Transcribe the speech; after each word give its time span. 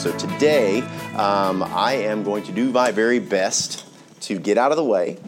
So 0.00 0.16
today, 0.16 0.80
um, 1.14 1.62
I 1.62 1.92
am 2.06 2.24
going 2.24 2.42
to 2.44 2.52
do 2.52 2.72
my 2.72 2.90
very 2.90 3.18
best 3.18 3.84
to 4.22 4.38
get 4.38 4.56
out 4.56 4.70
of 4.70 4.78
the 4.78 4.84
way 4.84 5.18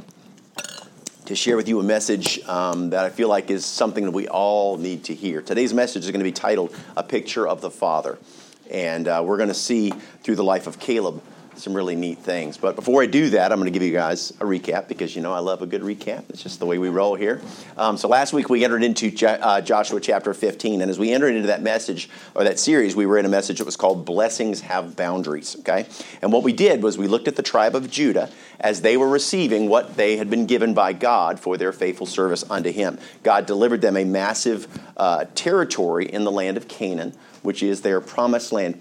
to 1.27 1.37
share 1.37 1.59
with 1.59 1.69
you 1.69 1.79
a 1.79 1.83
message 1.83 2.43
um, 2.49 2.89
that 2.89 3.05
I 3.05 3.11
feel 3.11 3.29
like 3.29 3.51
is 3.51 3.67
something 3.67 4.05
that 4.05 4.13
we 4.13 4.29
all 4.29 4.79
need 4.79 5.05
to 5.05 5.15
hear. 5.15 5.43
Today's 5.43 5.75
message 5.75 6.05
is 6.05 6.11
going 6.11 6.21
to 6.21 6.25
be 6.25 6.33
titled 6.33 6.75
A 6.97 7.03
Picture 7.03 7.47
of 7.47 7.61
the 7.61 7.71
Father. 7.71 8.17
And 8.71 9.09
uh, 9.09 9.23
we're 9.23 9.37
going 9.37 9.51
to 9.51 9.55
see 9.55 9.91
through 10.23 10.37
the 10.37 10.45
life 10.45 10.67
of 10.67 10.79
Caleb 10.79 11.23
some 11.57 11.75
really 11.75 11.95
neat 11.95 12.19
things. 12.19 12.57
But 12.57 12.77
before 12.77 13.03
I 13.03 13.07
do 13.07 13.31
that, 13.31 13.53
I'm 13.53 13.59
going 13.59 13.73
to 13.73 13.79
give 13.79 13.87
you 13.87 13.93
guys 13.93 14.31
a 14.41 14.45
recap 14.45 14.89
because 14.89 15.15
you 15.15 15.23
know 15.23 15.33
I 15.33 15.39
love 15.39 15.63
a 15.63 15.67
good 15.67 15.83
recap. 15.83 16.25
It's 16.31 16.43
just 16.43 16.59
the 16.59 16.67
way 16.67 16.79
we 16.79 16.89
roll 16.89 17.15
here. 17.15 17.41
Um, 17.77 17.97
so 17.97 18.09
last 18.09 18.33
week 18.33 18.49
we 18.49 18.65
entered 18.65 18.83
into 18.83 19.13
uh, 19.27 19.61
Joshua 19.61 20.01
chapter 20.01 20.35
15, 20.35 20.83
and 20.83 20.91
as 20.91 20.99
we 20.99 21.13
entered 21.13 21.35
into 21.35 21.49
that 21.49 21.63
message 21.63 22.09
or 22.35 22.45
that 22.45 22.59
series, 22.59 22.97
we 22.97 23.07
were 23.07 23.19
in 23.19 23.27
a 23.27 23.29
message 23.29 23.59
that 23.59 23.65
was 23.65 23.77
called 23.77 24.05
"Blessings 24.05 24.61
Have 24.63 24.97
Boundaries." 24.97 25.57
Okay, 25.61 25.87
and 26.23 26.33
what 26.33 26.43
we 26.43 26.53
did 26.53 26.83
was 26.83 26.99
we 26.99 27.07
looked 27.07 27.29
at 27.29 27.37
the 27.37 27.43
tribe 27.43 27.75
of 27.75 27.91
Judah 27.91 28.31
as 28.61 28.81
they 28.81 28.97
were 28.97 29.09
receiving 29.09 29.69
what 29.69 29.97
they 29.97 30.17
had 30.17 30.31
been 30.31 30.47
given 30.47 30.73
by 30.73 30.93
God 30.93 31.39
for 31.39 31.57
their 31.57 31.73
faithful 31.73 32.07
service 32.07 32.45
unto 32.49 32.71
Him. 32.71 32.99
God 33.23 33.47
delivered 33.47 33.81
them 33.81 33.97
a 33.97 34.05
massive 34.05 34.67
uh, 34.97 35.27
territory 35.35 36.07
in 36.07 36.25
the 36.25 36.31
land 36.31 36.57
of 36.57 36.69
Canaan, 36.69 37.15
which 37.43 37.63
is 37.63 37.83
their 37.83 38.01
promised 38.01 38.53
land. 38.53 38.81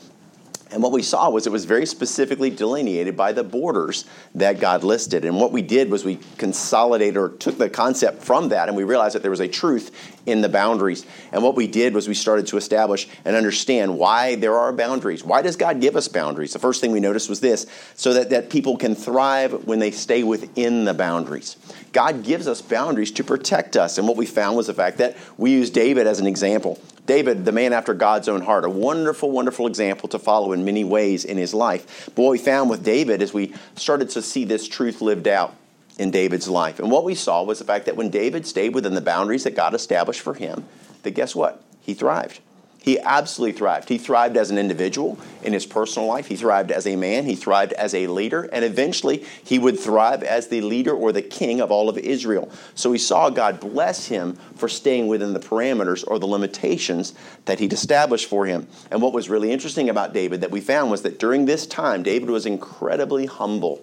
And 0.71 0.81
what 0.81 0.93
we 0.93 1.01
saw 1.01 1.29
was 1.29 1.45
it 1.45 1.51
was 1.51 1.65
very 1.65 1.85
specifically 1.85 2.49
delineated 2.49 3.17
by 3.17 3.33
the 3.33 3.43
borders 3.43 4.05
that 4.35 4.59
God 4.59 4.83
listed. 4.83 5.25
And 5.25 5.39
what 5.39 5.51
we 5.51 5.61
did 5.61 5.91
was 5.91 6.05
we 6.05 6.17
consolidated 6.37 7.17
or 7.17 7.29
took 7.29 7.57
the 7.57 7.69
concept 7.69 8.23
from 8.23 8.49
that 8.49 8.69
and 8.69 8.77
we 8.77 8.83
realized 8.83 9.15
that 9.15 9.21
there 9.21 9.31
was 9.31 9.41
a 9.41 9.49
truth 9.49 9.91
in 10.25 10.41
the 10.41 10.47
boundaries. 10.47 11.05
And 11.33 11.43
what 11.43 11.55
we 11.55 11.67
did 11.67 11.93
was 11.93 12.07
we 12.07 12.13
started 12.13 12.47
to 12.47 12.57
establish 12.57 13.07
and 13.25 13.35
understand 13.35 13.97
why 13.97 14.35
there 14.35 14.57
are 14.57 14.71
boundaries. 14.71 15.23
Why 15.23 15.41
does 15.41 15.57
God 15.57 15.81
give 15.81 15.95
us 15.95 16.07
boundaries? 16.07 16.53
The 16.53 16.59
first 16.59 16.79
thing 16.79 16.91
we 16.91 16.99
noticed 16.99 17.27
was 17.27 17.41
this 17.41 17.65
so 17.95 18.13
that, 18.13 18.29
that 18.29 18.49
people 18.49 18.77
can 18.77 18.95
thrive 18.95 19.65
when 19.65 19.79
they 19.79 19.91
stay 19.91 20.23
within 20.23 20.85
the 20.85 20.93
boundaries. 20.93 21.57
God 21.93 22.23
gives 22.23 22.47
us 22.47 22.61
boundaries 22.61 23.11
to 23.11 23.23
protect 23.23 23.75
us. 23.75 23.97
And 23.97 24.07
what 24.07 24.17
we 24.17 24.25
found 24.25 24.55
was 24.55 24.67
the 24.67 24.73
fact 24.73 24.97
that 24.99 25.17
we 25.37 25.51
use 25.51 25.69
David 25.69 26.07
as 26.07 26.19
an 26.19 26.27
example. 26.27 26.79
David, 27.05 27.43
the 27.45 27.51
man 27.51 27.73
after 27.73 27.93
God's 27.93 28.29
own 28.29 28.41
heart, 28.41 28.63
a 28.63 28.69
wonderful, 28.69 29.31
wonderful 29.31 29.67
example 29.67 30.07
to 30.09 30.19
follow 30.19 30.53
in 30.53 30.63
many 30.63 30.83
ways 30.83 31.25
in 31.25 31.37
his 31.37 31.53
life. 31.53 32.09
But 32.15 32.23
what 32.23 32.31
we 32.31 32.37
found 32.37 32.69
with 32.69 32.83
David 32.83 33.21
is 33.21 33.33
we 33.33 33.53
started 33.75 34.09
to 34.11 34.21
see 34.21 34.45
this 34.45 34.67
truth 34.67 35.01
lived 35.01 35.27
out 35.27 35.55
in 35.97 36.11
David's 36.11 36.47
life. 36.47 36.79
And 36.79 36.89
what 36.89 37.03
we 37.03 37.15
saw 37.15 37.43
was 37.43 37.59
the 37.59 37.65
fact 37.65 37.85
that 37.85 37.97
when 37.97 38.09
David 38.09 38.47
stayed 38.47 38.73
within 38.73 38.93
the 38.93 39.01
boundaries 39.01 39.43
that 39.43 39.55
God 39.55 39.73
established 39.73 40.21
for 40.21 40.33
him, 40.33 40.65
that 41.03 41.11
guess 41.11 41.35
what? 41.35 41.61
He 41.81 41.93
thrived. 41.93 42.39
He 42.83 42.99
absolutely 42.99 43.55
thrived. 43.55 43.89
He 43.89 43.99
thrived 43.99 44.35
as 44.37 44.49
an 44.49 44.57
individual 44.57 45.19
in 45.43 45.53
his 45.53 45.67
personal 45.67 46.07
life. 46.07 46.25
He 46.25 46.35
thrived 46.35 46.71
as 46.71 46.87
a 46.87 46.95
man. 46.95 47.25
He 47.25 47.35
thrived 47.35 47.73
as 47.73 47.93
a 47.93 48.07
leader. 48.07 48.49
And 48.51 48.65
eventually, 48.65 49.23
he 49.43 49.59
would 49.59 49.79
thrive 49.79 50.23
as 50.23 50.47
the 50.47 50.61
leader 50.61 50.91
or 50.91 51.11
the 51.11 51.21
king 51.21 51.61
of 51.61 51.71
all 51.71 51.89
of 51.89 51.97
Israel. 51.99 52.51
So 52.73 52.89
we 52.89 52.97
saw 52.97 53.29
God 53.29 53.59
bless 53.59 54.07
him 54.07 54.33
for 54.55 54.67
staying 54.67 55.07
within 55.07 55.33
the 55.33 55.39
parameters 55.39 56.03
or 56.07 56.17
the 56.17 56.25
limitations 56.25 57.13
that 57.45 57.59
he'd 57.59 57.71
established 57.71 58.27
for 58.27 58.47
him. 58.47 58.67
And 58.89 58.99
what 58.99 59.13
was 59.13 59.29
really 59.29 59.51
interesting 59.51 59.87
about 59.87 60.11
David 60.11 60.41
that 60.41 60.49
we 60.49 60.59
found 60.59 60.89
was 60.89 61.03
that 61.03 61.19
during 61.19 61.45
this 61.45 61.67
time, 61.67 62.01
David 62.01 62.31
was 62.31 62.47
incredibly 62.47 63.27
humble. 63.27 63.79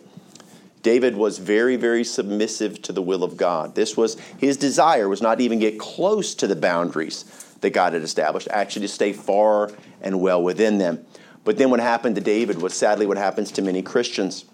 David 0.82 1.16
was 1.16 1.38
very, 1.38 1.76
very 1.76 2.02
submissive 2.02 2.82
to 2.82 2.92
the 2.92 3.02
will 3.02 3.22
of 3.22 3.36
God. 3.36 3.76
This 3.76 3.96
was 3.96 4.18
his 4.38 4.56
desire 4.56 5.08
was 5.08 5.22
not 5.22 5.40
even 5.40 5.60
get 5.60 5.78
close 5.78 6.34
to 6.36 6.48
the 6.48 6.56
boundaries 6.56 7.24
that 7.60 7.70
God 7.70 7.92
had 7.92 8.02
established, 8.02 8.48
actually 8.50 8.82
to 8.82 8.92
stay 8.92 9.12
far 9.12 9.70
and 10.00 10.20
well 10.20 10.42
within 10.42 10.78
them. 10.78 11.04
But 11.44 11.58
then 11.58 11.70
what 11.70 11.80
happened 11.80 12.14
to 12.16 12.20
David 12.20 12.60
was 12.60 12.74
sadly 12.74 13.06
what 13.06 13.16
happens 13.16 13.50
to 13.52 13.62
many 13.62 13.82
Christians. 13.82 14.44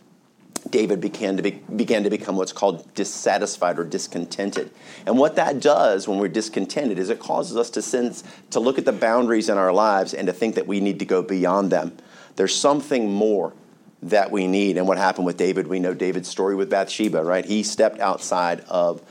David 0.70 1.00
began 1.00 1.36
to, 1.36 1.42
be, 1.42 1.50
began 1.50 2.04
to 2.04 2.10
become 2.10 2.36
what's 2.36 2.52
called 2.52 2.92
dissatisfied 2.94 3.78
or 3.78 3.84
discontented. 3.84 4.70
And 5.04 5.18
what 5.18 5.36
that 5.36 5.60
does 5.60 6.08
when 6.08 6.18
we're 6.18 6.28
discontented 6.28 6.98
is 6.98 7.10
it 7.10 7.18
causes 7.18 7.56
us 7.56 7.68
to 7.70 7.82
sense, 7.82 8.24
to 8.50 8.60
look 8.60 8.78
at 8.78 8.84
the 8.84 8.92
boundaries 8.92 9.48
in 9.48 9.58
our 9.58 9.72
lives 9.72 10.14
and 10.14 10.26
to 10.26 10.32
think 10.32 10.54
that 10.54 10.66
we 10.66 10.80
need 10.80 10.98
to 11.00 11.04
go 11.04 11.22
beyond 11.22 11.70
them. 11.70 11.96
There's 12.36 12.54
something 12.54 13.10
more 13.10 13.52
that 14.02 14.30
we 14.30 14.46
need. 14.46 14.76
And 14.76 14.86
what 14.86 14.98
happened 14.98 15.26
with 15.26 15.36
David, 15.36 15.66
we 15.66 15.80
know 15.80 15.94
David's 15.94 16.28
story 16.28 16.54
with 16.54 16.70
Bathsheba, 16.70 17.22
right? 17.22 17.44
He 17.44 17.62
stepped 17.62 18.00
outside 18.00 18.60
of 18.68 19.02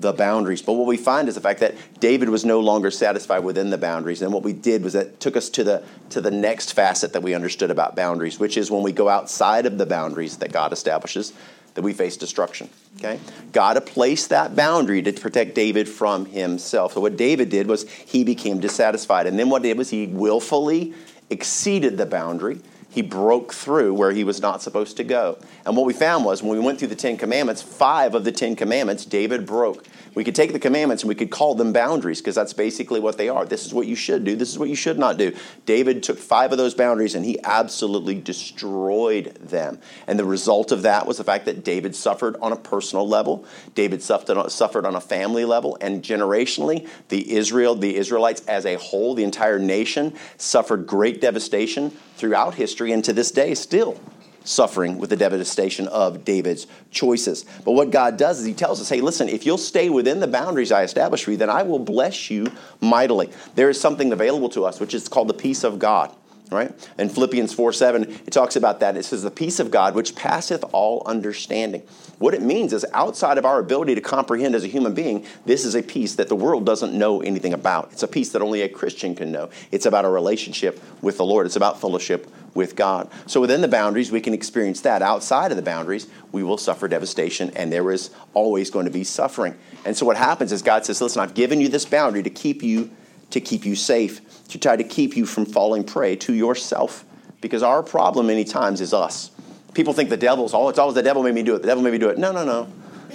the 0.00 0.12
boundaries. 0.12 0.62
But 0.62 0.74
what 0.74 0.86
we 0.86 0.96
find 0.96 1.28
is 1.28 1.34
the 1.34 1.40
fact 1.40 1.60
that 1.60 1.74
David 2.00 2.28
was 2.28 2.44
no 2.44 2.60
longer 2.60 2.90
satisfied 2.90 3.40
within 3.40 3.70
the 3.70 3.78
boundaries. 3.78 4.22
And 4.22 4.32
what 4.32 4.42
we 4.42 4.52
did 4.52 4.82
was 4.82 4.94
that 4.94 5.20
took 5.20 5.36
us 5.36 5.48
to 5.50 5.64
the 5.64 5.82
to 6.10 6.20
the 6.20 6.30
next 6.30 6.72
facet 6.72 7.12
that 7.12 7.22
we 7.22 7.34
understood 7.34 7.70
about 7.70 7.96
boundaries, 7.96 8.38
which 8.38 8.56
is 8.56 8.70
when 8.70 8.82
we 8.82 8.92
go 8.92 9.08
outside 9.08 9.66
of 9.66 9.78
the 9.78 9.86
boundaries 9.86 10.38
that 10.38 10.52
God 10.52 10.72
establishes, 10.72 11.32
that 11.74 11.82
we 11.82 11.92
face 11.92 12.16
destruction. 12.16 12.68
Okay? 12.98 13.18
God 13.52 13.84
placed 13.86 14.30
that 14.30 14.56
boundary 14.56 15.02
to 15.02 15.12
protect 15.12 15.54
David 15.54 15.88
from 15.88 16.26
himself. 16.26 16.94
So 16.94 17.00
what 17.00 17.16
David 17.16 17.48
did 17.48 17.66
was 17.66 17.88
he 17.88 18.24
became 18.24 18.60
dissatisfied. 18.60 19.26
And 19.26 19.38
then 19.38 19.50
what 19.50 19.64
he 19.64 19.70
did 19.70 19.78
was 19.78 19.90
he 19.90 20.06
willfully 20.06 20.94
exceeded 21.30 21.96
the 21.96 22.06
boundary 22.06 22.60
he 22.90 23.02
broke 23.02 23.54
through 23.54 23.94
where 23.94 24.10
he 24.10 24.24
was 24.24 24.42
not 24.42 24.62
supposed 24.62 24.96
to 24.96 25.04
go. 25.04 25.38
And 25.64 25.76
what 25.76 25.86
we 25.86 25.92
found 25.92 26.24
was 26.24 26.42
when 26.42 26.58
we 26.58 26.64
went 26.64 26.78
through 26.78 26.88
the 26.88 26.96
Ten 26.96 27.16
Commandments, 27.16 27.62
five 27.62 28.14
of 28.14 28.24
the 28.24 28.32
Ten 28.32 28.56
Commandments 28.56 29.04
David 29.04 29.46
broke. 29.46 29.86
We 30.14 30.24
could 30.24 30.34
take 30.34 30.52
the 30.52 30.58
commandments 30.58 31.04
and 31.04 31.08
we 31.08 31.14
could 31.14 31.30
call 31.30 31.54
them 31.54 31.72
boundaries 31.72 32.20
because 32.20 32.34
that's 32.34 32.52
basically 32.52 32.98
what 32.98 33.16
they 33.16 33.28
are. 33.28 33.44
This 33.44 33.64
is 33.64 33.72
what 33.72 33.86
you 33.86 33.94
should 33.94 34.24
do, 34.24 34.34
this 34.34 34.50
is 34.50 34.58
what 34.58 34.68
you 34.68 34.74
should 34.74 34.98
not 34.98 35.16
do. 35.16 35.34
David 35.66 36.02
took 36.02 36.18
five 36.18 36.50
of 36.50 36.58
those 36.58 36.74
boundaries 36.74 37.14
and 37.14 37.24
he 37.24 37.38
absolutely 37.44 38.20
destroyed 38.20 39.36
them. 39.36 39.78
And 40.08 40.18
the 40.18 40.24
result 40.24 40.72
of 40.72 40.82
that 40.82 41.06
was 41.06 41.18
the 41.18 41.24
fact 41.24 41.44
that 41.44 41.62
David 41.62 41.94
suffered 41.94 42.36
on 42.42 42.52
a 42.52 42.56
personal 42.56 43.06
level, 43.06 43.44
David 43.76 44.02
suffered 44.02 44.84
on 44.84 44.94
a 44.96 45.00
family 45.00 45.44
level, 45.44 45.78
and 45.80 46.02
generationally, 46.02 46.88
the 47.08 47.32
Israel, 47.32 47.76
the 47.76 47.94
Israelites 47.94 48.42
as 48.48 48.66
a 48.66 48.74
whole, 48.76 49.14
the 49.14 49.24
entire 49.24 49.60
nation 49.60 50.16
suffered 50.36 50.86
great 50.88 51.20
devastation 51.20 51.92
throughout 52.20 52.54
history 52.54 52.92
and 52.92 53.02
to 53.04 53.12
this 53.12 53.30
day 53.30 53.54
still 53.54 53.98
suffering 54.44 54.98
with 54.98 55.10
the 55.10 55.16
devastation 55.16 55.88
of 55.88 56.24
David's 56.24 56.66
choices. 56.90 57.44
But 57.64 57.72
what 57.72 57.90
God 57.90 58.16
does 58.16 58.40
is 58.40 58.46
He 58.46 58.54
tells 58.54 58.80
us, 58.80 58.88
hey, 58.88 59.00
listen, 59.00 59.28
if 59.28 59.44
you'll 59.44 59.58
stay 59.58 59.90
within 59.90 60.20
the 60.20 60.26
boundaries 60.26 60.72
I 60.72 60.82
established 60.82 61.24
for 61.24 61.32
you, 61.32 61.36
then 61.36 61.50
I 61.50 61.62
will 61.62 61.78
bless 61.78 62.30
you 62.30 62.50
mightily. 62.80 63.30
There 63.54 63.68
is 63.68 63.80
something 63.80 64.12
available 64.12 64.48
to 64.50 64.64
us, 64.64 64.80
which 64.80 64.94
is 64.94 65.08
called 65.08 65.28
the 65.28 65.34
peace 65.34 65.64
of 65.64 65.78
God. 65.78 66.14
Right? 66.50 66.72
In 66.98 67.08
Philippians 67.08 67.52
4 67.52 67.72
7, 67.72 68.02
it 68.02 68.32
talks 68.32 68.56
about 68.56 68.80
that. 68.80 68.96
It 68.96 69.04
says, 69.04 69.22
The 69.22 69.30
peace 69.30 69.60
of 69.60 69.70
God 69.70 69.94
which 69.94 70.16
passeth 70.16 70.64
all 70.72 71.02
understanding. 71.06 71.82
What 72.18 72.34
it 72.34 72.42
means 72.42 72.72
is 72.72 72.84
outside 72.92 73.38
of 73.38 73.44
our 73.44 73.60
ability 73.60 73.94
to 73.94 74.00
comprehend 74.00 74.56
as 74.56 74.64
a 74.64 74.66
human 74.66 74.92
being, 74.92 75.24
this 75.46 75.64
is 75.64 75.76
a 75.76 75.82
peace 75.82 76.16
that 76.16 76.28
the 76.28 76.34
world 76.34 76.66
doesn't 76.66 76.92
know 76.92 77.22
anything 77.22 77.54
about. 77.54 77.92
It's 77.92 78.02
a 78.02 78.08
peace 78.08 78.30
that 78.32 78.42
only 78.42 78.62
a 78.62 78.68
Christian 78.68 79.14
can 79.14 79.30
know. 79.30 79.48
It's 79.70 79.86
about 79.86 80.04
a 80.04 80.10
relationship 80.10 80.82
with 81.00 81.18
the 81.18 81.24
Lord, 81.24 81.46
it's 81.46 81.56
about 81.56 81.80
fellowship 81.80 82.30
with 82.54 82.74
God. 82.74 83.08
So 83.26 83.40
within 83.40 83.60
the 83.60 83.68
boundaries, 83.68 84.10
we 84.10 84.20
can 84.20 84.34
experience 84.34 84.80
that. 84.80 85.02
Outside 85.02 85.52
of 85.52 85.56
the 85.56 85.62
boundaries, 85.62 86.08
we 86.32 86.42
will 86.42 86.58
suffer 86.58 86.88
devastation, 86.88 87.50
and 87.56 87.72
there 87.72 87.90
is 87.90 88.10
always 88.34 88.70
going 88.70 88.86
to 88.86 88.90
be 88.90 89.04
suffering. 89.04 89.56
And 89.84 89.96
so 89.96 90.04
what 90.04 90.16
happens 90.16 90.52
is 90.52 90.62
God 90.62 90.84
says, 90.84 91.00
Listen, 91.00 91.22
I've 91.22 91.34
given 91.34 91.60
you 91.60 91.68
this 91.68 91.84
boundary 91.84 92.22
to 92.24 92.30
keep 92.30 92.62
you 92.62 92.90
to 93.30 93.40
keep 93.40 93.64
you 93.64 93.76
safe, 93.76 94.20
to 94.50 94.58
try 94.58 94.76
to 94.76 94.84
keep 94.84 95.16
you 95.16 95.26
from 95.26 95.46
falling 95.46 95.84
prey 95.84 96.16
to 96.16 96.32
yourself. 96.32 97.04
Because 97.40 97.62
our 97.62 97.82
problem 97.82 98.26
many 98.26 98.44
times 98.44 98.80
is 98.80 98.92
us. 98.92 99.30
People 99.72 99.92
think 99.94 100.10
the 100.10 100.16
devil's, 100.16 100.52
oh, 100.52 100.68
it's 100.68 100.78
always 100.78 100.94
the 100.94 101.02
devil 101.02 101.22
made 101.22 101.34
me 101.34 101.42
do 101.42 101.54
it. 101.54 101.62
The 101.62 101.68
devil 101.68 101.82
made 101.82 101.92
me 101.92 101.98
do 101.98 102.08
it. 102.08 102.18
No, 102.18 102.32
no, 102.32 102.44
no. 102.44 102.68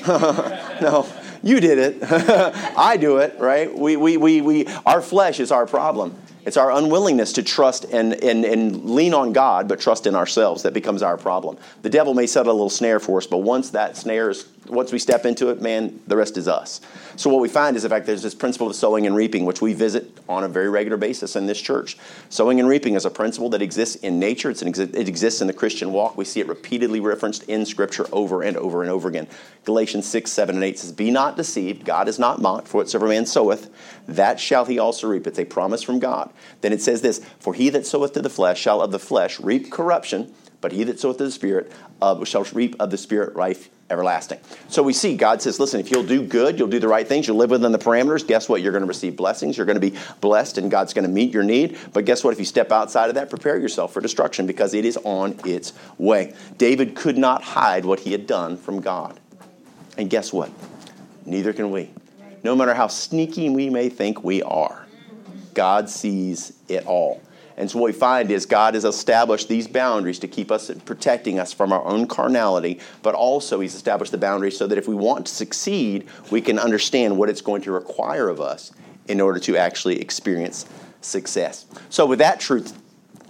no, 0.82 1.08
you 1.44 1.60
did 1.60 1.78
it. 1.78 1.98
I 2.78 2.98
do 2.98 3.18
it, 3.18 3.36
right? 3.40 3.74
We, 3.74 3.96
we, 3.98 4.18
we, 4.18 4.42
we, 4.42 4.68
our 4.86 5.02
flesh 5.02 5.40
is 5.40 5.52
our 5.52 5.66
problem. 5.66 6.16
It's 6.46 6.58
our 6.58 6.72
unwillingness 6.72 7.34
to 7.34 7.44
trust 7.44 7.86
and, 7.86 8.14
and, 8.14 8.46
and 8.46 8.90
lean 8.90 9.14
on 9.14 9.34
God, 9.34 9.68
but 9.68 9.80
trust 9.80 10.06
in 10.06 10.16
ourselves 10.16 10.64
that 10.64 10.74
becomes 10.74 11.02
our 11.02 11.18
problem. 11.18 11.58
The 11.82 11.90
devil 11.90 12.14
may 12.14 12.28
set 12.28 12.46
a 12.46 12.52
little 12.52 12.70
snare 12.70 13.00
for 13.00 13.18
us, 13.18 13.26
but 13.26 13.40
once 13.40 13.72
that 13.72 13.98
snare 13.98 14.30
is, 14.30 14.48
once 14.68 14.92
we 14.92 15.00
step 15.00 15.26
into 15.26 15.50
it, 15.50 15.62
man, 15.62 16.00
the 16.08 16.16
rest 16.16 16.38
is 16.38 16.48
us. 16.48 16.82
So 17.16 17.30
what 17.30 17.42
we 17.42 17.48
find 17.48 17.78
is, 17.78 17.84
in 17.84 17.90
fact, 17.90 18.06
there's 18.06 18.24
this 18.24 18.36
principle 18.36 18.68
of 18.68 18.76
sowing 18.76 19.06
and 19.06 19.16
reaping, 19.16 19.46
which 19.46 19.62
we 19.62 19.74
visit 19.74 20.18
on 20.28 20.44
a 20.44 20.48
very 20.48 20.70
regular 20.70 20.98
basis 20.98 21.36
in 21.36 21.46
this 21.46 21.62
church. 21.62 21.98
Sowing 22.30 22.60
and 22.60 22.68
reaping 22.68 22.96
is 22.96 23.06
a 23.06 23.10
principle 23.10 23.50
that 23.50 23.62
exists 23.62 23.96
in 23.98 24.20
nature. 24.20 24.50
It's 24.50 24.62
an, 24.62 24.74
it 24.76 25.08
exists 25.08 25.42
in 25.42 25.48
the 25.48 25.54
Christian 25.54 25.92
walk. 25.92 26.18
We 26.18 26.26
see 26.26 26.40
it 26.40 26.48
repeatedly 26.48 27.00
referenced 27.00 27.44
in 27.44 27.66
Scripture 27.66 28.06
over 28.12 28.44
and 28.44 28.58
over 28.58 28.82
and 28.82 28.92
over 28.92 29.08
again. 29.08 29.28
Galatians 29.64 30.08
6, 30.08 30.32
7, 30.32 30.56
and 30.56 30.64
8 30.64 30.80
says, 30.80 30.92
Be 30.92 31.12
not 31.12 31.38
deceived, 31.38 31.86
God 31.86 32.08
is 32.08 32.20
not 32.20 32.42
mocked, 32.42 32.68
for 32.68 32.78
whatsoever 32.78 33.08
man 33.08 33.26
soweth, 33.26 33.70
that 34.08 34.40
shall 34.40 34.66
he 34.66 34.80
also 34.80 35.08
reap. 35.08 35.28
It's 35.28 35.40
a 35.40 35.46
promise 35.46 35.84
from 35.84 36.00
God. 36.00 36.32
Then 36.62 36.74
it 36.74 36.82
says 36.82 37.02
this 37.02 37.24
For 37.40 37.54
he 37.54 37.70
that 37.70 37.86
soweth 37.86 38.14
to 38.14 38.22
the 38.22 38.30
flesh 38.30 38.60
shall 38.60 38.82
of 38.82 38.92
the 38.92 39.00
flesh 39.00 39.40
reap 39.40 39.72
corruption, 39.72 40.34
but 40.62 40.72
he 40.72 40.84
that 40.84 41.00
soweth 41.00 41.20
of 41.22 41.28
the 41.28 41.32
Spirit 41.32 41.72
uh, 42.02 42.24
shall 42.26 42.44
reap 42.54 42.76
of 42.80 42.92
the 42.92 42.98
Spirit 42.98 43.36
life 43.36 43.70
everlasting. 43.90 44.40
So 44.68 44.82
we 44.82 44.94
see 44.94 45.16
God 45.16 45.42
says, 45.42 45.60
listen, 45.60 45.80
if 45.80 45.92
you'll 45.92 46.04
do 46.06 46.24
good, 46.24 46.58
you'll 46.58 46.68
do 46.68 46.80
the 46.80 46.88
right 46.88 47.08
things, 47.08 47.28
you'll 47.28 47.38
live 47.38 47.52
within 47.52 47.72
the 47.72 47.78
parameters, 47.78 48.26
guess 48.26 48.50
what? 48.50 48.62
You're 48.62 48.72
going 48.72 48.84
to 48.84 48.88
receive 48.88 49.16
blessings. 49.16 49.58
You're 49.58 49.66
going 49.66 49.80
to 49.80 49.92
be 49.92 49.98
blessed, 50.22 50.58
and 50.58 50.72
God's 50.72 50.94
going 50.94 51.04
to 51.04 51.12
meet 51.12 51.32
your 51.32 51.44
need. 51.44 51.78
But 51.94 52.06
guess 52.06 52.24
what? 52.24 52.34
If 52.34 52.40
you 52.40 52.46
step 52.46 52.72
outside 52.72 53.10
of 53.10 53.16
that, 53.16 53.30
prepare 53.30 53.58
yourself 53.58 53.94
for 53.94 54.02
destruction 54.02 54.48
because 54.48 54.74
it 54.74 54.86
is 54.86 54.98
on 55.04 55.40
its 55.46 55.74
way. 55.98 56.34
David 56.58 56.96
could 56.96 57.18
not 57.18 57.44
hide 57.44 57.86
what 57.86 58.00
he 58.00 58.12
had 58.12 58.26
done 58.26 58.58
from 58.58 58.82
God. 58.82 59.20
And 59.98 60.10
guess 60.10 60.34
what? 60.34 60.52
Neither 61.26 61.54
can 61.54 61.72
we. 61.72 61.92
No 62.44 62.56
matter 62.56 62.74
how 62.74 62.88
sneaky 62.88 63.50
we 63.50 63.70
may 63.70 63.90
think 63.90 64.24
we 64.24 64.44
are, 64.44 64.86
God 65.54 65.90
sees 65.90 66.54
it 66.68 66.86
all. 66.86 67.22
And 67.58 67.72
so 67.72 67.80
what 67.80 67.86
we 67.86 67.94
find 67.94 68.32
is 68.32 68.46
God 68.46 68.74
has 68.74 68.86
established 68.86 69.48
these 69.48 69.68
boundaries 69.68 70.20
to 70.20 70.28
keep 70.28 70.52
us 70.52 70.70
protecting 70.86 71.40
us 71.40 71.54
from 71.54 71.72
our 71.72 71.84
own 71.86 72.08
carnality, 72.08 72.80
but 73.02 73.16
also 73.16 73.60
He's 73.60 73.76
established 73.76 74.12
the 74.12 74.18
boundaries 74.18 74.58
so 74.58 74.68
that 74.68 74.78
if 74.78 74.88
we 74.88 74.96
want 74.96 75.28
to 75.28 75.34
succeed, 75.34 76.08
we 76.32 76.42
can 76.42 76.60
understand 76.60 77.18
what 77.18 77.30
it's 77.30 77.42
going 77.42 77.62
to 77.64 77.72
require 77.72 78.30
of 78.30 78.42
us 78.42 78.72
in 79.08 79.22
order 79.22 79.40
to 79.40 79.58
actually 79.58 80.02
experience 80.02 80.66
success. 81.02 81.66
So 81.90 82.06
with 82.06 82.20
that 82.20 82.40
truth 82.40 82.82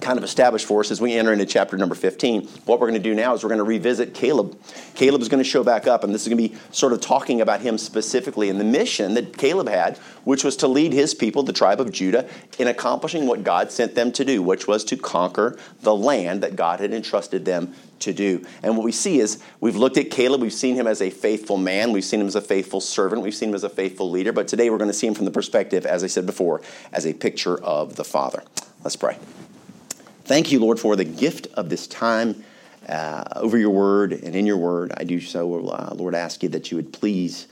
kind 0.01 0.17
of 0.17 0.23
established 0.23 0.65
for 0.65 0.81
us 0.81 0.91
as 0.91 0.99
we 0.99 1.13
enter 1.13 1.31
into 1.31 1.45
chapter 1.45 1.77
number 1.77 1.95
15. 1.95 2.47
What 2.65 2.79
we're 2.79 2.87
going 2.87 3.01
to 3.01 3.09
do 3.09 3.15
now 3.15 3.33
is 3.33 3.43
we're 3.43 3.49
going 3.49 3.59
to 3.59 3.63
revisit 3.63 4.13
Caleb. 4.13 4.57
Caleb 4.93 5.21
is 5.21 5.29
going 5.29 5.43
to 5.43 5.49
show 5.49 5.63
back 5.63 5.87
up, 5.87 6.03
and 6.03 6.13
this 6.13 6.23
is 6.23 6.27
going 6.27 6.41
to 6.41 6.49
be 6.49 6.59
sort 6.71 6.93
of 6.93 7.01
talking 7.01 7.41
about 7.41 7.61
him 7.61 7.77
specifically 7.77 8.49
and 8.49 8.59
the 8.59 8.65
mission 8.65 9.13
that 9.13 9.37
Caleb 9.37 9.69
had, 9.69 9.97
which 10.23 10.43
was 10.43 10.55
to 10.57 10.67
lead 10.67 10.93
his 10.93 11.13
people, 11.13 11.43
the 11.43 11.53
tribe 11.53 11.79
of 11.79 11.91
Judah, 11.91 12.27
in 12.59 12.67
accomplishing 12.67 13.27
what 13.27 13.43
God 13.43 13.71
sent 13.71 13.95
them 13.95 14.11
to 14.13 14.25
do, 14.25 14.41
which 14.41 14.67
was 14.67 14.83
to 14.85 14.97
conquer 14.97 15.57
the 15.81 15.95
land 15.95 16.43
that 16.43 16.55
God 16.55 16.79
had 16.79 16.93
entrusted 16.93 17.45
them 17.45 17.73
to 17.99 18.13
do. 18.13 18.45
And 18.61 18.77
what 18.77 18.83
we 18.83 18.91
see 18.91 19.19
is 19.19 19.41
we've 19.59 19.75
looked 19.75 19.97
at 19.97 20.11
Caleb, 20.11 20.41
we've 20.41 20.53
seen 20.53 20.75
him 20.75 20.87
as 20.87 21.01
a 21.01 21.09
faithful 21.09 21.57
man, 21.57 21.91
we've 21.91 22.03
seen 22.03 22.21
him 22.21 22.27
as 22.27 22.35
a 22.35 22.41
faithful 22.41 22.81
servant, 22.81 23.21
we've 23.21 23.35
seen 23.35 23.49
him 23.49 23.55
as 23.55 23.63
a 23.63 23.69
faithful 23.69 24.09
leader, 24.09 24.33
but 24.33 24.47
today 24.47 24.69
we're 24.69 24.77
going 24.77 24.89
to 24.89 24.93
see 24.93 25.07
him 25.07 25.13
from 25.13 25.25
the 25.25 25.31
perspective, 25.31 25.85
as 25.85 26.03
I 26.03 26.07
said 26.07 26.25
before, 26.25 26.61
as 26.91 27.05
a 27.05 27.13
picture 27.13 27.61
of 27.63 27.95
the 27.95 28.03
Father. 28.03 28.43
Let's 28.83 28.95
pray. 28.95 29.17
Thank 30.25 30.51
you, 30.51 30.59
Lord, 30.59 30.79
for 30.79 30.95
the 30.95 31.05
gift 31.05 31.49
of 31.53 31.69
this 31.69 31.85
time 31.85 32.43
uh, 32.89 33.25
over 33.35 33.59
your 33.59 33.69
word 33.69 34.11
and 34.11 34.35
in 34.35 34.47
your 34.47 34.57
word. 34.57 34.91
I 34.97 35.03
do 35.03 35.21
so, 35.21 35.67
uh, 35.67 35.93
Lord, 35.93 36.15
ask 36.15 36.41
you 36.41 36.49
that 36.49 36.71
you 36.71 36.77
would 36.77 36.91
please, 36.91 37.45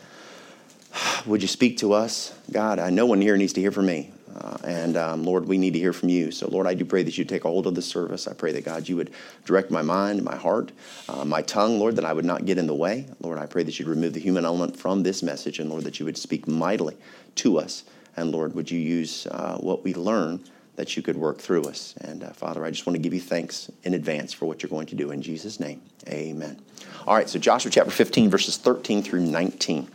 would 1.27 1.43
you 1.43 1.47
speak 1.47 1.77
to 1.77 1.93
us? 1.93 2.33
God, 2.51 2.79
I 2.79 2.89
no 2.89 3.05
one 3.05 3.21
here 3.21 3.37
needs 3.37 3.53
to 3.53 3.61
hear 3.61 3.71
from 3.71 3.85
me. 3.85 4.09
Uh, 4.35 4.57
and 4.63 4.97
um, 4.97 5.23
Lord, 5.23 5.47
we 5.47 5.59
need 5.59 5.73
to 5.73 5.79
hear 5.79 5.93
from 5.93 6.09
you. 6.09 6.31
So, 6.31 6.49
Lord, 6.49 6.65
I 6.65 6.73
do 6.73 6.83
pray 6.83 7.03
that 7.03 7.15
you 7.15 7.25
take 7.25 7.45
a 7.45 7.47
hold 7.47 7.67
of 7.67 7.75
the 7.75 7.81
service. 7.83 8.27
I 8.27 8.33
pray 8.33 8.51
that, 8.53 8.65
God, 8.65 8.89
you 8.89 8.95
would 8.95 9.11
direct 9.45 9.69
my 9.69 9.83
mind, 9.83 10.23
my 10.23 10.35
heart, 10.35 10.71
uh, 11.07 11.23
my 11.23 11.43
tongue, 11.43 11.77
Lord, 11.77 11.95
that 11.97 12.05
I 12.05 12.13
would 12.13 12.25
not 12.25 12.45
get 12.45 12.57
in 12.57 12.65
the 12.65 12.73
way. 12.73 13.05
Lord, 13.21 13.37
I 13.37 13.45
pray 13.45 13.61
that 13.61 13.77
you'd 13.77 13.87
remove 13.87 14.13
the 14.13 14.19
human 14.19 14.45
element 14.45 14.75
from 14.75 15.03
this 15.03 15.21
message, 15.21 15.59
and 15.59 15.69
Lord, 15.69 15.83
that 15.83 15.99
you 15.99 16.07
would 16.07 16.17
speak 16.17 16.47
mightily 16.47 16.97
to 17.35 17.59
us. 17.59 17.83
And 18.17 18.31
Lord, 18.31 18.55
would 18.55 18.71
you 18.71 18.79
use 18.79 19.27
uh, 19.27 19.57
what 19.59 19.83
we 19.83 19.93
learn 19.93 20.43
that 20.75 20.95
you 20.95 21.03
could 21.03 21.17
work 21.17 21.37
through 21.37 21.63
us. 21.63 21.93
And 22.01 22.23
uh, 22.23 22.31
Father, 22.31 22.65
I 22.65 22.71
just 22.71 22.85
want 22.85 22.95
to 22.95 23.01
give 23.01 23.13
you 23.13 23.21
thanks 23.21 23.71
in 23.83 23.93
advance 23.93 24.33
for 24.33 24.45
what 24.45 24.63
you're 24.63 24.69
going 24.69 24.87
to 24.87 24.95
do 24.95 25.11
in 25.11 25.21
Jesus' 25.21 25.59
name. 25.59 25.81
Amen. 26.07 26.59
All 27.05 27.15
right, 27.15 27.29
so 27.29 27.37
Joshua 27.39 27.71
chapter 27.71 27.91
15, 27.91 28.29
verses 28.29 28.57
13 28.57 29.03
through 29.03 29.21
19. 29.21 29.87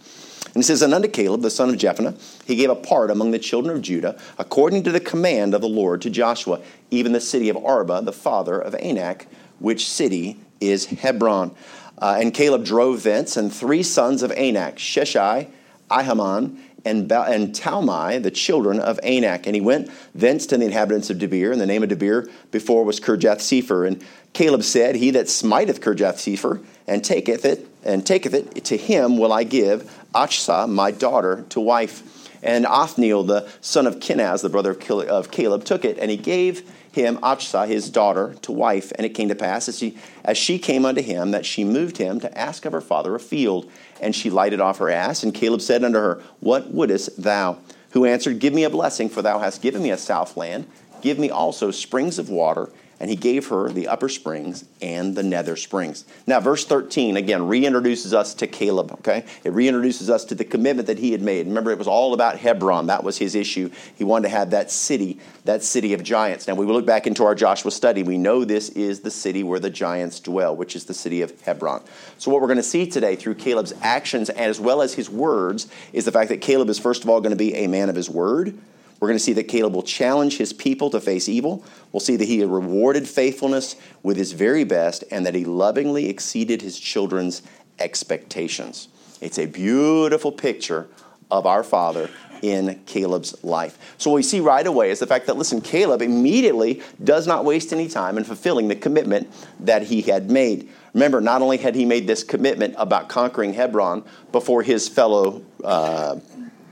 And 0.55 0.57
it 0.57 0.67
says, 0.67 0.83
And 0.83 0.95
unto 0.95 1.09
Caleb, 1.09 1.43
the 1.43 1.51
son 1.51 1.69
of 1.69 1.77
Jephunneh, 1.77 2.45
he 2.47 2.57
gave 2.57 2.71
a 2.71 2.75
part 2.75 3.11
among 3.11 3.33
the 3.33 3.39
children 3.39 3.77
of 3.77 3.83
Judah, 3.83 4.21
according 4.39 4.85
to 4.85 4.93
the 4.93 5.01
command 5.01 5.55
of 5.55 5.61
the 5.61 5.69
Lord 5.69 6.03
to 6.03 6.11
Joshua, 6.11 6.61
even 6.91 7.13
the 7.13 7.21
city 7.21 7.49
of 7.49 7.57
Arba, 7.57 8.03
the 8.03 8.13
father 8.13 8.59
of 8.59 8.75
Anak, 8.77 9.27
which 9.59 9.89
city 9.89 10.39
is 10.61 10.87
Hebron. 10.87 11.55
Uh, 11.99 12.19
and 12.21 12.33
Caleb 12.33 12.65
drove 12.65 13.03
thence, 13.03 13.37
and 13.37 13.53
three 13.53 13.83
sons 13.83 14.23
of 14.23 14.31
Anak, 14.33 14.77
Sheshai, 14.77 15.49
Ahiman, 15.91 16.59
and, 16.85 17.09
ba- 17.09 17.27
and 17.29 17.55
Talmai, 17.55 18.23
the 18.23 18.31
children 18.31 18.81
of 18.81 18.99
Anak. 19.03 19.47
And 19.47 19.55
he 19.55 19.61
went 19.61 19.91
thence 20.15 20.47
to 20.47 20.57
the 20.57 20.65
inhabitants 20.65 21.11
of 21.11 21.19
Debir, 21.19 21.53
and 21.53 21.61
the 21.61 21.67
name 21.67 21.83
of 21.83 21.89
Debir 21.89 22.31
before 22.51 22.85
was 22.85 23.01
Kirjath 23.01 23.39
Sepher. 23.39 23.87
And 23.87 24.05
Caleb 24.33 24.63
said, 24.63 24.97
He 24.97 25.11
that 25.13 25.29
smiteth 25.29 25.81
Kirjath 25.81 26.17
Sepher 26.17 26.65
and 26.87 27.05
taketh 27.05 27.45
it, 27.45 27.67
and 27.85 28.07
taketh 28.07 28.35
it, 28.35 28.65
to 28.65 28.77
him 28.77 29.19
will 29.19 29.33
I 29.33 29.45
give 29.45 29.91
Achsah, 30.15 30.69
my 30.69 30.91
daughter, 30.91 31.45
to 31.51 31.61
wife. 31.61 32.03
And 32.43 32.67
Othniel, 32.67 33.25
the 33.25 33.51
son 33.61 33.87
of 33.87 33.97
Kenaz, 33.97 34.43
the 34.43 34.49
brother 34.49 34.71
of 34.71 35.31
Caleb, 35.31 35.65
took 35.65 35.85
it, 35.85 35.99
and 35.99 36.11
he 36.11 36.17
gave 36.17 36.71
him 36.99 37.17
Achsah, 37.19 37.67
his 37.67 37.91
daughter, 37.91 38.35
to 38.43 38.53
wife. 38.53 38.93
And 38.97 39.05
it 39.05 39.11
came 39.11 39.29
to 39.29 39.35
pass, 39.35 39.69
as 39.69 39.79
she, 39.79 39.97
as 40.25 40.37
she 40.37 40.59
came 40.59 40.85
unto 40.85 41.03
him, 41.03 41.31
that 41.31 41.47
she 41.47 41.65
moved 41.65 41.99
him 41.99 42.21
to 42.21 42.39
ask 42.39 42.65
of 42.65 42.73
her 42.73 42.81
father 42.81 43.15
a 43.15 43.21
field. 43.21 43.71
And 44.01 44.15
she 44.15 44.31
lighted 44.31 44.61
off 44.61 44.79
her 44.79 44.91
ass. 44.91 45.23
And 45.23 45.35
Caleb 45.35 45.61
said 45.61 45.85
unto 45.85 45.99
her, 45.99 46.23
What 46.41 46.71
wouldest 46.71 47.23
thou? 47.23 47.59
Who 47.91 48.05
answered, 48.05 48.39
Give 48.39 48.53
me 48.53 48.65
a 48.65 48.71
blessing, 48.71 49.09
for 49.09 49.23
thou 49.23 49.39
hast 49.39 49.63
given 49.63 49.83
me 49.83 49.91
a 49.91 49.99
south 49.99 50.37
land. 50.37 50.67
Give 51.01 51.19
me 51.19 51.31
also 51.31 51.71
springs 51.71 52.19
of 52.19 52.29
water 52.29 52.71
and 53.01 53.11
he 53.11 53.17
gave 53.17 53.49
her 53.49 53.69
the 53.69 53.87
upper 53.89 54.09
springs 54.09 54.65
and 54.83 55.15
the 55.15 55.23
nether 55.23 55.57
springs. 55.57 56.05
Now, 56.27 56.41
verse 56.41 56.65
13, 56.65 57.17
again, 57.17 57.43
reintroduces 57.43 58.13
us 58.13 58.35
to 58.35 58.47
Caleb, 58.47 58.93
okay? 58.93 59.25
It 59.45 59.53
reintroduces 59.53 60.09
us 60.09 60.25
to 60.27 60.35
the 60.35 60.45
commitment 60.45 60.89
that 60.89 60.99
he 60.99 61.13
had 61.13 61.23
made. 61.23 61.47
Remember, 61.47 61.71
it 61.71 61.79
was 61.79 61.87
all 61.87 62.15
about 62.15 62.39
Hebron. 62.39 62.87
That 62.87 63.05
was 63.05 63.19
his 63.19 63.35
issue. 63.35 63.71
He 63.97 64.05
wanted 64.05 64.29
to 64.29 64.35
have 64.35 64.51
that 64.51 64.71
city, 64.71 65.21
that 65.45 65.63
city 65.63 65.95
of 65.95 66.03
giants. 66.03 66.49
Now, 66.49 66.55
we 66.55 66.67
look 66.67 66.87
back 66.87 67.07
into 67.07 67.25
our 67.25 67.35
Joshua 67.35 67.71
study. 67.71 68.03
We 68.03 68.19
know 68.19 68.45
this 68.45 68.69
is 68.71 69.01
the 69.01 69.11
city 69.11 69.45
where 69.45 69.61
the 69.61 69.71
giants 69.71 70.19
dwell, 70.21 70.57
which 70.57 70.75
is 70.75 70.87
the 70.87 70.95
city 70.95 71.23
of 71.23 71.41
Hebron. 71.43 71.83
So, 72.19 72.31
what 72.33 72.41
we're 72.41 72.49
going 72.49 72.57
to 72.57 72.63
see 72.63 72.87
today 72.87 73.15
through 73.15 73.37
Caleb's 73.37 73.75
actions 73.81 74.29
as 74.31 74.59
well 74.59 74.83
as 74.83 74.95
his 74.95 75.09
words 75.09 75.69
is 75.93 76.05
the 76.05 76.13
fact 76.13 76.31
that 76.31 76.41
Caleb 76.41 76.69
is, 76.69 76.79
first 76.79 77.05
of 77.05 77.09
all, 77.09 77.21
going 77.21 77.31
to 77.31 77.37
be 77.37 77.55
a 77.55 77.69
man 77.69 77.89
of 77.89 77.97
his 77.97 78.11
word. 78.11 78.59
We're 79.01 79.09
going 79.09 79.19
to 79.19 79.25
see 79.25 79.33
that 79.35 79.45
Caleb 79.45 79.75
will 79.75 79.83
challenge 79.83 80.39
his 80.39 80.53
people 80.53 80.91
to 80.91 81.01
face 81.01 81.29
evil. 81.29 81.65
We'll 81.93 82.01
see 82.01 82.17
that 82.17 82.27
he 82.27 82.43
rewarded 82.45 83.09
faithfulness 83.09 83.77
with 84.03 84.17
his 84.17 84.33
very 84.33 84.65
best 84.65 85.05
and 85.11 85.25
that 85.25 85.35
he 85.35 85.45
lovingly 85.45 86.09
exceeded 86.09 86.63
his 86.63 86.79
children's 86.79 87.43
expectations. 87.79 88.89
It's 89.21 89.39
a 89.39 89.47
beautiful 89.47 90.33
picture 90.33 90.89
of 91.31 91.47
our 91.47 91.63
Father 91.63 92.11
in 92.43 92.81
Caleb's 92.87 93.43
life. 93.43 93.79
So, 93.99 94.11
what 94.11 94.17
we 94.17 94.23
see 94.23 94.41
right 94.41 94.67
away 94.67 94.91
is 94.91 95.01
the 95.01 95.07
fact 95.07 95.27
that, 95.27 95.37
listen, 95.37 95.61
Caleb 95.61 96.03
immediately 96.03 96.83
does 97.03 97.27
not 97.27 97.45
waste 97.45 97.73
any 97.73 97.89
time 97.89 98.17
in 98.17 98.25
fulfilling 98.25 98.69
the 98.69 98.77
commitment 98.77 99.29
that 99.61 99.83
he 99.83 100.03
had 100.03 100.31
made. 100.31 100.69
Remember, 100.95 101.21
not 101.21 101.43
only 101.43 101.59
had 101.59 101.75
he 101.75 101.85
made 101.85 102.07
this 102.07 102.23
commitment 102.25 102.75
about 102.79 103.09
conquering 103.09 103.55
Hebron 103.55 104.05
before 104.33 104.63
his 104.63 104.89
fellow 104.89 105.43
uh, 105.65 106.17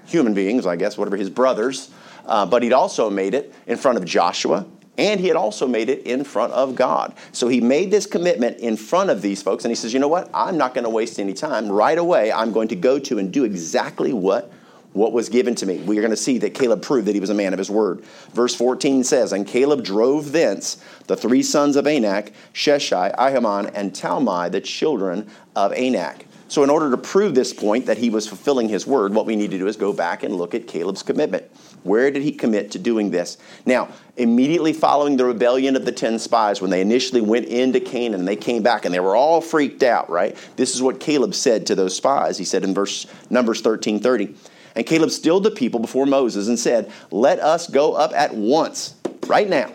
human 0.06 0.34
beings, 0.34 0.66
I 0.66 0.76
guess, 0.76 0.96
whatever 0.96 1.16
his 1.16 1.30
brothers, 1.30 1.90
uh, 2.26 2.46
but 2.46 2.62
he'd 2.62 2.72
also 2.72 3.10
made 3.10 3.34
it 3.34 3.54
in 3.66 3.76
front 3.76 3.98
of 3.98 4.04
Joshua, 4.04 4.66
and 4.98 5.20
he 5.20 5.28
had 5.28 5.36
also 5.36 5.66
made 5.66 5.88
it 5.88 6.06
in 6.06 6.24
front 6.24 6.52
of 6.52 6.74
God. 6.74 7.14
So 7.32 7.48
he 7.48 7.60
made 7.60 7.90
this 7.90 8.06
commitment 8.06 8.58
in 8.58 8.76
front 8.76 9.10
of 9.10 9.22
these 9.22 9.42
folks, 9.42 9.64
and 9.64 9.70
he 9.70 9.76
says, 9.76 9.92
You 9.92 10.00
know 10.00 10.08
what? 10.08 10.30
I'm 10.32 10.56
not 10.56 10.74
going 10.74 10.84
to 10.84 10.90
waste 10.90 11.18
any 11.18 11.34
time. 11.34 11.70
Right 11.70 11.98
away, 11.98 12.32
I'm 12.32 12.52
going 12.52 12.68
to 12.68 12.76
go 12.76 12.98
to 12.98 13.18
and 13.18 13.32
do 13.32 13.44
exactly 13.44 14.12
what 14.12 14.52
what 14.96 15.12
was 15.12 15.28
given 15.28 15.54
to 15.54 15.66
me. 15.66 15.76
We 15.78 15.98
are 15.98 16.00
going 16.00 16.10
to 16.10 16.16
see 16.16 16.38
that 16.38 16.54
Caleb 16.54 16.80
proved 16.80 17.06
that 17.06 17.14
he 17.14 17.20
was 17.20 17.28
a 17.28 17.34
man 17.34 17.52
of 17.52 17.58
his 17.58 17.70
word. 17.70 18.02
Verse 18.32 18.54
14 18.54 19.04
says, 19.04 19.32
And 19.32 19.46
Caleb 19.46 19.84
drove 19.84 20.32
thence 20.32 20.82
the 21.06 21.16
three 21.16 21.42
sons 21.42 21.76
of 21.76 21.86
Anak, 21.86 22.32
Sheshai, 22.54 23.14
Ahiman, 23.14 23.70
and 23.74 23.92
Talmai, 23.92 24.50
the 24.50 24.62
children 24.62 25.28
of 25.54 25.72
Anak. 25.74 26.24
So, 26.48 26.62
in 26.62 26.70
order 26.70 26.90
to 26.92 26.96
prove 26.96 27.34
this 27.34 27.52
point 27.52 27.86
that 27.86 27.98
he 27.98 28.08
was 28.08 28.28
fulfilling 28.28 28.68
his 28.68 28.86
word, 28.86 29.12
what 29.12 29.26
we 29.26 29.34
need 29.34 29.50
to 29.50 29.58
do 29.58 29.66
is 29.66 29.76
go 29.76 29.92
back 29.92 30.22
and 30.22 30.36
look 30.36 30.54
at 30.54 30.68
Caleb's 30.68 31.02
commitment. 31.02 31.44
Where 31.82 32.10
did 32.10 32.22
he 32.22 32.30
commit 32.30 32.70
to 32.72 32.78
doing 32.78 33.10
this? 33.10 33.36
Now, 33.64 33.88
immediately 34.16 34.72
following 34.72 35.16
the 35.16 35.24
rebellion 35.24 35.74
of 35.74 35.84
the 35.84 35.92
10 35.92 36.20
spies, 36.20 36.60
when 36.60 36.70
they 36.70 36.80
initially 36.80 37.20
went 37.20 37.46
into 37.46 37.80
Canaan 37.80 38.24
they 38.24 38.36
came 38.36 38.62
back 38.62 38.84
and 38.84 38.94
they 38.94 39.00
were 39.00 39.16
all 39.16 39.40
freaked 39.40 39.82
out, 39.82 40.08
right? 40.08 40.36
This 40.56 40.74
is 40.74 40.82
what 40.82 41.00
Caleb 41.00 41.34
said 41.34 41.66
to 41.66 41.74
those 41.74 41.96
spies. 41.96 42.38
He 42.38 42.44
said 42.44 42.62
in 42.62 42.74
verse 42.74 43.06
Numbers 43.28 43.60
13 43.60 43.98
30. 43.98 44.34
And 44.76 44.86
Caleb 44.86 45.10
stilled 45.10 45.42
the 45.42 45.50
people 45.50 45.80
before 45.80 46.06
Moses 46.06 46.48
and 46.48 46.58
said, 46.58 46.92
Let 47.10 47.40
us 47.40 47.66
go 47.66 47.94
up 47.94 48.12
at 48.12 48.34
once, 48.34 48.94
right 49.26 49.48
now, 49.48 49.72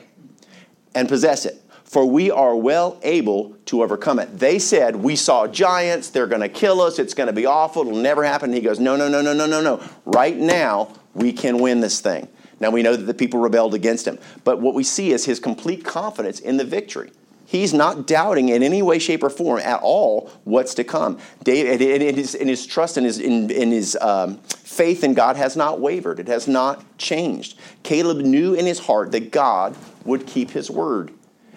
and 0.95 1.09
possess 1.09 1.45
it 1.45 1.60
for 1.91 2.05
we 2.05 2.31
are 2.31 2.55
well 2.55 2.97
able 3.03 3.53
to 3.65 3.83
overcome 3.83 4.17
it. 4.17 4.39
They 4.39 4.59
said, 4.59 4.95
We 4.95 5.17
saw 5.17 5.45
giants, 5.45 6.09
they're 6.09 6.25
going 6.25 6.41
to 6.41 6.47
kill 6.47 6.79
us, 6.79 6.99
it's 6.99 7.13
going 7.13 7.27
to 7.27 7.33
be 7.33 7.45
awful, 7.45 7.81
it'll 7.81 7.99
never 7.99 8.23
happen. 8.23 8.51
And 8.51 8.55
he 8.55 8.61
goes, 8.61 8.79
No, 8.79 8.95
no, 8.95 9.09
no, 9.09 9.21
no, 9.21 9.33
no, 9.33 9.45
no, 9.45 9.61
no. 9.61 9.83
Right 10.05 10.37
now, 10.37 10.93
we 11.13 11.33
can 11.33 11.57
win 11.59 11.81
this 11.81 11.99
thing. 11.99 12.29
Now 12.61 12.69
we 12.69 12.81
know 12.81 12.95
that 12.95 13.03
the 13.03 13.13
people 13.13 13.41
rebelled 13.41 13.73
against 13.73 14.07
him, 14.07 14.19
but 14.45 14.61
what 14.61 14.73
we 14.73 14.85
see 14.85 15.11
is 15.11 15.25
his 15.25 15.41
complete 15.41 15.83
confidence 15.83 16.39
in 16.39 16.55
the 16.55 16.63
victory. 16.63 17.11
He's 17.45 17.73
not 17.73 18.07
doubting 18.07 18.47
in 18.47 18.63
any 18.63 18.81
way, 18.81 18.97
shape, 18.97 19.21
or 19.21 19.29
form 19.29 19.59
at 19.59 19.81
all 19.81 20.31
what's 20.45 20.73
to 20.75 20.85
come. 20.85 21.19
David, 21.43 21.81
in 21.81 22.15
his, 22.15 22.37
his 22.39 22.65
trust 22.65 22.95
and 22.95 23.05
his, 23.05 23.19
in, 23.19 23.51
in 23.51 23.71
his 23.71 23.97
um, 23.99 24.37
faith 24.37 25.03
in 25.03 25.13
God 25.13 25.35
has 25.35 25.57
not 25.57 25.81
wavered. 25.81 26.21
It 26.21 26.29
has 26.29 26.47
not 26.47 26.97
changed. 26.97 27.59
Caleb 27.83 28.19
knew 28.19 28.53
in 28.53 28.65
his 28.65 28.79
heart 28.79 29.11
that 29.11 29.31
God 29.31 29.75
would 30.05 30.25
keep 30.25 30.51
his 30.51 30.71
word. 30.71 31.11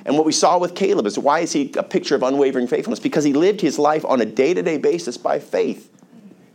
And 0.04 0.16
what 0.16 0.26
we 0.26 0.32
saw 0.32 0.58
with 0.58 0.74
Caleb 0.74 1.06
is 1.06 1.18
why 1.18 1.40
is 1.40 1.52
he 1.52 1.72
a 1.76 1.82
picture 1.82 2.14
of 2.14 2.22
unwavering 2.22 2.66
faithfulness? 2.66 3.00
Because 3.00 3.24
he 3.24 3.32
lived 3.32 3.60
his 3.60 3.78
life 3.78 4.04
on 4.04 4.20
a 4.20 4.26
day 4.26 4.52
to 4.52 4.62
day 4.62 4.76
basis 4.76 5.16
by 5.16 5.38
faith. 5.38 5.90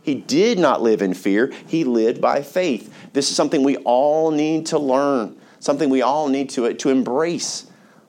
He 0.02 0.14
did 0.14 0.58
not 0.58 0.82
live 0.82 1.02
in 1.02 1.14
fear, 1.14 1.52
he 1.66 1.84
lived 1.84 2.20
by 2.20 2.42
faith. 2.42 2.92
This 3.12 3.30
is 3.30 3.36
something 3.36 3.62
we 3.62 3.76
all 3.78 4.30
need 4.30 4.66
to 4.66 4.78
learn, 4.78 5.36
something 5.58 5.90
we 5.90 6.02
all 6.02 6.28
need 6.28 6.50
to, 6.50 6.72
to 6.72 6.88
embrace. 6.88 7.66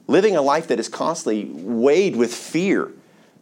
Living 0.07 0.35
a 0.35 0.41
life 0.41 0.67
that 0.67 0.79
is 0.79 0.89
constantly 0.89 1.45
weighed 1.45 2.15
with 2.15 2.33
fear, 2.33 2.91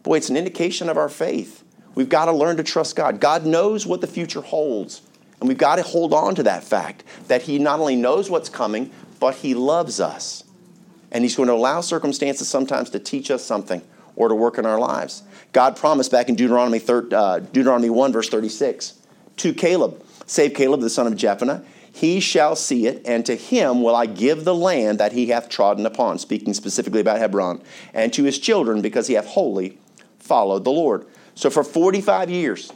boy, 0.02 0.16
it's 0.16 0.30
an 0.30 0.36
indication 0.36 0.88
of 0.88 0.96
our 0.96 1.08
faith. 1.08 1.64
We've 1.94 2.08
got 2.08 2.26
to 2.26 2.32
learn 2.32 2.56
to 2.56 2.62
trust 2.62 2.96
God. 2.96 3.20
God 3.20 3.44
knows 3.44 3.86
what 3.86 4.00
the 4.00 4.06
future 4.06 4.40
holds. 4.40 5.02
And 5.40 5.48
we've 5.48 5.58
got 5.58 5.76
to 5.76 5.82
hold 5.82 6.12
on 6.12 6.34
to 6.36 6.42
that 6.44 6.62
fact 6.62 7.02
that 7.28 7.42
He 7.42 7.58
not 7.58 7.80
only 7.80 7.96
knows 7.96 8.30
what's 8.30 8.48
coming, 8.48 8.90
but 9.18 9.36
He 9.36 9.54
loves 9.54 10.00
us. 10.00 10.44
And 11.12 11.24
He's 11.24 11.36
going 11.36 11.48
to 11.48 11.54
allow 11.54 11.80
circumstances 11.80 12.48
sometimes 12.48 12.90
to 12.90 12.98
teach 12.98 13.30
us 13.30 13.44
something 13.44 13.82
or 14.16 14.28
to 14.28 14.34
work 14.34 14.58
in 14.58 14.66
our 14.66 14.78
lives. 14.78 15.22
God 15.52 15.76
promised 15.76 16.10
back 16.10 16.28
in 16.28 16.34
Deuteronomy, 16.34 16.78
3, 16.78 17.12
uh, 17.12 17.38
Deuteronomy 17.38 17.90
1, 17.90 18.12
verse 18.12 18.28
36, 18.28 18.98
to 19.38 19.54
Caleb, 19.54 20.04
save 20.26 20.54
Caleb, 20.54 20.80
the 20.80 20.90
son 20.90 21.06
of 21.06 21.14
Jephunneh, 21.14 21.64
he 21.92 22.20
shall 22.20 22.54
see 22.54 22.86
it, 22.86 23.02
and 23.04 23.26
to 23.26 23.34
him 23.34 23.82
will 23.82 23.96
I 23.96 24.06
give 24.06 24.44
the 24.44 24.54
land 24.54 24.98
that 24.98 25.12
he 25.12 25.26
hath 25.26 25.48
trodden 25.48 25.86
upon, 25.86 26.18
speaking 26.18 26.54
specifically 26.54 27.00
about 27.00 27.18
Hebron, 27.18 27.62
and 27.92 28.12
to 28.12 28.24
his 28.24 28.38
children, 28.38 28.80
because 28.80 29.06
he 29.08 29.14
hath 29.14 29.26
wholly 29.26 29.78
followed 30.18 30.64
the 30.64 30.70
Lord. 30.70 31.06
So 31.34 31.50
for 31.50 31.64
45 31.64 32.30
years, 32.30 32.72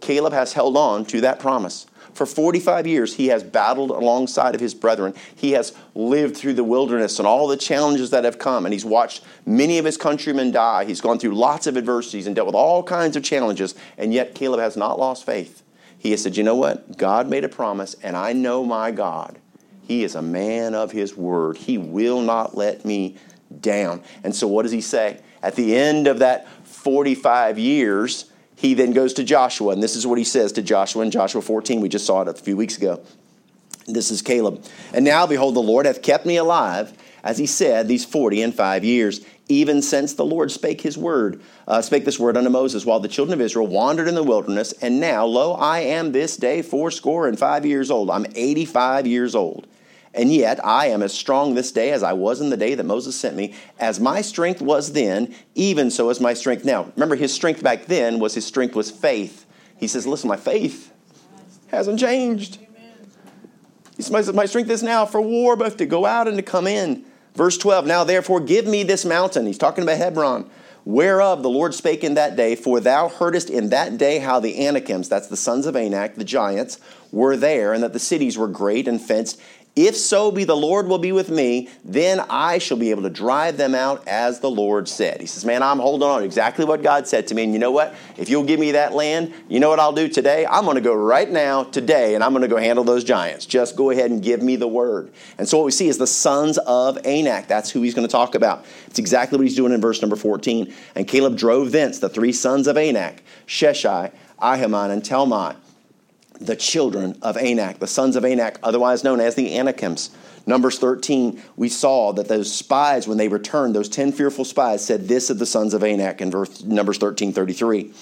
Caleb 0.00 0.32
has 0.32 0.52
held 0.52 0.76
on 0.76 1.04
to 1.06 1.20
that 1.20 1.38
promise. 1.38 1.86
For 2.16 2.24
45 2.24 2.86
years, 2.86 3.16
he 3.16 3.26
has 3.26 3.42
battled 3.42 3.90
alongside 3.90 4.54
of 4.54 4.60
his 4.62 4.74
brethren. 4.74 5.12
He 5.34 5.52
has 5.52 5.74
lived 5.94 6.34
through 6.34 6.54
the 6.54 6.64
wilderness 6.64 7.18
and 7.18 7.28
all 7.28 7.46
the 7.46 7.58
challenges 7.58 8.08
that 8.08 8.24
have 8.24 8.38
come, 8.38 8.64
and 8.64 8.72
he's 8.72 8.86
watched 8.86 9.22
many 9.44 9.76
of 9.76 9.84
his 9.84 9.98
countrymen 9.98 10.50
die. 10.50 10.86
He's 10.86 11.02
gone 11.02 11.18
through 11.18 11.34
lots 11.34 11.66
of 11.66 11.76
adversities 11.76 12.26
and 12.26 12.34
dealt 12.34 12.46
with 12.46 12.54
all 12.54 12.82
kinds 12.82 13.16
of 13.16 13.22
challenges, 13.22 13.74
and 13.98 14.14
yet 14.14 14.34
Caleb 14.34 14.60
has 14.60 14.78
not 14.78 14.98
lost 14.98 15.26
faith. 15.26 15.62
He 15.98 16.10
has 16.12 16.22
said, 16.22 16.38
You 16.38 16.42
know 16.42 16.56
what? 16.56 16.96
God 16.96 17.28
made 17.28 17.44
a 17.44 17.50
promise, 17.50 17.94
and 18.02 18.16
I 18.16 18.32
know 18.32 18.64
my 18.64 18.92
God. 18.92 19.38
He 19.82 20.02
is 20.02 20.14
a 20.14 20.22
man 20.22 20.74
of 20.74 20.92
his 20.92 21.14
word. 21.14 21.58
He 21.58 21.76
will 21.76 22.22
not 22.22 22.56
let 22.56 22.86
me 22.86 23.16
down. 23.60 24.02
And 24.24 24.34
so, 24.34 24.48
what 24.48 24.62
does 24.62 24.72
he 24.72 24.80
say? 24.80 25.20
At 25.42 25.54
the 25.54 25.76
end 25.76 26.06
of 26.06 26.20
that 26.20 26.48
45 26.64 27.58
years, 27.58 28.30
he 28.56 28.72
then 28.72 28.92
goes 28.92 29.12
to 29.14 29.24
Joshua, 29.24 29.72
and 29.72 29.82
this 29.82 29.94
is 29.94 30.06
what 30.06 30.18
he 30.18 30.24
says 30.24 30.52
to 30.52 30.62
Joshua 30.62 31.02
in 31.02 31.10
Joshua 31.10 31.42
14. 31.42 31.80
We 31.80 31.90
just 31.90 32.06
saw 32.06 32.22
it 32.22 32.28
a 32.28 32.34
few 32.34 32.56
weeks 32.56 32.78
ago. 32.78 33.00
This 33.86 34.10
is 34.10 34.22
Caleb. 34.22 34.64
And 34.92 35.04
now, 35.04 35.26
behold, 35.26 35.54
the 35.54 35.60
Lord 35.60 35.86
hath 35.86 36.02
kept 36.02 36.26
me 36.26 36.38
alive, 36.38 36.92
as 37.22 37.38
he 37.38 37.46
said, 37.46 37.86
these 37.86 38.04
40 38.04 38.42
and 38.42 38.54
five 38.54 38.82
years, 38.82 39.20
even 39.48 39.82
since 39.82 40.14
the 40.14 40.24
Lord 40.24 40.50
spake 40.50 40.80
his 40.80 40.96
word, 40.98 41.40
uh, 41.68 41.82
spake 41.82 42.04
this 42.04 42.18
word 42.18 42.36
unto 42.36 42.50
Moses, 42.50 42.84
while 42.84 42.98
the 42.98 43.08
children 43.08 43.38
of 43.38 43.44
Israel 43.44 43.66
wandered 43.66 44.08
in 44.08 44.14
the 44.14 44.22
wilderness. 44.22 44.72
And 44.80 45.00
now, 45.00 45.26
lo, 45.26 45.52
I 45.52 45.80
am 45.80 46.12
this 46.12 46.36
day 46.36 46.62
fourscore 46.62 47.28
and 47.28 47.38
five 47.38 47.66
years 47.66 47.90
old. 47.90 48.10
I'm 48.10 48.26
85 48.34 49.06
years 49.06 49.34
old. 49.34 49.68
And 50.16 50.32
yet 50.32 50.64
I 50.64 50.86
am 50.86 51.02
as 51.02 51.12
strong 51.12 51.54
this 51.54 51.70
day 51.70 51.92
as 51.92 52.02
I 52.02 52.14
was 52.14 52.40
in 52.40 52.48
the 52.48 52.56
day 52.56 52.74
that 52.74 52.84
Moses 52.84 53.14
sent 53.14 53.36
me. 53.36 53.54
As 53.78 54.00
my 54.00 54.22
strength 54.22 54.62
was 54.62 54.92
then, 54.92 55.34
even 55.54 55.90
so 55.90 56.08
is 56.08 56.20
my 56.20 56.32
strength 56.32 56.64
now. 56.64 56.90
Remember, 56.96 57.16
his 57.16 57.34
strength 57.34 57.62
back 57.62 57.84
then 57.84 58.18
was 58.18 58.34
his 58.34 58.46
strength 58.46 58.74
was 58.74 58.90
faith. 58.90 59.44
He 59.76 59.86
says, 59.86 60.06
Listen, 60.06 60.28
my 60.28 60.36
faith 60.36 60.90
hasn't 61.68 62.00
changed. 62.00 62.58
He 63.96 64.02
says, 64.02 64.32
My 64.32 64.46
strength 64.46 64.70
is 64.70 64.82
now 64.82 65.04
for 65.04 65.20
war, 65.20 65.54
both 65.54 65.76
to 65.76 65.86
go 65.86 66.06
out 66.06 66.28
and 66.28 66.38
to 66.38 66.42
come 66.42 66.66
in. 66.66 67.04
Verse 67.34 67.58
12, 67.58 67.86
Now 67.86 68.02
therefore 68.02 68.40
give 68.40 68.66
me 68.66 68.82
this 68.82 69.04
mountain. 69.04 69.46
He's 69.46 69.58
talking 69.58 69.84
about 69.84 69.98
Hebron 69.98 70.50
whereof 70.86 71.42
the 71.42 71.50
Lord 71.50 71.74
spake 71.74 72.04
in 72.04 72.14
that 72.14 72.36
day, 72.36 72.54
for 72.54 72.78
thou 72.78 73.08
heardest 73.08 73.50
in 73.50 73.70
that 73.70 73.98
day 73.98 74.20
how 74.20 74.38
the 74.38 74.56
Anakims, 74.66 75.08
that's 75.08 75.26
the 75.26 75.36
sons 75.36 75.66
of 75.66 75.74
Anak, 75.74 76.14
the 76.14 76.24
giants, 76.24 76.78
were 77.10 77.36
there, 77.36 77.74
and 77.74 77.82
that 77.82 77.92
the 77.92 77.98
cities 77.98 78.38
were 78.38 78.46
great 78.46 78.86
and 78.86 79.02
fenced, 79.02 79.38
if 79.76 79.94
so 79.94 80.30
be 80.32 80.44
the 80.44 80.56
Lord 80.56 80.88
will 80.88 80.98
be 80.98 81.12
with 81.12 81.28
me, 81.28 81.68
then 81.84 82.20
I 82.30 82.56
shall 82.56 82.78
be 82.78 82.90
able 82.90 83.02
to 83.02 83.10
drive 83.10 83.58
them 83.58 83.74
out 83.74 84.08
as 84.08 84.40
the 84.40 84.50
Lord 84.50 84.88
said. 84.88 85.20
He 85.20 85.26
says, 85.26 85.44
Man, 85.44 85.62
I'm 85.62 85.78
holding 85.78 86.08
on 86.08 86.24
exactly 86.24 86.64
what 86.64 86.82
God 86.82 87.06
said 87.06 87.26
to 87.26 87.34
me. 87.34 87.44
And 87.44 87.52
you 87.52 87.58
know 87.58 87.70
what? 87.70 87.94
If 88.16 88.30
you'll 88.30 88.44
give 88.44 88.58
me 88.58 88.72
that 88.72 88.94
land, 88.94 89.34
you 89.50 89.60
know 89.60 89.68
what 89.68 89.78
I'll 89.78 89.92
do 89.92 90.08
today? 90.08 90.46
I'm 90.46 90.64
going 90.64 90.76
to 90.76 90.80
go 90.80 90.94
right 90.94 91.30
now, 91.30 91.64
today, 91.64 92.14
and 92.14 92.24
I'm 92.24 92.32
going 92.32 92.40
to 92.40 92.48
go 92.48 92.56
handle 92.56 92.84
those 92.84 93.04
giants. 93.04 93.44
Just 93.44 93.76
go 93.76 93.90
ahead 93.90 94.10
and 94.10 94.22
give 94.22 94.42
me 94.42 94.56
the 94.56 94.66
word. 94.66 95.12
And 95.36 95.46
so 95.46 95.58
what 95.58 95.64
we 95.66 95.72
see 95.72 95.88
is 95.88 95.98
the 95.98 96.06
sons 96.06 96.56
of 96.56 96.96
Anak. 97.04 97.46
That's 97.46 97.70
who 97.70 97.82
he's 97.82 97.94
going 97.94 98.08
to 98.08 98.12
talk 98.12 98.34
about. 98.34 98.64
It's 98.86 98.98
exactly 98.98 99.36
what 99.36 99.44
he's 99.44 99.56
doing 99.56 99.74
in 99.74 99.80
verse 99.82 100.00
number 100.00 100.16
14. 100.16 100.72
And 100.94 101.06
Caleb 101.06 101.36
drove 101.36 101.70
thence 101.70 101.98
the 101.98 102.08
three 102.08 102.32
sons 102.32 102.66
of 102.66 102.78
Anak, 102.78 103.22
Sheshai, 103.46 104.10
Ahiman, 104.40 104.90
and 104.90 105.02
Talmai 105.02 105.56
the 106.40 106.56
children 106.56 107.18
of 107.22 107.36
Anak, 107.36 107.78
the 107.78 107.86
sons 107.86 108.16
of 108.16 108.24
Anak, 108.24 108.58
otherwise 108.62 109.04
known 109.04 109.20
as 109.20 109.34
the 109.34 109.56
Anakims. 109.56 110.10
Numbers 110.46 110.78
13, 110.78 111.42
we 111.56 111.68
saw 111.68 112.12
that 112.12 112.28
those 112.28 112.52
spies, 112.52 113.08
when 113.08 113.18
they 113.18 113.28
returned, 113.28 113.74
those 113.74 113.88
10 113.88 114.12
fearful 114.12 114.44
spies 114.44 114.84
said 114.84 115.08
this 115.08 115.28
of 115.28 115.38
the 115.38 115.46
sons 115.46 115.74
of 115.74 115.82
Anak 115.82 116.20
in 116.20 116.30
verse, 116.30 116.62
Numbers 116.62 116.98
13, 116.98 117.32
33. 117.32 117.92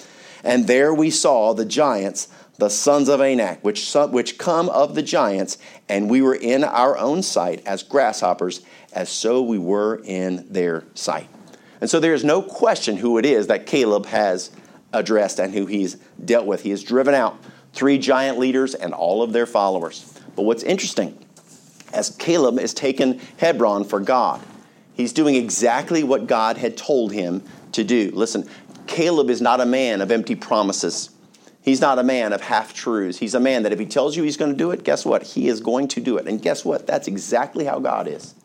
And 0.43 0.67
there 0.67 0.93
we 0.93 1.09
saw 1.09 1.53
the 1.53 1.65
giants, 1.65 2.27
the 2.57 2.69
sons 2.69 3.09
of 3.09 3.19
Anak, 3.19 3.63
which, 3.63 3.93
which 3.93 4.37
come 4.37 4.69
of 4.69 4.93
the 4.93 5.01
giants, 5.01 5.57
and 5.89 6.09
we 6.09 6.21
were 6.21 6.35
in 6.35 6.63
our 6.63 6.97
own 6.97 7.23
sight 7.23 7.65
as 7.65 7.81
grasshoppers, 7.81 8.61
as 8.93 9.09
so 9.09 9.41
we 9.41 9.57
were 9.57 10.01
in 10.05 10.45
their 10.51 10.83
sight. 10.93 11.27
And 11.81 11.89
so 11.89 11.99
there 11.99 12.13
is 12.13 12.23
no 12.23 12.41
question 12.41 12.97
who 12.97 13.17
it 13.17 13.25
is 13.25 13.47
that 13.47 13.65
Caleb 13.65 14.05
has 14.05 14.51
addressed 14.93 15.39
and 15.39 15.53
who 15.53 15.65
he's 15.65 15.95
dealt 16.23 16.45
with. 16.45 16.61
He 16.61 16.69
has 16.69 16.83
driven 16.83 17.13
out 17.13 17.37
three 17.75 17.99
giant 17.99 18.39
leaders 18.39 18.73
and 18.73 18.93
all 18.93 19.21
of 19.21 19.33
their 19.33 19.45
followers. 19.45 20.17
But 20.35 20.43
what's 20.43 20.63
interesting, 20.63 21.17
as 21.93 22.09
Caleb 22.09 22.57
is 22.57 22.73
taken 22.73 23.19
Hebron 23.37 23.83
for 23.83 23.99
God, 23.99 24.41
he's 24.93 25.13
doing 25.13 25.35
exactly 25.35 26.03
what 26.03 26.25
God 26.25 26.57
had 26.57 26.77
told 26.77 27.11
him 27.11 27.43
to 27.73 27.83
do. 27.83 28.11
Listen, 28.13 28.49
Caleb 28.87 29.29
is 29.29 29.41
not 29.41 29.61
a 29.61 29.65
man 29.65 30.01
of 30.01 30.11
empty 30.11 30.35
promises. 30.35 31.09
He's 31.61 31.81
not 31.81 31.99
a 31.99 32.03
man 32.03 32.31
of 32.31 32.41
half 32.41 32.73
truths. 32.73 33.17
He's 33.17 33.33
a 33.33 33.39
man 33.39 33.63
that 33.63 33.73
if 33.73 33.79
he 33.79 33.85
tells 33.85 34.15
you 34.15 34.23
he's 34.23 34.37
going 34.37 34.51
to 34.51 34.57
do 34.57 34.71
it, 34.71 34.83
guess 34.83 35.05
what? 35.05 35.23
He 35.23 35.47
is 35.47 35.61
going 35.61 35.87
to 35.89 36.01
do 36.01 36.17
it. 36.17 36.27
And 36.27 36.41
guess 36.41 36.63
what? 36.63 36.87
That's 36.87 37.07
exactly 37.07 37.65
how 37.65 37.79
God 37.79 38.07
is. 38.07 38.35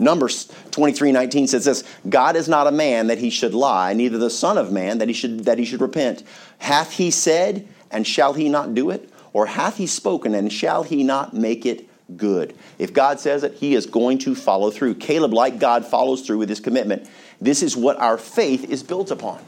Numbers 0.00 0.50
23 0.70 1.12
19 1.12 1.46
says 1.46 1.66
this 1.66 1.84
God 2.08 2.34
is 2.34 2.48
not 2.48 2.66
a 2.66 2.72
man 2.72 3.08
that 3.08 3.18
he 3.18 3.30
should 3.30 3.54
lie, 3.54 3.92
neither 3.92 4.18
the 4.18 4.30
Son 4.30 4.56
of 4.58 4.72
Man 4.72 4.98
that 4.98 5.08
he 5.08 5.14
should, 5.14 5.44
that 5.44 5.58
he 5.58 5.64
should 5.64 5.82
repent. 5.82 6.24
Hath 6.58 6.92
he 6.92 7.10
said, 7.10 7.68
and 7.90 8.06
shall 8.06 8.32
he 8.34 8.48
not 8.48 8.74
do 8.74 8.90
it? 8.90 9.10
Or 9.32 9.46
hath 9.46 9.76
he 9.76 9.86
spoken, 9.86 10.34
and 10.34 10.52
shall 10.52 10.82
he 10.82 11.04
not 11.04 11.34
make 11.34 11.64
it 11.64 11.88
good? 12.16 12.54
If 12.78 12.92
God 12.92 13.20
says 13.20 13.44
it, 13.44 13.54
he 13.54 13.74
is 13.74 13.86
going 13.86 14.18
to 14.18 14.34
follow 14.34 14.70
through. 14.70 14.96
Caleb, 14.96 15.32
like 15.32 15.58
God, 15.58 15.86
follows 15.86 16.22
through 16.22 16.38
with 16.38 16.48
his 16.48 16.60
commitment. 16.60 17.08
This 17.40 17.62
is 17.62 17.76
what 17.76 17.96
our 17.98 18.18
faith 18.18 18.68
is 18.68 18.82
built 18.82 19.10
upon. 19.10 19.40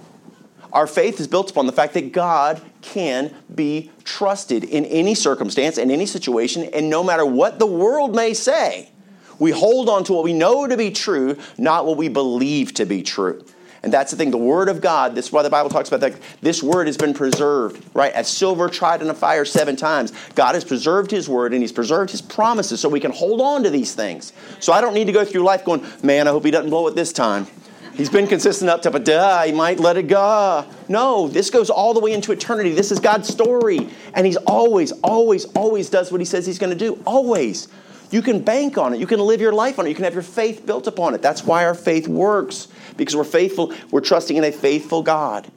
Our 0.73 0.87
faith 0.87 1.21
is 1.21 1.29
built 1.29 1.51
upon 1.51 1.67
the 1.67 1.73
fact 1.73 1.95
that 1.95 2.13
God 2.13 2.63
can 2.81 3.35
be 3.55 3.91
trusted 4.05 4.65
in 4.65 4.87
any 4.87 5.15
circumstance, 5.15 5.77
in 5.77 5.91
any 5.91 6.07
situation, 6.07 6.65
and 6.73 6.89
no 6.89 7.05
matter 7.05 7.27
what 7.27 7.59
the 7.59 7.67
world 7.67 8.15
may 8.15 8.33
say, 8.33 8.91
we 9.39 9.51
hold 9.51 9.89
on 9.89 10.05
to 10.05 10.13
what 10.13 10.25
we 10.25 10.33
know 10.33 10.67
to 10.67 10.77
be 10.77 10.91
true, 10.91 11.37
not 11.59 11.85
what 11.85 11.97
we 11.97 12.09
believe 12.09 12.73
to 12.75 12.87
be 12.87 13.03
true. 13.03 13.45
And 13.83 13.93
that's 13.93 14.13
the 14.13 14.17
thing. 14.17 14.31
The 14.31 14.37
Word 14.37 14.69
of 14.69 14.81
God, 14.81 15.15
this 15.15 15.27
is 15.27 15.33
why 15.33 15.43
the 15.43 15.51
Bible 15.51 15.69
talks 15.69 15.89
about 15.89 16.01
that. 16.01 16.21
This 16.41 16.63
Word 16.63 16.87
has 16.87 16.97
been 16.97 17.15
preserved, 17.15 17.85
right? 17.95 18.13
As 18.13 18.29
silver 18.29 18.69
tried 18.69 19.03
in 19.03 19.11
a 19.11 19.15
fire 19.15 19.45
seven 19.45 19.75
times. 19.75 20.13
God 20.35 20.55
has 20.55 20.65
preserved 20.65 21.11
His 21.11 21.29
Word 21.29 21.53
and 21.53 21.63
He's 21.63 21.73
preserved 21.73 22.13
His 22.13 22.23
promises 22.23 22.81
so 22.81 22.89
we 22.89 23.01
can 23.01 23.11
hold 23.11 23.41
on 23.41 23.65
to 23.65 23.71
these 23.71 23.95
things. 23.95 24.33
So 24.61 24.73
I 24.73 24.81
don't 24.81 24.95
need 24.95 25.07
to 25.07 25.13
go 25.13 25.25
through 25.25 25.43
life 25.43 25.65
going, 25.65 25.85
man, 26.03 26.29
I 26.29 26.31
hope 26.31 26.45
He 26.45 26.53
doesn't 26.53 26.71
blow 26.71 26.87
it 26.87 26.95
this 26.95 27.13
time. 27.13 27.49
He's 27.95 28.09
been 28.09 28.27
consistent 28.27 28.71
up 28.71 28.83
to, 28.83 28.91
but 28.91 29.05
duh, 29.05 29.43
he 29.43 29.53
might 29.53 29.79
let 29.79 29.99
it 29.99 30.09
go. 30.09 30.65
No, 30.89 31.29
this 31.29 31.51
goes 31.51 31.69
all 31.69 31.93
the 31.93 32.01
way 32.01 32.13
into 32.13 32.33
eternity. 32.33 32.73
This 32.73 32.91
is 32.91 32.99
God's 33.01 33.29
story. 33.29 33.89
And 34.15 34.25
He's 34.25 34.39
always, 34.39 34.93
always, 35.03 35.45
always 35.47 35.91
does 35.91 36.11
what 36.11 36.21
He 36.21 36.25
says 36.25 36.47
He's 36.47 36.59
going 36.59 36.73
to 36.73 36.79
do. 36.79 37.03
Always. 37.05 37.69
You 38.11 38.23
can 38.23 38.41
bank 38.41 38.77
on 38.77 38.95
it. 38.95 39.01
You 39.01 39.07
can 39.07 39.21
live 39.21 39.41
your 39.41 39.53
life 39.53 39.79
on 39.79 39.87
it. 39.87 39.89
You 39.89 39.95
can 39.95 40.05
have 40.05 40.13
your 40.13 40.23
faith 40.23 40.67
built 40.67 40.87
upon 40.87 41.15
it. 41.15 41.23
That's 41.23 41.45
why 41.45 41.65
our 41.65 41.75
faith 41.75 42.07
works 42.07 42.69
because 42.97 43.17
we're 43.17 43.25
faithful. 43.25 43.73
We're 43.91 44.01
trusting 44.01 44.37
in 44.37 44.45
a 44.45 44.53
faithful 44.53 45.03
God. 45.03 45.51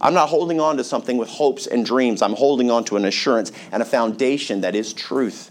I'm 0.00 0.14
not 0.14 0.28
holding 0.28 0.60
on 0.60 0.76
to 0.76 0.84
something 0.84 1.16
with 1.16 1.28
hopes 1.28 1.66
and 1.66 1.84
dreams. 1.84 2.22
I'm 2.22 2.34
holding 2.34 2.70
on 2.70 2.84
to 2.84 2.96
an 2.96 3.04
assurance 3.04 3.50
and 3.72 3.82
a 3.82 3.86
foundation 3.86 4.60
that 4.60 4.74
is 4.74 4.92
truth. 4.92 5.50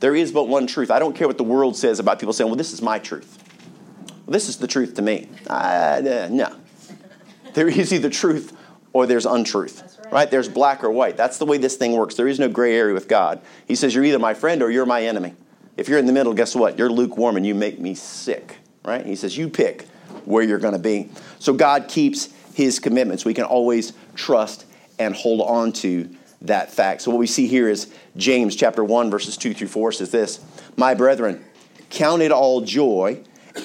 There 0.00 0.16
is 0.16 0.32
but 0.32 0.48
one 0.48 0.66
truth. 0.66 0.90
I 0.90 0.98
don't 0.98 1.14
care 1.14 1.28
what 1.28 1.38
the 1.38 1.44
world 1.44 1.76
says 1.76 2.00
about 2.00 2.18
people 2.18 2.32
saying, 2.32 2.50
well, 2.50 2.56
this 2.56 2.72
is 2.72 2.82
my 2.82 2.98
truth. 2.98 3.38
Well, 4.26 4.32
this 4.32 4.48
is 4.48 4.56
the 4.56 4.66
truth 4.66 4.94
to 4.94 5.02
me. 5.02 5.28
Uh, 5.46 6.28
no. 6.30 6.56
There 7.54 7.68
is 7.68 7.92
either 7.92 8.10
truth 8.10 8.56
or 8.92 9.06
there's 9.06 9.26
untruth. 9.26 9.98
Right. 10.04 10.12
right. 10.12 10.30
There's 10.30 10.48
black 10.48 10.82
or 10.82 10.90
white. 10.90 11.16
That's 11.16 11.38
the 11.38 11.46
way 11.46 11.58
this 11.58 11.76
thing 11.76 11.92
works. 11.92 12.16
There 12.16 12.26
is 12.26 12.40
no 12.40 12.48
gray 12.48 12.76
area 12.76 12.94
with 12.94 13.06
God. 13.06 13.40
He 13.66 13.76
says, 13.76 13.94
You're 13.94 14.04
either 14.04 14.18
my 14.18 14.34
friend 14.34 14.62
or 14.62 14.70
you're 14.70 14.86
my 14.86 15.04
enemy. 15.04 15.34
If 15.76 15.88
you're 15.88 15.98
in 15.98 16.06
the 16.06 16.12
middle, 16.12 16.34
guess 16.34 16.54
what? 16.54 16.78
You're 16.78 16.90
lukewarm 16.90 17.36
and 17.36 17.46
you 17.46 17.54
make 17.54 17.78
me 17.78 17.94
sick, 17.94 18.56
right? 18.84 19.04
He 19.04 19.16
says, 19.16 19.36
You 19.36 19.48
pick. 19.48 19.86
Where 20.26 20.42
you're 20.42 20.58
going 20.58 20.74
to 20.74 20.78
be. 20.78 21.10
So 21.38 21.52
God 21.52 21.88
keeps 21.88 22.28
his 22.54 22.78
commitments. 22.78 23.24
We 23.24 23.34
can 23.34 23.44
always 23.44 23.92
trust 24.14 24.66
and 24.98 25.14
hold 25.14 25.40
on 25.40 25.72
to 25.72 26.08
that 26.42 26.72
fact. 26.72 27.02
So 27.02 27.10
what 27.10 27.18
we 27.18 27.26
see 27.26 27.46
here 27.46 27.68
is 27.68 27.92
James 28.16 28.54
chapter 28.54 28.84
1 28.84 29.10
verses 29.10 29.36
2 29.36 29.54
through 29.54 29.68
4 29.68 29.92
says 29.92 30.10
this, 30.10 30.40
"My 30.76 30.94
brethren, 30.94 31.42
count 31.90 32.22
it 32.22 32.32
all 32.32 32.60
joy 32.60 33.18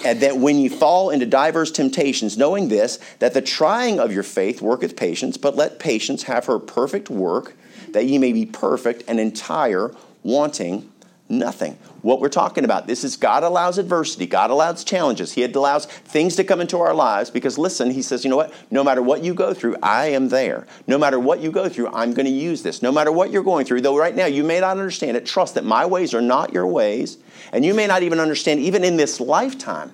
and 0.05 0.21
that 0.21 0.37
when 0.37 0.59
you 0.59 0.69
fall 0.69 1.09
into 1.09 1.25
diverse 1.25 1.71
temptations, 1.71 2.37
knowing 2.37 2.69
this, 2.69 2.99
that 3.19 3.33
the 3.33 3.41
trying 3.41 3.99
of 3.99 4.13
your 4.13 4.23
faith 4.23 4.61
worketh 4.61 4.95
patience, 4.95 5.35
but 5.37 5.55
let 5.55 5.79
patience 5.79 6.23
have 6.23 6.45
her 6.45 6.59
perfect 6.59 7.09
work, 7.09 7.55
that 7.91 8.05
ye 8.05 8.17
may 8.17 8.31
be 8.31 8.45
perfect 8.45 9.03
and 9.07 9.19
entire, 9.19 9.91
wanting 10.23 10.89
nothing. 11.29 11.77
What 12.01 12.19
we're 12.19 12.29
talking 12.29 12.65
about, 12.65 12.88
this 12.88 13.03
is 13.03 13.15
God 13.15 13.43
allows 13.43 13.77
adversity, 13.77 14.25
God 14.25 14.50
allows 14.50 14.83
challenges, 14.83 15.33
He 15.33 15.43
allows 15.43 15.86
things 15.86 16.36
to 16.38 16.43
come 16.43 16.59
into 16.59 16.79
our 16.79 16.93
lives 16.93 17.29
because 17.29 17.57
listen, 17.57 17.91
He 17.91 18.01
says, 18.01 18.24
you 18.24 18.29
know 18.29 18.38
what? 18.38 18.53
No 18.71 18.83
matter 18.83 19.01
what 19.01 19.24
you 19.24 19.33
go 19.33 19.53
through, 19.53 19.77
I 19.83 20.07
am 20.07 20.29
there. 20.29 20.65
No 20.88 20.98
matter 20.98 21.19
what 21.19 21.39
you 21.39 21.51
go 21.51 21.69
through, 21.69 21.89
I'm 21.89 22.13
going 22.13 22.25
to 22.25 22.31
use 22.31 22.63
this. 22.63 22.81
No 22.81 22.91
matter 22.91 23.12
what 23.12 23.31
you're 23.31 23.43
going 23.43 23.65
through, 23.65 23.81
though 23.81 23.98
right 23.98 24.15
now 24.15 24.25
you 24.25 24.43
may 24.43 24.59
not 24.59 24.71
understand 24.71 25.15
it, 25.15 25.25
trust 25.25 25.55
that 25.55 25.63
my 25.63 25.86
ways 25.86 26.13
are 26.13 26.21
not 26.21 26.51
your 26.51 26.67
ways, 26.67 27.17
and 27.53 27.63
you 27.63 27.74
may 27.74 27.86
not 27.86 28.01
even 28.01 28.19
understand, 28.19 28.59
even 28.59 28.83
in 28.83 28.98
this 28.98 29.19
lifetime, 29.19 29.91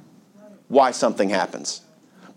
why 0.70 0.92
something 0.92 1.30
happens. 1.30 1.82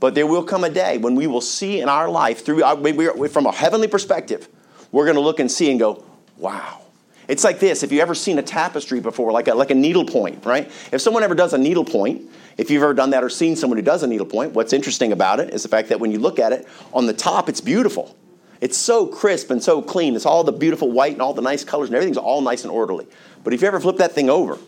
But 0.00 0.14
there 0.14 0.26
will 0.26 0.45
come 0.45 0.64
a 0.64 0.71
day 0.71 0.99
when 0.99 1.14
we 1.14 1.26
will 1.26 1.40
see 1.40 1.81
in 1.81 1.88
our 1.88 2.09
life, 2.09 2.45
through 2.45 2.62
uh, 2.62 2.76
our, 2.76 3.28
from 3.28 3.47
a 3.47 3.52
heavenly 3.52 3.88
perspective, 3.88 4.49
we're 4.93 5.05
going 5.05 5.17
to 5.17 5.21
look 5.21 5.40
and 5.40 5.50
see 5.50 5.71
and 5.71 5.78
go, 5.78 6.05
wow 6.37 6.83
it's 7.28 7.44
like 7.44 7.61
this 7.61 7.82
if 7.82 7.92
you've 7.92 8.00
ever 8.00 8.14
seen 8.14 8.38
a 8.38 8.42
tapestry 8.42 9.00
before, 9.00 9.30
like 9.30 9.49
a, 9.49 9.54
like 9.54 9.70
a 9.70 9.75
needlepoint, 9.75 10.44
right? 10.44 10.70
If 10.90 11.00
someone 11.00 11.23
ever 11.23 11.35
does 11.35 11.52
a 11.52 11.58
needlepoint, 11.58 12.28
if 12.56 12.70
you've 12.70 12.82
ever 12.82 12.94
done 12.94 13.11
that 13.11 13.23
or 13.23 13.28
seen 13.28 13.54
someone 13.54 13.76
who 13.76 13.85
does 13.85 14.02
a 14.02 14.06
needlepoint, 14.06 14.54
what's 14.54 14.73
interesting 14.73 15.12
about 15.12 15.38
it 15.38 15.50
is 15.50 15.62
the 15.62 15.68
fact 15.68 15.90
that 15.90 16.00
when 16.00 16.11
you 16.11 16.18
look 16.18 16.38
at 16.38 16.52
it, 16.52 16.66
on 16.92 17.06
the 17.06 17.12
top, 17.12 17.49
it's 17.49 17.61
beautiful. 17.61 18.16
It's 18.61 18.76
so 18.76 19.06
crisp 19.06 19.50
and 19.50 19.62
so 19.62 19.80
clean. 19.80 20.16
It's 20.16 20.26
all 20.26 20.42
the 20.42 20.52
beautiful 20.52 20.90
white 20.90 21.12
and 21.12 21.23
all 21.23 21.35
the 21.35 21.42
nice 21.42 21.62
colors 21.62 21.90
and 21.90 21.94
everything's 21.94 22.16
all 22.16 22.40
nice 22.40 22.64
and 22.64 22.73
orderly. 22.73 23.06
But 23.44 23.52
if 23.52 23.61
you 23.61 23.68
ever 23.68 23.78
flip 23.78 23.99
that 23.99 24.12
thing 24.12 24.30
over, 24.30 24.58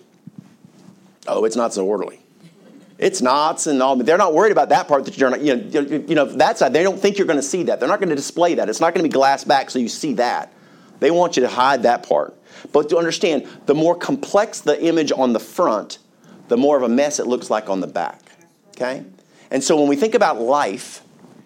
oh, 1.27 1.45
it's 1.45 1.57
not 1.57 1.75
so 1.75 1.85
orderly. 1.85 2.21
It's 2.99 3.23
knots 3.23 3.67
and 3.67 3.83
all. 3.83 3.97
They're 3.97 4.19
not 4.19 4.35
worried 4.35 4.53
about 4.53 4.69
that 4.69 4.87
part 4.87 5.07
that 5.07 5.17
you're 5.17 5.31
not, 5.31 5.41
you 5.41 5.57
know, 5.57 5.81
you 5.81 6.15
know, 6.15 6.27
that 6.27 6.59
side. 6.59 6.75
They 6.75 6.83
don't 6.83 7.01
think 7.01 7.17
you're 7.17 7.27
going 7.27 7.39
to 7.39 7.43
see 7.43 7.63
that. 7.65 7.81
They're 7.81 7.89
not 7.89 7.99
going 7.99 8.11
to 8.11 8.15
display 8.15 8.57
that. 8.57 8.69
It's 8.69 8.81
not 8.81 8.95
going 8.95 9.03
to 9.03 9.09
be 9.09 9.13
glass 9.13 9.43
back 9.43 9.71
so 9.71 9.79
you 9.79 9.89
see 9.89 10.15
that. 10.15 10.53
They 11.01 11.11
want 11.11 11.39
you 11.39 11.43
to 11.43 11.49
hide 11.49 11.85
that 11.85 12.07
part. 12.07 12.37
But 12.73 12.89
to 12.91 12.99
understand, 12.99 13.47
the 13.67 13.75
more 13.75 13.95
complex 13.95 14.61
the 14.61 14.83
image 14.83 15.13
on 15.13 15.33
the 15.33 15.41
front, 15.41 15.99
the 16.49 16.57
more 16.57 16.77
of 16.77 16.83
a 16.83 16.89
mess 16.89 17.19
it 17.19 17.27
looks 17.27 17.51
like 17.51 17.69
on 17.69 17.81
the 17.81 17.87
back. 17.87 18.21
Okay? 18.71 19.05
And 19.51 19.63
so 19.63 19.77
when 19.79 19.89
we 19.89 19.97
think 19.97 20.15
about 20.15 20.41
life, 20.41 21.03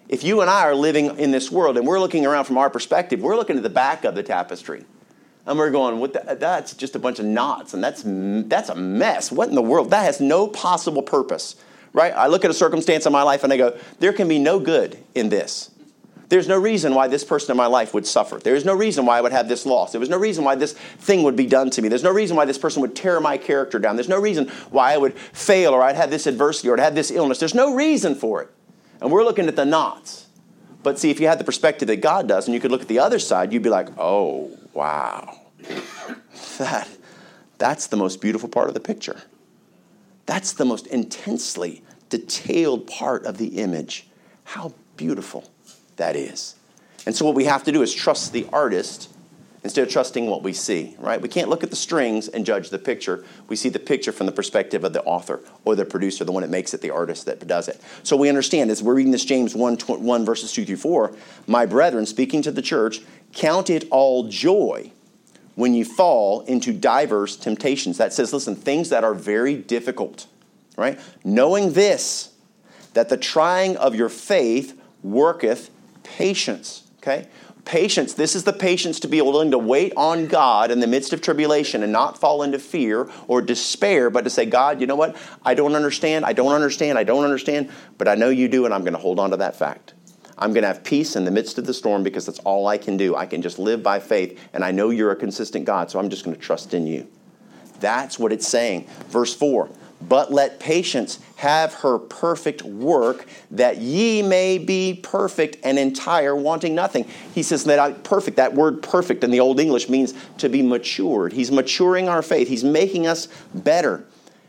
if 0.07 0.23
you 0.23 0.41
and 0.41 0.49
I 0.49 0.63
are 0.63 0.75
living 0.75 1.17
in 1.17 1.31
this 1.31 1.51
world 1.51 1.77
and 1.77 1.87
we're 1.87 1.99
looking 1.99 2.25
around 2.25 2.45
from 2.45 2.57
our 2.57 2.69
perspective, 2.69 3.21
we're 3.21 3.35
looking 3.35 3.57
at 3.57 3.63
the 3.63 3.69
back 3.69 4.03
of 4.03 4.15
the 4.15 4.23
tapestry. 4.23 4.85
And 5.47 5.59
we're 5.59 5.71
going, 5.71 5.99
what 5.99 6.13
the, 6.13 6.35
that's 6.35 6.73
just 6.73 6.95
a 6.95 6.99
bunch 6.99 7.19
of 7.19 7.25
knots, 7.25 7.75
and 7.75 7.83
that's, 7.83 8.03
that's 8.03 8.69
a 8.69 8.75
mess. 8.75 9.31
What 9.31 9.49
in 9.49 9.55
the 9.55 9.61
world? 9.61 9.91
That 9.91 10.03
has 10.03 10.19
no 10.19 10.47
possible 10.47 11.03
purpose, 11.03 11.55
right? 11.93 12.13
I 12.13 12.27
look 12.27 12.43
at 12.43 12.51
a 12.51 12.53
circumstance 12.55 13.05
in 13.05 13.11
my 13.11 13.21
life 13.21 13.43
and 13.43 13.53
I 13.53 13.57
go, 13.57 13.77
there 13.99 14.11
can 14.11 14.27
be 14.27 14.39
no 14.39 14.59
good 14.59 14.97
in 15.13 15.29
this. 15.29 15.69
There's 16.27 16.47
no 16.47 16.57
reason 16.57 16.95
why 16.95 17.07
this 17.07 17.23
person 17.23 17.51
in 17.51 17.57
my 17.57 17.67
life 17.67 17.93
would 17.93 18.07
suffer. 18.07 18.37
There 18.37 18.55
is 18.55 18.65
no 18.65 18.73
reason 18.73 19.05
why 19.05 19.17
I 19.17 19.21
would 19.21 19.31
have 19.31 19.47
this 19.47 19.65
loss. 19.65 19.91
There 19.91 19.99
was 19.99 20.09
no 20.09 20.17
reason 20.17 20.43
why 20.43 20.55
this 20.55 20.73
thing 20.73 21.23
would 21.23 21.35
be 21.35 21.45
done 21.45 21.69
to 21.71 21.81
me. 21.81 21.89
There's 21.89 22.03
no 22.03 22.11
reason 22.11 22.35
why 22.35 22.45
this 22.45 22.57
person 22.57 22.81
would 22.81 22.95
tear 22.95 23.19
my 23.19 23.37
character 23.37 23.77
down. 23.77 23.95
There's 23.95 24.09
no 24.09 24.19
reason 24.19 24.47
why 24.71 24.93
I 24.93 24.97
would 24.97 25.13
fail 25.13 25.73
or 25.73 25.83
I'd 25.83 25.95
have 25.95 26.09
this 26.09 26.25
adversity 26.25 26.69
or 26.69 26.73
I'd 26.73 26.83
have 26.83 26.95
this 26.95 27.11
illness. 27.11 27.39
There's 27.39 27.53
no 27.53 27.75
reason 27.75 28.15
for 28.15 28.41
it. 28.41 28.49
And 29.01 29.11
we're 29.11 29.23
looking 29.23 29.47
at 29.47 29.55
the 29.55 29.65
knots. 29.65 30.27
But 30.81 30.97
see, 30.97 31.11
if 31.11 31.19
you 31.19 31.27
had 31.27 31.39
the 31.39 31.43
perspective 31.43 31.87
that 31.87 32.01
God 32.01 32.27
does 32.27 32.47
and 32.47 32.53
you 32.53 32.59
could 32.59 32.71
look 32.71 32.81
at 32.81 32.87
the 32.87 32.99
other 32.99 33.19
side, 33.19 33.53
you'd 33.53 33.63
be 33.63 33.69
like, 33.69 33.89
oh, 33.97 34.51
wow. 34.73 35.41
That, 36.57 36.87
that's 37.57 37.87
the 37.87 37.97
most 37.97 38.21
beautiful 38.21 38.47
part 38.47 38.69
of 38.69 38.73
the 38.73 38.79
picture. 38.79 39.21
That's 40.25 40.53
the 40.53 40.63
most 40.63 40.87
intensely 40.87 41.83
detailed 42.09 42.87
part 42.87 43.25
of 43.25 43.37
the 43.37 43.59
image. 43.59 44.07
How 44.45 44.73
beautiful 44.95 45.49
that 45.97 46.15
is. 46.15 46.55
And 47.05 47.15
so 47.15 47.25
what 47.25 47.35
we 47.35 47.45
have 47.45 47.63
to 47.65 47.71
do 47.71 47.81
is 47.81 47.93
trust 47.93 48.33
the 48.33 48.47
artist 48.51 49.09
instead 49.65 49.81
of 49.81 49.91
trusting 49.91 50.27
what 50.27 50.43
we 50.43 50.53
see, 50.53 50.95
right? 50.99 51.19
We 51.19 51.27
can't 51.27 51.49
look 51.49 51.63
at 51.63 51.71
the 51.71 51.75
strings 51.75 52.27
and 52.27 52.45
judge 52.45 52.69
the 52.69 52.77
picture. 52.77 53.25
We 53.47 53.55
see 53.55 53.69
the 53.69 53.79
picture 53.79 54.11
from 54.11 54.27
the 54.27 54.31
perspective 54.31 54.83
of 54.83 54.93
the 54.93 55.01
author 55.03 55.41
or 55.65 55.75
the 55.75 55.85
producer, 55.85 56.23
the 56.23 56.31
one 56.31 56.41
that 56.41 56.51
makes 56.51 56.75
it, 56.75 56.81
the 56.81 56.91
artist 56.91 57.25
that 57.25 57.45
does 57.47 57.67
it. 57.67 57.81
So 58.03 58.15
we 58.15 58.29
understand 58.29 58.69
as 58.69 58.83
we're 58.83 58.93
reading 58.93 59.11
this 59.11 59.25
James 59.25 59.55
1, 59.55 59.77
1 59.77 60.25
verses 60.25 60.53
2 60.53 60.65
through 60.65 60.77
4, 60.77 61.15
my 61.47 61.65
brethren, 61.65 62.05
speaking 62.05 62.43
to 62.43 62.51
the 62.51 62.61
church, 62.61 63.01
count 63.33 63.71
it 63.71 63.87
all 63.89 64.27
joy 64.27 64.91
when 65.55 65.73
you 65.73 65.83
fall 65.83 66.41
into 66.41 66.71
diverse 66.71 67.35
temptations. 67.35 67.97
That 67.97 68.13
says, 68.13 68.33
listen, 68.33 68.55
things 68.55 68.89
that 68.89 69.03
are 69.03 69.15
very 69.15 69.55
difficult, 69.55 70.27
right? 70.77 70.99
Knowing 71.23 71.73
this, 71.73 72.35
that 72.93 73.09
the 73.09 73.17
trying 73.17 73.77
of 73.77 73.95
your 73.95 74.09
faith 74.09 74.79
worketh 75.01 75.71
patience, 76.05 76.83
okay? 76.99 77.27
Patience, 77.65 78.13
this 78.13 78.35
is 78.35 78.43
the 78.43 78.53
patience 78.53 78.99
to 78.99 79.07
be 79.07 79.19
willing 79.21 79.51
to 79.51 79.57
wait 79.57 79.91
on 79.97 80.27
God 80.27 80.69
in 80.69 80.79
the 80.79 80.87
midst 80.87 81.13
of 81.13 81.21
tribulation 81.21 81.81
and 81.81 81.91
not 81.91 82.17
fall 82.17 82.43
into 82.43 82.59
fear 82.59 83.09
or 83.27 83.41
despair, 83.41 84.11
but 84.11 84.23
to 84.23 84.29
say, 84.29 84.45
God, 84.45 84.79
you 84.79 84.87
know 84.87 84.95
what? 84.95 85.17
I 85.43 85.55
don't 85.55 85.75
understand, 85.75 86.25
I 86.25 86.33
don't 86.33 86.53
understand, 86.53 86.99
I 86.99 87.03
don't 87.03 87.23
understand, 87.23 87.71
but 87.97 88.07
I 88.07 88.13
know 88.13 88.29
you 88.29 88.47
do, 88.47 88.65
and 88.65 88.73
I'm 88.73 88.81
going 88.81 88.93
to 88.93 88.99
hold 88.99 89.19
on 89.19 89.31
to 89.31 89.37
that 89.37 89.55
fact. 89.55 89.95
I'm 90.37 90.53
going 90.53 90.61
to 90.61 90.67
have 90.67 90.83
peace 90.83 91.15
in 91.15 91.25
the 91.25 91.31
midst 91.31 91.57
of 91.57 91.65
the 91.65 91.73
storm 91.73 92.03
because 92.03 92.27
that's 92.27 92.39
all 92.39 92.67
I 92.67 92.77
can 92.77 92.97
do. 92.97 93.15
I 93.15 93.25
can 93.25 93.41
just 93.41 93.57
live 93.57 93.81
by 93.81 93.99
faith, 93.99 94.39
and 94.53 94.63
I 94.63 94.71
know 94.71 94.91
you're 94.91 95.11
a 95.11 95.15
consistent 95.15 95.65
God, 95.65 95.89
so 95.89 95.97
I'm 95.97 96.09
just 96.09 96.23
going 96.23 96.35
to 96.35 96.41
trust 96.41 96.73
in 96.73 96.85
you. 96.85 97.07
That's 97.79 98.19
what 98.19 98.31
it's 98.31 98.47
saying. 98.47 98.87
Verse 99.09 99.33
4 99.33 99.69
but 100.01 100.31
let 100.31 100.59
patience 100.59 101.19
have 101.37 101.73
her 101.75 101.97
perfect 101.97 102.61
work, 102.63 103.25
that 103.51 103.77
ye 103.77 104.21
may 104.21 104.57
be 104.57 104.99
perfect 105.01 105.57
and 105.63 105.79
entire, 105.79 106.35
wanting 106.35 106.75
nothing. 106.75 107.07
He 107.33 107.43
says 107.43 107.63
that 107.65 108.03
perfect, 108.03 108.37
that 108.37 108.53
word 108.53 108.81
perfect 108.81 109.23
in 109.23 109.31
the 109.31 109.39
Old 109.39 109.59
English 109.59 109.89
means 109.89 110.13
to 110.37 110.49
be 110.49 110.61
matured. 110.61 111.33
He's 111.33 111.51
maturing 111.51 112.07
our 112.09 112.21
faith, 112.21 112.47
He's 112.47 112.63
making 112.63 113.07
us 113.07 113.27
better. 113.53 114.05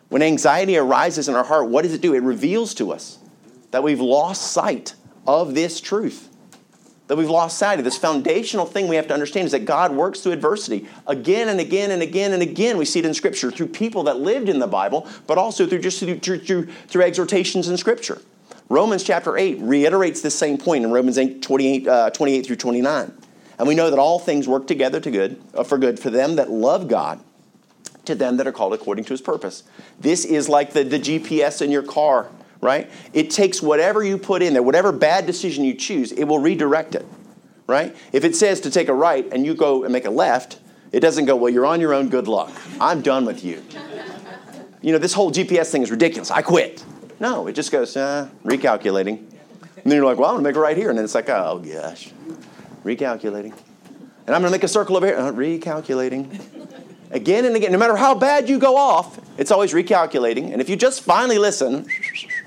When 0.09 0.23
anxiety 0.23 0.77
arises 0.77 1.29
in 1.29 1.35
our 1.35 1.45
heart, 1.45 1.69
what 1.69 1.83
does 1.83 1.93
it 1.93 2.01
do? 2.01 2.15
It 2.15 2.23
reveals 2.23 2.75
to 2.75 2.93
us 2.93 3.19
that 3.73 3.83
we've 3.83 4.01
lost 4.01 4.53
sight 4.53 4.95
of 5.27 5.55
this 5.55 5.81
truth 5.81 6.29
that 7.09 7.17
we've 7.17 7.31
lost 7.31 7.59
sight 7.59 7.79
of. 7.79 7.85
This 7.85 7.99
foundational 7.99 8.67
thing 8.67 8.89
we 8.89 8.97
have 8.97 9.07
to 9.09 9.15
understand 9.15 9.47
is 9.47 9.53
that 9.53 9.65
God 9.65 9.93
works 9.93 10.21
through 10.21 10.33
adversity 10.33 10.87
again 11.07 11.49
and 11.49 11.61
again 11.61 11.91
and 11.91 12.03
again 12.03 12.33
and 12.33 12.43
again. 12.43 12.79
We 12.79 12.85
see 12.85 12.99
it 12.99 13.07
in 13.07 13.15
Scripture 13.15 13.51
through 13.51 13.69
people 13.69 14.05
that 14.05 14.19
lived 14.19 14.49
in 14.49 14.59
the 14.59 14.67
Bible, 14.67 15.07
but 15.27 15.39
also 15.39 15.67
through 15.67 15.81
just 15.81 16.01
through, 16.01 16.19
through, 16.19 16.67
through 16.67 17.03
exhortations 17.03 17.69
in 17.69 17.77
Scripture. 17.77 18.21
Romans 18.69 19.05
chapter 19.05 19.39
8 19.39 19.59
reiterates 19.61 20.23
this 20.23 20.35
same 20.35 20.59
point 20.59 20.85
in 20.85 20.91
Romans 20.91 21.19
8, 21.19 21.41
28, 21.41 21.87
uh, 21.87 22.11
28 22.11 22.47
through 22.47 22.57
29. 22.57 23.13
And 23.59 23.69
we 23.69 23.75
know 23.75 23.91
that 23.91 23.99
all 23.99 24.19
things 24.19 24.49
work 24.49 24.67
together 24.67 25.01
to 25.01 25.11
good, 25.11 25.41
uh, 25.55 25.63
for 25.63 25.79
good 25.79 26.01
for 26.01 26.11
them 26.11 26.37
that 26.37 26.51
love 26.51 26.89
God, 26.89 27.21
to 28.05 28.15
them 28.15 28.37
that 28.39 28.47
are 28.47 28.53
called 28.53 28.75
according 28.75 29.05
to 29.05 29.13
his 29.13 29.21
purpose. 29.21 29.63
This 30.01 30.25
is 30.25 30.49
like 30.49 30.73
the, 30.73 30.83
the 30.83 30.99
GPS 30.99 31.63
in 31.63 31.71
your 31.71 31.83
car 31.83 32.29
right? 32.61 32.91
It 33.13 33.31
takes 33.31 33.63
whatever 33.63 34.03
you 34.03 34.19
put 34.19 34.43
in 34.43 34.53
there, 34.53 34.63
whatever 34.63 34.93
bad 34.93 35.27
decision 35.27 35.65
you 35.65 35.75
choose, 35.75 36.13
it 36.13 36.25
will 36.25 36.39
redirect 36.39 36.95
it, 36.95 37.07
right? 37.67 37.95
If 38.13 38.25
it 38.25 38.35
says 38.37 38.61
to 38.63 38.71
take 38.71 38.89
a 38.89 38.95
right 38.95 39.27
and 39.33 39.45
you 39.45 39.55
go 39.55 39.85
and 39.85 39.93
make 39.93 40.05
a 40.05 40.11
left, 40.11 40.59
it 40.93 41.01
doesn't 41.01 41.27
go, 41.27 41.37
well, 41.37 41.53
you're 41.53 41.67
on 41.67 41.81
your 41.81 41.93
own, 41.95 42.09
good 42.09 42.29
luck. 42.29 42.53
I'm 42.81 43.03
done 43.03 43.25
with 43.27 43.45
you. 43.45 43.63
You 44.81 44.93
know, 44.93 44.99
this 44.99 45.13
whole 45.13 45.33
GPS 45.33 45.71
thing 45.71 45.83
is 45.83 45.91
ridiculous. 45.91 46.31
I 46.31 46.43
quit. 46.43 46.85
No, 47.19 47.47
it 47.47 47.55
just 47.55 47.73
goes, 47.73 47.97
uh, 47.97 48.29
recalculating. 48.45 49.19
And 49.19 49.93
then 49.93 49.97
you're 49.97 50.05
like, 50.05 50.19
well, 50.19 50.31
I'm 50.31 50.37
to 50.39 50.43
make 50.43 50.57
a 50.57 50.61
right 50.61 50.77
here. 50.77 50.91
And 50.91 50.99
then 50.99 51.05
it's 51.05 51.15
like, 51.15 51.29
oh, 51.29 51.59
gosh, 51.59 52.11
recalculating. 52.85 53.53
And 54.27 54.35
I'm 54.35 54.43
going 54.43 54.51
to 54.51 54.51
make 54.51 54.65
a 54.65 54.69
circle 54.69 54.97
over 54.97 55.07
here, 55.07 55.17
uh, 55.17 55.33
recalculating. 55.33 56.41
Again 57.11 57.45
and 57.45 57.55
again, 57.55 57.71
no 57.73 57.79
matter 57.79 57.97
how 57.97 58.15
bad 58.15 58.49
you 58.49 58.59
go 58.59 58.77
off, 58.77 59.21
it's 59.39 59.51
always 59.51 59.73
recalculating. 59.73 60.53
And 60.53 60.61
if 60.61 60.69
you 60.69 60.77
just 60.77 61.03
finally 61.03 61.39
listen, 61.39 61.87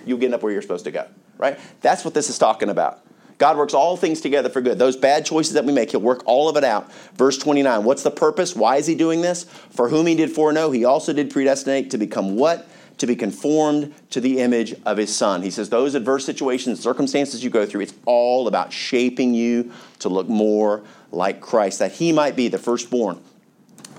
you'll 0.09 0.19
get 0.19 0.33
up 0.33 0.43
where 0.43 0.51
you're 0.51 0.61
supposed 0.61 0.85
to 0.85 0.91
go, 0.91 1.07
right? 1.37 1.57
That's 1.81 2.03
what 2.03 2.13
this 2.13 2.29
is 2.29 2.37
talking 2.37 2.69
about. 2.69 3.05
God 3.39 3.57
works 3.57 3.73
all 3.73 3.95
things 3.95 4.19
together 4.19 4.49
for 4.49 4.59
good. 4.59 4.77
Those 4.77 4.97
bad 4.97 5.25
choices 5.25 5.53
that 5.53 5.63
we 5.63 5.71
make, 5.71 5.91
He'll 5.91 6.01
work 6.01 6.23
all 6.25 6.49
of 6.49 6.57
it 6.57 6.65
out. 6.65 6.91
Verse 7.13 7.37
29 7.37 7.85
What's 7.85 8.03
the 8.03 8.11
purpose? 8.11 8.55
Why 8.55 8.75
is 8.75 8.85
He 8.85 8.95
doing 8.95 9.21
this? 9.21 9.45
For 9.71 9.87
whom 9.87 10.05
He 10.07 10.15
did 10.15 10.29
foreknow, 10.29 10.71
He 10.71 10.83
also 10.83 11.13
did 11.13 11.31
predestinate 11.31 11.89
to 11.91 11.97
become 11.97 12.35
what? 12.35 12.67
To 12.97 13.07
be 13.07 13.15
conformed 13.15 13.95
to 14.09 14.19
the 14.19 14.39
image 14.39 14.75
of 14.85 14.97
His 14.97 15.15
Son. 15.15 15.41
He 15.41 15.51
says, 15.51 15.69
Those 15.69 15.95
adverse 15.95 16.25
situations, 16.25 16.81
circumstances 16.81 17.41
you 17.41 17.49
go 17.49 17.65
through, 17.65 17.81
it's 17.81 17.93
all 18.05 18.49
about 18.49 18.73
shaping 18.73 19.33
you 19.33 19.71
to 19.99 20.09
look 20.09 20.27
more 20.27 20.83
like 21.13 21.39
Christ, 21.39 21.79
that 21.79 21.93
He 21.93 22.11
might 22.11 22.35
be 22.35 22.49
the 22.49 22.59
firstborn 22.59 23.21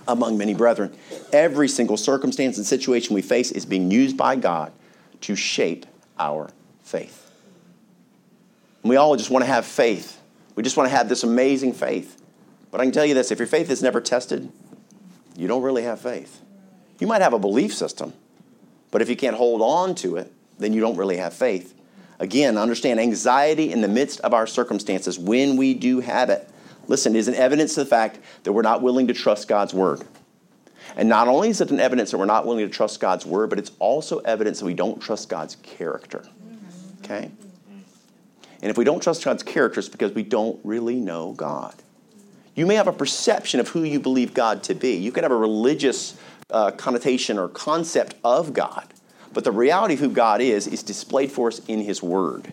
among 0.06 0.36
many 0.36 0.52
brethren. 0.52 0.94
Every 1.32 1.68
single 1.68 1.96
circumstance 1.96 2.58
and 2.58 2.66
situation 2.66 3.14
we 3.14 3.22
face 3.22 3.50
is 3.52 3.64
being 3.64 3.90
used 3.90 4.18
by 4.18 4.36
God 4.36 4.72
to 5.22 5.34
shape 5.34 5.86
our 6.20 6.50
faith. 6.84 7.30
And 8.82 8.90
we 8.90 8.96
all 8.96 9.16
just 9.16 9.30
want 9.30 9.44
to 9.44 9.50
have 9.50 9.66
faith. 9.66 10.20
We 10.54 10.62
just 10.62 10.76
want 10.76 10.88
to 10.88 10.96
have 10.96 11.08
this 11.08 11.24
amazing 11.24 11.72
faith. 11.72 12.22
But 12.70 12.80
I 12.80 12.84
can 12.84 12.92
tell 12.92 13.04
you 13.04 13.14
this 13.14 13.32
if 13.32 13.38
your 13.38 13.48
faith 13.48 13.70
is 13.70 13.82
never 13.82 14.00
tested, 14.00 14.50
you 15.36 15.48
don't 15.48 15.62
really 15.62 15.82
have 15.82 16.00
faith. 16.00 16.40
You 17.00 17.06
might 17.06 17.22
have 17.22 17.32
a 17.32 17.38
belief 17.38 17.74
system, 17.74 18.12
but 18.90 19.02
if 19.02 19.08
you 19.08 19.16
can't 19.16 19.36
hold 19.36 19.62
on 19.62 19.94
to 19.96 20.16
it, 20.16 20.32
then 20.58 20.72
you 20.72 20.80
don't 20.80 20.96
really 20.96 21.16
have 21.16 21.32
faith. 21.32 21.74
Again, 22.18 22.58
understand 22.58 23.00
anxiety 23.00 23.72
in 23.72 23.80
the 23.80 23.88
midst 23.88 24.20
of 24.20 24.34
our 24.34 24.46
circumstances 24.46 25.18
when 25.18 25.56
we 25.56 25.72
do 25.72 26.00
have 26.00 26.28
it. 26.28 26.46
Listen, 26.86 27.16
is 27.16 27.28
an 27.28 27.34
evidence 27.34 27.78
of 27.78 27.86
the 27.86 27.90
fact 27.90 28.18
that 28.42 28.52
we're 28.52 28.62
not 28.62 28.82
willing 28.82 29.06
to 29.08 29.14
trust 29.14 29.48
God's 29.48 29.72
word. 29.72 30.02
And 30.96 31.08
not 31.08 31.28
only 31.28 31.48
is 31.50 31.60
it 31.60 31.70
an 31.70 31.80
evidence 31.80 32.10
that 32.10 32.18
we're 32.18 32.24
not 32.24 32.46
willing 32.46 32.66
to 32.66 32.72
trust 32.72 33.00
God's 33.00 33.24
word, 33.24 33.50
but 33.50 33.58
it's 33.58 33.72
also 33.78 34.18
evidence 34.18 34.60
that 34.60 34.66
we 34.66 34.74
don't 34.74 35.00
trust 35.00 35.28
God's 35.28 35.56
character. 35.56 36.24
Okay? 37.04 37.30
And 38.62 38.70
if 38.70 38.76
we 38.76 38.84
don't 38.84 39.02
trust 39.02 39.24
God's 39.24 39.42
character, 39.42 39.80
it's 39.80 39.88
because 39.88 40.12
we 40.12 40.22
don't 40.22 40.60
really 40.64 40.96
know 40.96 41.32
God. 41.32 41.74
You 42.54 42.66
may 42.66 42.74
have 42.74 42.88
a 42.88 42.92
perception 42.92 43.60
of 43.60 43.68
who 43.68 43.84
you 43.84 44.00
believe 44.00 44.34
God 44.34 44.62
to 44.64 44.74
be. 44.74 44.96
You 44.96 45.12
could 45.12 45.22
have 45.22 45.32
a 45.32 45.36
religious 45.36 46.18
uh, 46.50 46.72
connotation 46.72 47.38
or 47.38 47.48
concept 47.48 48.16
of 48.24 48.52
God. 48.52 48.86
But 49.32 49.44
the 49.44 49.52
reality 49.52 49.94
of 49.94 50.00
who 50.00 50.10
God 50.10 50.40
is 50.40 50.66
is 50.66 50.82
displayed 50.82 51.30
for 51.30 51.48
us 51.48 51.60
in 51.68 51.80
His 51.80 52.02
Word. 52.02 52.52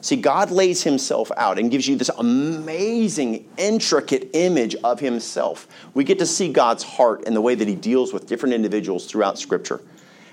See, 0.00 0.16
God 0.16 0.50
lays 0.50 0.82
Himself 0.82 1.30
out 1.36 1.58
and 1.58 1.70
gives 1.70 1.88
you 1.88 1.96
this 1.96 2.10
amazing, 2.16 3.48
intricate 3.56 4.30
image 4.34 4.76
of 4.84 5.00
Himself. 5.00 5.66
We 5.94 6.04
get 6.04 6.18
to 6.18 6.26
see 6.26 6.52
God's 6.52 6.82
heart 6.82 7.24
and 7.26 7.34
the 7.34 7.40
way 7.40 7.54
that 7.54 7.66
He 7.66 7.74
deals 7.74 8.12
with 8.12 8.26
different 8.26 8.54
individuals 8.54 9.06
throughout 9.06 9.38
Scripture. 9.38 9.80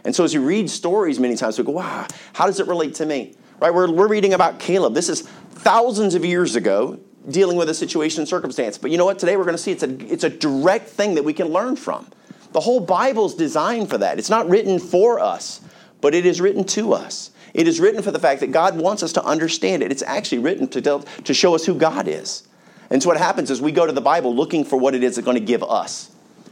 And 0.05 0.15
so 0.15 0.23
as 0.23 0.33
you 0.33 0.41
read 0.41 0.69
stories 0.69 1.19
many 1.19 1.35
times, 1.35 1.57
we 1.57 1.63
go, 1.63 1.71
wow, 1.71 2.07
how 2.33 2.45
does 2.45 2.59
it 2.59 2.67
relate 2.67 2.95
to 2.95 3.05
me? 3.05 3.35
Right? 3.59 3.73
We're, 3.73 3.89
we're 3.89 4.07
reading 4.07 4.33
about 4.33 4.59
Caleb. 4.59 4.93
This 4.93 5.09
is 5.09 5.21
thousands 5.21 6.15
of 6.15 6.25
years 6.25 6.55
ago 6.55 6.99
dealing 7.29 7.55
with 7.55 7.69
a 7.69 7.73
situation 7.73 8.19
and 8.19 8.27
circumstance. 8.27 8.77
But 8.77 8.91
you 8.91 8.97
know 8.97 9.05
what? 9.05 9.17
Today 9.17 9.37
we're 9.37 9.45
going 9.45 9.55
to 9.55 9.61
see 9.61 9.71
it's 9.71 9.83
a, 9.83 10.11
it's 10.11 10.25
a 10.25 10.29
direct 10.29 10.89
thing 10.89 11.15
that 11.15 11.23
we 11.23 11.33
can 11.33 11.47
learn 11.47 11.77
from. 11.77 12.07
The 12.51 12.59
whole 12.59 12.79
Bible's 12.79 13.33
designed 13.33 13.89
for 13.89 13.97
that. 13.97 14.19
It's 14.19 14.29
not 14.29 14.49
written 14.49 14.77
for 14.77 15.19
us, 15.19 15.61
but 16.01 16.13
it 16.13 16.25
is 16.25 16.41
written 16.41 16.63
to 16.65 16.93
us. 16.93 17.31
It 17.53 17.67
is 17.67 17.79
written 17.79 18.01
for 18.01 18.11
the 18.11 18.19
fact 18.19 18.39
that 18.39 18.51
God 18.51 18.77
wants 18.77 19.03
us 19.03 19.13
to 19.13 19.23
understand 19.23 19.83
it. 19.83 19.91
It's 19.91 20.01
actually 20.01 20.39
written 20.39 20.67
to, 20.69 20.81
tell, 20.81 20.99
to 21.01 21.33
show 21.33 21.53
us 21.53 21.65
who 21.65 21.75
God 21.75 22.07
is. 22.07 22.47
And 22.89 23.01
so 23.01 23.09
what 23.09 23.17
happens 23.17 23.51
is 23.51 23.61
we 23.61 23.71
go 23.71 23.85
to 23.85 23.91
the 23.91 24.01
Bible 24.01 24.35
looking 24.35 24.65
for 24.65 24.77
what 24.77 24.95
it 24.95 25.03
is 25.03 25.15
that's 25.15 25.25
going 25.25 25.37
to 25.37 25.43
give 25.43 25.63
us. 25.63 26.11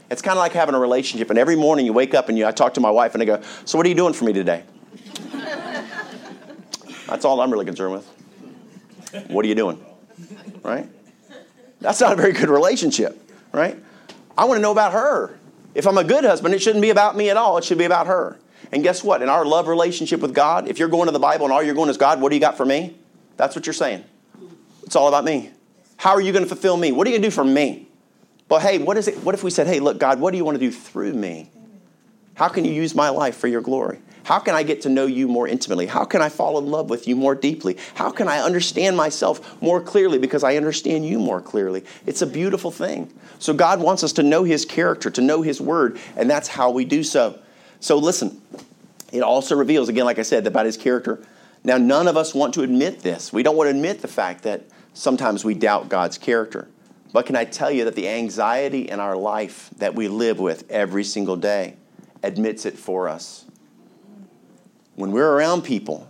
It's 0.09 0.21
kind 0.21 0.37
of 0.37 0.41
like 0.41 0.51
having 0.51 0.75
a 0.75 0.79
relationship, 0.79 1.29
and 1.29 1.39
every 1.39 1.55
morning 1.55 1.85
you 1.85 1.93
wake 1.93 2.13
up 2.13 2.27
and 2.27 2.37
you, 2.37 2.45
I 2.45 2.51
talk 2.51 2.73
to 2.73 2.81
my 2.81 2.91
wife 2.91 3.13
and 3.13 3.23
I 3.23 3.25
go, 3.25 3.41
So, 3.63 3.77
what 3.77 3.85
are 3.85 3.89
you 3.89 3.95
doing 3.95 4.13
for 4.13 4.25
me 4.25 4.33
today? 4.33 4.63
That's 7.07 7.23
all 7.23 7.39
I'm 7.39 7.49
really 7.49 7.65
concerned 7.65 7.93
with. 7.93 8.07
What 9.29 9.45
are 9.45 9.47
you 9.47 9.55
doing? 9.55 9.83
Right? 10.63 10.87
That's 11.79 12.01
not 12.01 12.13
a 12.13 12.15
very 12.15 12.33
good 12.33 12.49
relationship, 12.49 13.17
right? 13.53 13.77
I 14.37 14.45
want 14.45 14.57
to 14.57 14.61
know 14.61 14.71
about 14.71 14.91
her. 14.93 15.37
If 15.73 15.87
I'm 15.87 15.97
a 15.97 16.03
good 16.03 16.25
husband, 16.25 16.53
it 16.53 16.61
shouldn't 16.61 16.81
be 16.81 16.89
about 16.89 17.15
me 17.15 17.29
at 17.29 17.37
all. 17.37 17.57
It 17.57 17.63
should 17.63 17.77
be 17.77 17.85
about 17.85 18.07
her. 18.07 18.37
And 18.71 18.83
guess 18.83 19.03
what? 19.03 19.21
In 19.21 19.29
our 19.29 19.45
love 19.45 19.67
relationship 19.67 20.21
with 20.21 20.33
God, 20.33 20.67
if 20.67 20.79
you're 20.79 20.89
going 20.89 21.07
to 21.07 21.11
the 21.11 21.19
Bible 21.19 21.45
and 21.45 21.53
all 21.53 21.61
you're 21.61 21.75
going 21.75 21.89
is 21.89 21.97
God, 21.97 22.21
what 22.21 22.29
do 22.29 22.35
you 22.35 22.41
got 22.41 22.57
for 22.57 22.65
me? 22.65 22.95
That's 23.37 23.55
what 23.55 23.65
you're 23.65 23.73
saying. 23.73 24.03
It's 24.83 24.95
all 24.95 25.07
about 25.07 25.25
me. 25.25 25.51
How 25.97 26.11
are 26.11 26.21
you 26.21 26.31
going 26.31 26.43
to 26.43 26.49
fulfill 26.49 26.77
me? 26.77 26.91
What 26.91 27.05
are 27.05 27.09
you 27.09 27.15
going 27.15 27.23
to 27.23 27.27
do 27.27 27.35
for 27.35 27.43
me? 27.43 27.87
But 28.47 28.61
hey, 28.61 28.79
what 28.79 28.97
is 28.97 29.07
it? 29.07 29.17
What 29.23 29.35
if 29.35 29.43
we 29.43 29.51
said, 29.51 29.67
hey, 29.67 29.79
look, 29.79 29.97
God, 29.97 30.19
what 30.19 30.31
do 30.31 30.37
you 30.37 30.45
want 30.45 30.55
to 30.55 30.59
do 30.59 30.71
through 30.71 31.13
me? 31.13 31.49
How 32.33 32.47
can 32.47 32.65
you 32.65 32.71
use 32.73 32.95
my 32.95 33.09
life 33.09 33.37
for 33.37 33.47
your 33.47 33.61
glory? 33.61 33.99
How 34.23 34.39
can 34.39 34.55
I 34.55 34.63
get 34.63 34.81
to 34.83 34.89
know 34.89 35.05
you 35.05 35.27
more 35.27 35.47
intimately? 35.47 35.87
How 35.87 36.05
can 36.05 36.21
I 36.21 36.29
fall 36.29 36.57
in 36.57 36.67
love 36.67 36.89
with 36.89 37.07
you 37.07 37.15
more 37.15 37.35
deeply? 37.35 37.77
How 37.95 38.11
can 38.11 38.27
I 38.27 38.39
understand 38.39 38.95
myself 38.95 39.61
more 39.61 39.81
clearly 39.81 40.19
because 40.19 40.43
I 40.43 40.57
understand 40.57 41.05
you 41.05 41.19
more 41.19 41.41
clearly? 41.41 41.83
It's 42.05 42.21
a 42.21 42.27
beautiful 42.27 42.71
thing. 42.71 43.11
So, 43.39 43.53
God 43.53 43.79
wants 43.79 44.03
us 44.03 44.13
to 44.13 44.23
know 44.23 44.43
His 44.43 44.65
character, 44.65 45.09
to 45.09 45.21
know 45.21 45.41
His 45.41 45.59
word, 45.59 45.99
and 46.15 46.29
that's 46.29 46.47
how 46.47 46.69
we 46.69 46.85
do 46.85 47.03
so. 47.03 47.39
So, 47.81 47.97
listen, 47.97 48.41
it 49.11 49.21
also 49.21 49.55
reveals, 49.55 49.89
again, 49.89 50.05
like 50.05 50.19
I 50.19 50.23
said, 50.23 50.47
about 50.47 50.65
His 50.65 50.77
character. 50.77 51.21
Now, 51.63 51.77
none 51.77 52.07
of 52.07 52.15
us 52.15 52.33
want 52.33 52.53
to 52.53 52.61
admit 52.61 53.01
this. 53.01 53.33
We 53.33 53.43
don't 53.43 53.57
want 53.57 53.67
to 53.69 53.75
admit 53.75 54.01
the 54.01 54.07
fact 54.07 54.43
that 54.43 54.63
sometimes 54.93 55.43
we 55.43 55.53
doubt 55.53 55.89
God's 55.89 56.17
character. 56.17 56.69
But 57.11 57.25
can 57.25 57.35
I 57.35 57.43
tell 57.43 57.69
you 57.69 57.83
that 57.83 57.95
the 57.95 58.07
anxiety 58.07 58.89
in 58.89 59.01
our 59.01 59.17
life 59.17 59.69
that 59.77 59.93
we 59.93 60.07
live 60.07 60.39
with 60.39 60.71
every 60.71 61.03
single 61.03 61.35
day 61.35 61.75
admits 62.23 62.65
it 62.65 62.79
for 62.79 63.09
us? 63.09 63.45
when 64.95 65.11
we're 65.11 65.33
around 65.33 65.63
people 65.63 66.07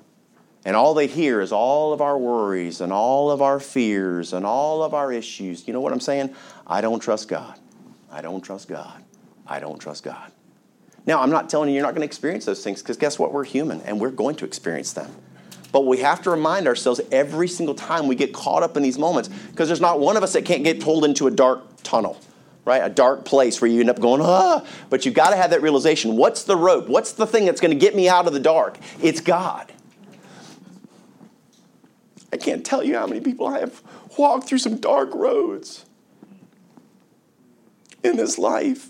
and 0.66 0.76
all 0.76 0.94
they 0.94 1.08
hear 1.08 1.42
is 1.42 1.52
all 1.52 1.94
of 1.94 2.02
our 2.02 2.18
worries 2.18 2.82
and 2.82 2.92
all 2.92 3.32
of 3.32 3.42
our 3.42 3.60
fears 3.60 4.34
and 4.34 4.46
all 4.46 4.84
of 4.84 4.94
our 4.94 5.12
issues, 5.12 5.68
you 5.68 5.74
know 5.74 5.82
what 5.82 5.94
I'm 5.94 6.00
saying? 6.00 6.36
I 6.68 6.82
don't 6.82 7.00
trust 7.00 7.28
God. 7.28 7.58
I 8.12 8.22
don't 8.22 8.42
trust 8.42 8.68
God. 8.68 9.04
I 9.48 9.60
don't 9.60 9.80
trust 9.80 10.04
God. 10.04 10.32
Now, 11.06 11.22
I'm 11.22 11.30
not 11.30 11.50
telling 11.50 11.70
you 11.70 11.76
you're 11.76 11.84
not 11.84 11.92
going 11.92 12.02
to 12.02 12.06
experience 12.06 12.46
those 12.46 12.64
things 12.64 12.82
because 12.82 12.98
guess 12.98 13.18
what? 13.18 13.34
We're 13.34 13.44
human 13.44 13.82
and 13.82 14.00
we're 14.00 14.12
going 14.12 14.36
to 14.38 14.46
experience 14.46 14.94
them. 14.94 15.12
But 15.72 15.86
we 15.86 16.00
have 16.00 16.22
to 16.24 16.30
remind 16.30 16.68
ourselves 16.68 17.02
every 17.12 17.48
single 17.48 17.76
time 17.76 18.08
we 18.08 18.16
get 18.16 18.34
caught 18.34 18.62
up 18.62 18.78
in 18.78 18.84
these 18.84 19.00
moments 19.00 19.30
because 19.30 19.68
there's 19.68 19.82
not 19.82 20.00
one 20.00 20.18
of 20.18 20.24
us 20.24 20.34
that 20.34 20.46
can't 20.46 20.64
get 20.64 20.82
pulled 20.82 21.06
into 21.06 21.28
a 21.28 21.32
dark 21.32 21.64
tunnel 21.84 22.20
right? 22.66 22.84
A 22.84 22.90
dark 22.90 23.26
place 23.26 23.60
where 23.60 23.70
you 23.70 23.80
end 23.80 23.90
up 23.90 24.00
going, 24.00 24.22
ah. 24.22 24.66
But 24.90 25.06
you've 25.06 25.16
got 25.16 25.32
to 25.32 25.36
have 25.36 25.52
that 25.52 25.62
realization. 25.62 26.16
What's 26.16 26.44
the 26.44 26.56
rope? 26.56 26.88
What's 26.88 27.14
the 27.14 27.26
thing 27.26 27.46
that's 27.46 27.62
going 27.62 27.72
to 27.72 27.80
get 27.80 27.96
me 27.96 28.08
out 28.08 28.28
of 28.28 28.34
the 28.34 28.40
dark? 28.40 28.78
It's 29.02 29.20
God. 29.20 29.72
I 32.32 32.38
can't 32.38 32.66
tell 32.66 32.84
you 32.84 32.98
how 32.98 33.08
many 33.08 33.20
people 33.20 33.48
I 33.48 33.60
have 33.60 33.82
walked 34.18 34.48
through 34.48 34.60
some 34.60 34.78
dark 34.78 35.14
roads 35.14 35.86
in 38.04 38.16
this 38.16 38.38
life. 38.38 38.90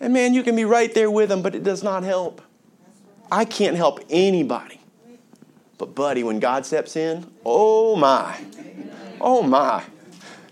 And 0.00 0.12
man, 0.12 0.34
you 0.34 0.42
can 0.42 0.56
be 0.56 0.64
right 0.64 0.92
there 0.94 1.10
with 1.10 1.28
them, 1.28 1.42
but 1.42 1.54
it 1.54 1.64
does 1.64 1.82
not 1.82 2.04
help. 2.04 2.40
I 3.30 3.44
can't 3.44 3.76
help 3.76 4.00
anybody. 4.08 4.80
But, 5.76 5.94
buddy, 5.94 6.24
when 6.24 6.40
God 6.40 6.66
steps 6.66 6.96
in, 6.96 7.30
oh 7.44 7.94
my, 7.96 8.40
oh 9.20 9.42
my, 9.42 9.84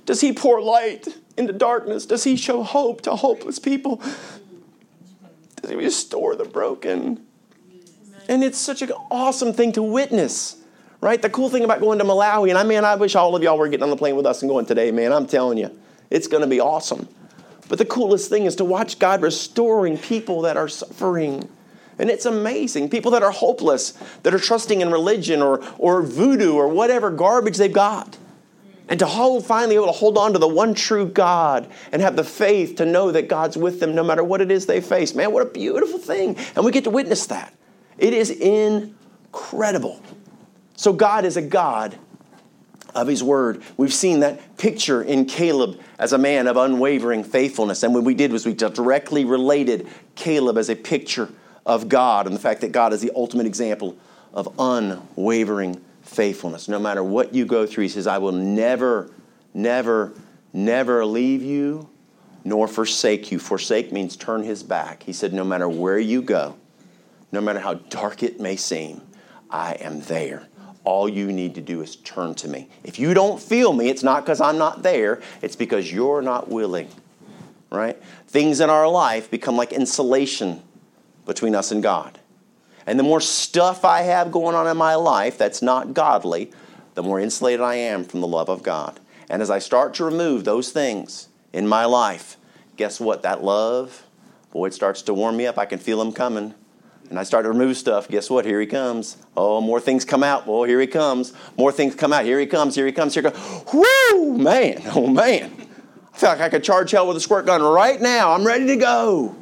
does 0.04 0.20
He 0.20 0.32
pour 0.32 0.60
light? 0.60 1.08
into 1.36 1.52
darkness? 1.52 2.06
Does 2.06 2.24
he 2.24 2.36
show 2.36 2.62
hope 2.62 3.02
to 3.02 3.14
hopeless 3.14 3.58
people? 3.58 3.96
Does 5.60 5.70
he 5.70 5.76
restore 5.76 6.36
the 6.36 6.44
broken? 6.44 7.24
And 8.28 8.42
it's 8.42 8.58
such 8.58 8.82
an 8.82 8.90
awesome 9.10 9.52
thing 9.52 9.72
to 9.72 9.82
witness, 9.82 10.56
right? 11.00 11.20
The 11.20 11.30
cool 11.30 11.48
thing 11.48 11.64
about 11.64 11.80
going 11.80 11.98
to 11.98 12.04
Malawi, 12.04 12.48
and 12.48 12.58
I 12.58 12.64
mean, 12.64 12.84
I 12.84 12.96
wish 12.96 13.14
all 13.14 13.36
of 13.36 13.42
y'all 13.42 13.58
were 13.58 13.68
getting 13.68 13.84
on 13.84 13.90
the 13.90 13.96
plane 13.96 14.16
with 14.16 14.26
us 14.26 14.42
and 14.42 14.48
going 14.48 14.66
today, 14.66 14.90
man. 14.90 15.12
I'm 15.12 15.26
telling 15.26 15.58
you, 15.58 15.76
it's 16.10 16.26
going 16.26 16.42
to 16.42 16.48
be 16.48 16.60
awesome. 16.60 17.08
But 17.68 17.78
the 17.78 17.84
coolest 17.84 18.30
thing 18.30 18.44
is 18.44 18.56
to 18.56 18.64
watch 18.64 18.98
God 18.98 19.22
restoring 19.22 19.98
people 19.98 20.42
that 20.42 20.56
are 20.56 20.68
suffering. 20.68 21.48
And 21.98 22.10
it's 22.10 22.26
amazing. 22.26 22.90
People 22.90 23.10
that 23.12 23.22
are 23.22 23.30
hopeless, 23.30 23.92
that 24.22 24.34
are 24.34 24.38
trusting 24.38 24.80
in 24.80 24.90
religion 24.90 25.42
or, 25.42 25.64
or 25.78 26.02
voodoo 26.02 26.54
or 26.54 26.68
whatever 26.68 27.10
garbage 27.10 27.56
they've 27.56 27.72
got. 27.72 28.18
And 28.88 29.00
to 29.00 29.06
hold, 29.06 29.44
finally 29.44 29.74
able 29.74 29.86
to 29.86 29.92
hold 29.92 30.16
on 30.16 30.32
to 30.34 30.38
the 30.38 30.46
one 30.46 30.74
true 30.74 31.06
God 31.06 31.68
and 31.90 32.00
have 32.02 32.14
the 32.14 32.22
faith 32.22 32.76
to 32.76 32.86
know 32.86 33.10
that 33.10 33.28
God's 33.28 33.56
with 33.56 33.80
them 33.80 33.96
no 33.96 34.04
matter 34.04 34.22
what 34.22 34.40
it 34.40 34.50
is 34.50 34.66
they 34.66 34.80
face. 34.80 35.14
Man, 35.14 35.32
what 35.32 35.42
a 35.42 35.50
beautiful 35.50 35.98
thing. 35.98 36.36
And 36.54 36.64
we 36.64 36.70
get 36.70 36.84
to 36.84 36.90
witness 36.90 37.26
that. 37.26 37.52
It 37.98 38.12
is 38.12 38.30
incredible. 38.30 40.00
So, 40.76 40.92
God 40.92 41.24
is 41.24 41.36
a 41.36 41.42
God 41.42 41.98
of 42.96 43.06
His 43.06 43.22
Word. 43.22 43.62
We've 43.76 43.94
seen 43.94 44.20
that 44.20 44.56
picture 44.56 45.02
in 45.02 45.26
Caleb 45.26 45.78
as 45.98 46.12
a 46.12 46.18
man 46.18 46.48
of 46.48 46.56
unwavering 46.56 47.22
faithfulness. 47.22 47.82
And 47.82 47.94
what 47.94 48.02
we 48.02 48.14
did 48.14 48.32
was 48.32 48.46
we 48.46 48.54
directly 48.54 49.24
related 49.24 49.86
Caleb 50.16 50.58
as 50.58 50.70
a 50.70 50.74
picture 50.74 51.28
of 51.64 51.88
God 51.88 52.26
and 52.26 52.34
the 52.34 52.40
fact 52.40 52.62
that 52.62 52.72
God 52.72 52.92
is 52.92 53.00
the 53.00 53.12
ultimate 53.14 53.46
example 53.46 53.96
of 54.32 54.48
unwavering 54.58 55.80
faithfulness. 56.02 56.68
No 56.68 56.78
matter 56.78 57.04
what 57.04 57.34
you 57.34 57.44
go 57.44 57.66
through, 57.66 57.82
he 57.82 57.88
says, 57.88 58.06
I 58.06 58.18
will 58.18 58.32
never, 58.32 59.10
never, 59.52 60.12
never 60.52 61.04
leave 61.04 61.42
you 61.42 61.88
nor 62.44 62.68
forsake 62.68 63.32
you. 63.32 63.38
Forsake 63.38 63.92
means 63.92 64.16
turn 64.16 64.42
his 64.42 64.62
back. 64.62 65.02
He 65.02 65.12
said, 65.12 65.34
No 65.34 65.44
matter 65.44 65.68
where 65.68 65.98
you 65.98 66.22
go, 66.22 66.56
no 67.32 67.40
matter 67.40 67.58
how 67.58 67.74
dark 67.74 68.22
it 68.22 68.40
may 68.40 68.56
seem, 68.56 69.02
I 69.50 69.72
am 69.74 70.00
there. 70.02 70.48
All 70.86 71.08
you 71.08 71.32
need 71.32 71.56
to 71.56 71.60
do 71.60 71.82
is 71.82 71.96
turn 71.96 72.36
to 72.36 72.48
me. 72.48 72.68
If 72.84 73.00
you 73.00 73.12
don't 73.12 73.42
feel 73.42 73.72
me, 73.72 73.88
it's 73.88 74.04
not 74.04 74.24
because 74.24 74.40
I'm 74.40 74.56
not 74.56 74.84
there, 74.84 75.20
it's 75.42 75.56
because 75.56 75.92
you're 75.92 76.22
not 76.22 76.48
willing, 76.48 76.88
right? 77.72 78.00
Things 78.28 78.60
in 78.60 78.70
our 78.70 78.88
life 78.88 79.28
become 79.28 79.56
like 79.56 79.72
insulation 79.72 80.62
between 81.26 81.56
us 81.56 81.72
and 81.72 81.82
God. 81.82 82.20
And 82.86 83.00
the 83.00 83.02
more 83.02 83.20
stuff 83.20 83.84
I 83.84 84.02
have 84.02 84.30
going 84.30 84.54
on 84.54 84.68
in 84.68 84.76
my 84.76 84.94
life 84.94 85.36
that's 85.36 85.60
not 85.60 85.92
godly, 85.92 86.52
the 86.94 87.02
more 87.02 87.18
insulated 87.18 87.60
I 87.60 87.74
am 87.74 88.04
from 88.04 88.20
the 88.20 88.28
love 88.28 88.48
of 88.48 88.62
God. 88.62 89.00
And 89.28 89.42
as 89.42 89.50
I 89.50 89.58
start 89.58 89.92
to 89.94 90.04
remove 90.04 90.44
those 90.44 90.70
things 90.70 91.26
in 91.52 91.66
my 91.66 91.84
life, 91.84 92.36
guess 92.76 93.00
what? 93.00 93.22
That 93.22 93.42
love, 93.42 94.04
boy, 94.52 94.66
it 94.66 94.74
starts 94.74 95.02
to 95.02 95.14
warm 95.14 95.36
me 95.36 95.48
up. 95.48 95.58
I 95.58 95.66
can 95.66 95.80
feel 95.80 95.98
them 95.98 96.12
coming. 96.12 96.54
And 97.10 97.18
I 97.18 97.22
start 97.22 97.44
to 97.44 97.48
remove 97.48 97.76
stuff, 97.76 98.08
guess 98.08 98.28
what? 98.28 98.44
Here 98.44 98.60
he 98.60 98.66
comes. 98.66 99.16
Oh, 99.36 99.60
more 99.60 99.80
things 99.80 100.04
come 100.04 100.22
out. 100.22 100.44
Oh, 100.46 100.64
here 100.64 100.80
he 100.80 100.86
comes. 100.86 101.32
More 101.56 101.72
things 101.72 101.94
come 101.94 102.12
out. 102.12 102.24
Here 102.24 102.38
he 102.38 102.46
comes. 102.46 102.74
Here 102.74 102.86
he 102.86 102.92
comes. 102.92 103.14
Here 103.14 103.22
he 103.22 103.30
comes. 103.30 103.64
Whoo, 103.72 104.38
man. 104.38 104.82
Oh, 104.96 105.06
man. 105.06 105.52
I 106.14 106.18
feel 106.18 106.30
like 106.30 106.40
I 106.40 106.48
could 106.48 106.64
charge 106.64 106.90
hell 106.92 107.06
with 107.06 107.16
a 107.16 107.20
squirt 107.20 107.44
gun 107.44 107.62
right 107.62 108.00
now. 108.00 108.32
I'm 108.32 108.46
ready 108.46 108.66
to 108.68 108.76
go. 108.76 109.36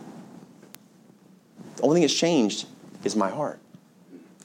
The 1.77 1.83
only 1.83 1.97
thing 1.97 2.03
that's 2.03 2.15
changed 2.15 2.67
is 3.05 3.15
my 3.15 3.31
heart. 3.31 3.61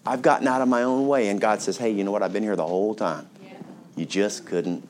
I've 0.05 0.21
gotten 0.21 0.47
out 0.47 0.61
of 0.61 0.67
my 0.67 0.83
own 0.83 1.07
way, 1.07 1.29
and 1.29 1.41
God 1.41 1.61
says, 1.61 1.77
"Hey, 1.77 1.89
you 1.89 2.03
know 2.03 2.11
what? 2.11 2.21
I've 2.21 2.33
been 2.33 2.43
here 2.43 2.55
the 2.55 2.65
whole 2.65 2.93
time. 2.93 3.27
Yeah. 3.43 3.53
You 3.95 4.05
just 4.05 4.45
couldn't, 4.45 4.87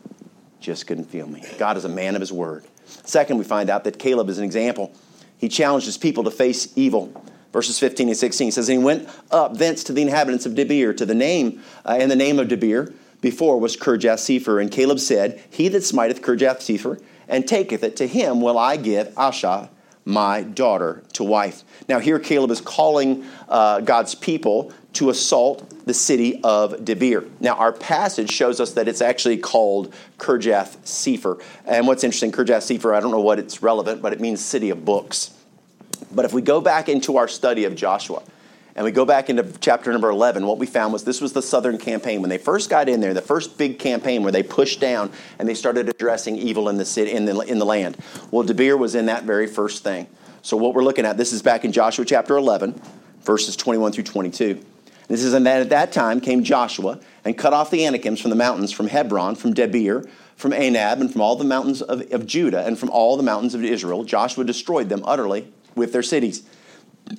just 0.60 0.88
couldn't 0.88 1.06
feel 1.06 1.28
me." 1.28 1.46
God 1.58 1.78
is 1.78 1.86
a 1.86 1.90
man 1.90 2.16
of 2.16 2.22
His 2.22 2.32
word. 2.34 2.66
Second, 2.86 3.38
we 3.38 3.44
find 3.44 3.70
out 3.70 3.84
that 3.86 4.00
Caleb 4.00 4.30
is 4.30 4.38
an 4.38 4.44
example. 4.44 4.92
He 5.38 5.48
challenged 5.48 5.86
his 5.86 5.98
people 5.98 6.26
to 6.26 6.32
face 6.32 6.74
evil. 6.76 7.12
Verses 7.52 7.80
15 7.80 8.10
and 8.10 8.18
16 8.18 8.52
says, 8.52 8.70
And 8.70 8.80
he 8.80 8.84
went 8.84 9.10
up 9.32 9.58
thence 9.58 9.84
to 9.86 9.94
the 9.94 10.02
inhabitants 10.02 10.46
of 10.46 10.54
Debir, 10.54 10.96
to 10.98 11.06
the 11.06 11.16
name, 11.16 11.62
uh, 11.86 11.98
and 12.00 12.12
the 12.12 12.16
name 12.16 12.40
of 12.40 12.48
Debir 12.48 12.94
before 13.22 13.60
was 13.60 13.76
Kirjath 13.76 14.20
Sepher. 14.20 14.62
And 14.62 14.72
Caleb 14.72 15.00
said, 15.00 15.42
He 15.50 15.68
that 15.70 15.84
smiteth 15.84 16.22
Kirjath 16.22 16.60
Sepher 16.60 17.02
and 17.28 17.48
taketh 17.48 17.84
it, 17.84 17.96
to 17.98 18.08
him 18.08 18.42
will 18.42 18.58
I 18.58 18.78
give 18.78 19.10
Asha, 19.10 19.70
my 20.06 20.42
daughter, 20.42 21.04
to 21.14 21.24
wife. 21.24 21.64
Now, 21.88 22.00
here 22.00 22.18
Caleb 22.18 22.52
is 22.52 22.62
calling 22.62 23.26
uh, 23.48 23.82
God's 23.82 24.16
people 24.16 24.74
to 24.94 25.12
assault 25.12 25.86
the 25.86 25.94
city 25.94 26.42
of 26.44 26.74
Debir. 26.78 27.30
Now, 27.40 27.54
our 27.56 27.72
passage 27.72 28.32
shows 28.32 28.60
us 28.60 28.72
that 28.74 28.88
it's 28.88 29.02
actually 29.02 29.38
called 29.38 29.94
Kirjath 30.18 30.78
Sepher. 30.80 31.42
And 31.66 31.86
what's 31.86 32.04
interesting, 32.04 32.32
Kirjath 32.32 32.66
Sepher, 32.66 32.96
I 32.96 33.00
don't 33.00 33.12
know 33.12 33.22
what 33.22 33.38
it's 33.38 33.62
relevant, 33.62 34.02
but 34.02 34.14
it 34.14 34.20
means 34.20 34.44
city 34.44 34.72
of 34.72 34.84
books. 34.84 35.32
But 36.12 36.26
if 36.26 36.34
we 36.34 36.42
go 36.42 36.62
back 36.62 36.90
into 36.90 37.18
our 37.18 37.28
study 37.28 37.66
of 37.66 37.76
Joshua, 37.76 38.24
and 38.76 38.86
we 38.86 38.92
go 38.92 39.04
back 39.04 39.30
into 39.30 39.44
chapter 39.60 39.92
number 39.92 40.10
11, 40.10 40.46
what 40.46 40.58
we 40.58 40.66
found 40.66 40.94
was 40.94 41.04
this 41.04 41.20
was 41.20 41.34
the 41.34 41.42
southern 41.42 41.78
campaign. 41.78 42.22
When 42.22 42.30
they 42.30 42.38
first 42.38 42.70
got 42.70 42.88
in 42.88 43.02
there, 43.02 43.14
the 43.14 43.22
first 43.22 43.58
big 43.58 43.78
campaign 43.78 44.24
where 44.24 44.32
they 44.32 44.42
pushed 44.42 44.80
down 44.80 45.12
and 45.38 45.50
they 45.50 45.54
started 45.54 45.90
addressing 45.90 46.38
evil 46.38 46.70
in 46.70 46.78
the 46.78 46.86
city, 46.86 47.12
in 47.12 47.26
the, 47.26 47.38
in 47.42 47.60
the 47.60 47.66
land. 47.66 47.98
Well, 48.32 48.48
Debir 48.48 48.78
was 48.78 48.96
in 48.96 49.08
that 49.08 49.24
very 49.24 49.48
first 49.48 49.84
thing. 49.84 50.08
So 50.42 50.56
what 50.56 50.74
we're 50.74 50.84
looking 50.84 51.06
at, 51.06 51.18
this 51.18 51.34
is 51.34 51.42
back 51.42 51.66
in 51.66 51.74
Joshua 51.74 52.06
chapter 52.06 52.38
11, 52.38 52.82
verses 53.22 53.58
21 53.58 53.92
through 53.92 54.06
22. 54.06 54.64
This 55.10 55.24
is, 55.24 55.34
and 55.34 55.46
at 55.46 55.70
that 55.72 55.92
time 55.92 56.22
came 56.22 56.44
Joshua 56.44 57.00
and 57.26 57.38
cut 57.38 57.52
off 57.52 57.72
the 57.72 57.84
Anakims 57.84 58.22
from 58.22 58.30
the 58.30 58.36
mountains, 58.38 58.72
from 58.72 58.88
Hebron, 58.88 59.36
from 59.36 59.54
Debir, 59.54 60.08
from 60.38 60.52
Anab, 60.52 61.02
and 61.02 61.12
from 61.12 61.20
all 61.20 61.36
the 61.36 61.44
mountains 61.44 61.82
of, 61.82 62.10
of 62.14 62.26
Judah, 62.26 62.66
and 62.66 62.80
from 62.80 62.90
all 62.92 63.18
the 63.18 63.24
mountains 63.24 63.56
of 63.56 63.64
Israel. 63.64 64.06
Joshua 64.06 64.46
destroyed 64.46 64.88
them 64.88 65.02
utterly 65.04 65.52
with 65.76 65.94
their 65.94 66.04
cities. 66.04 66.44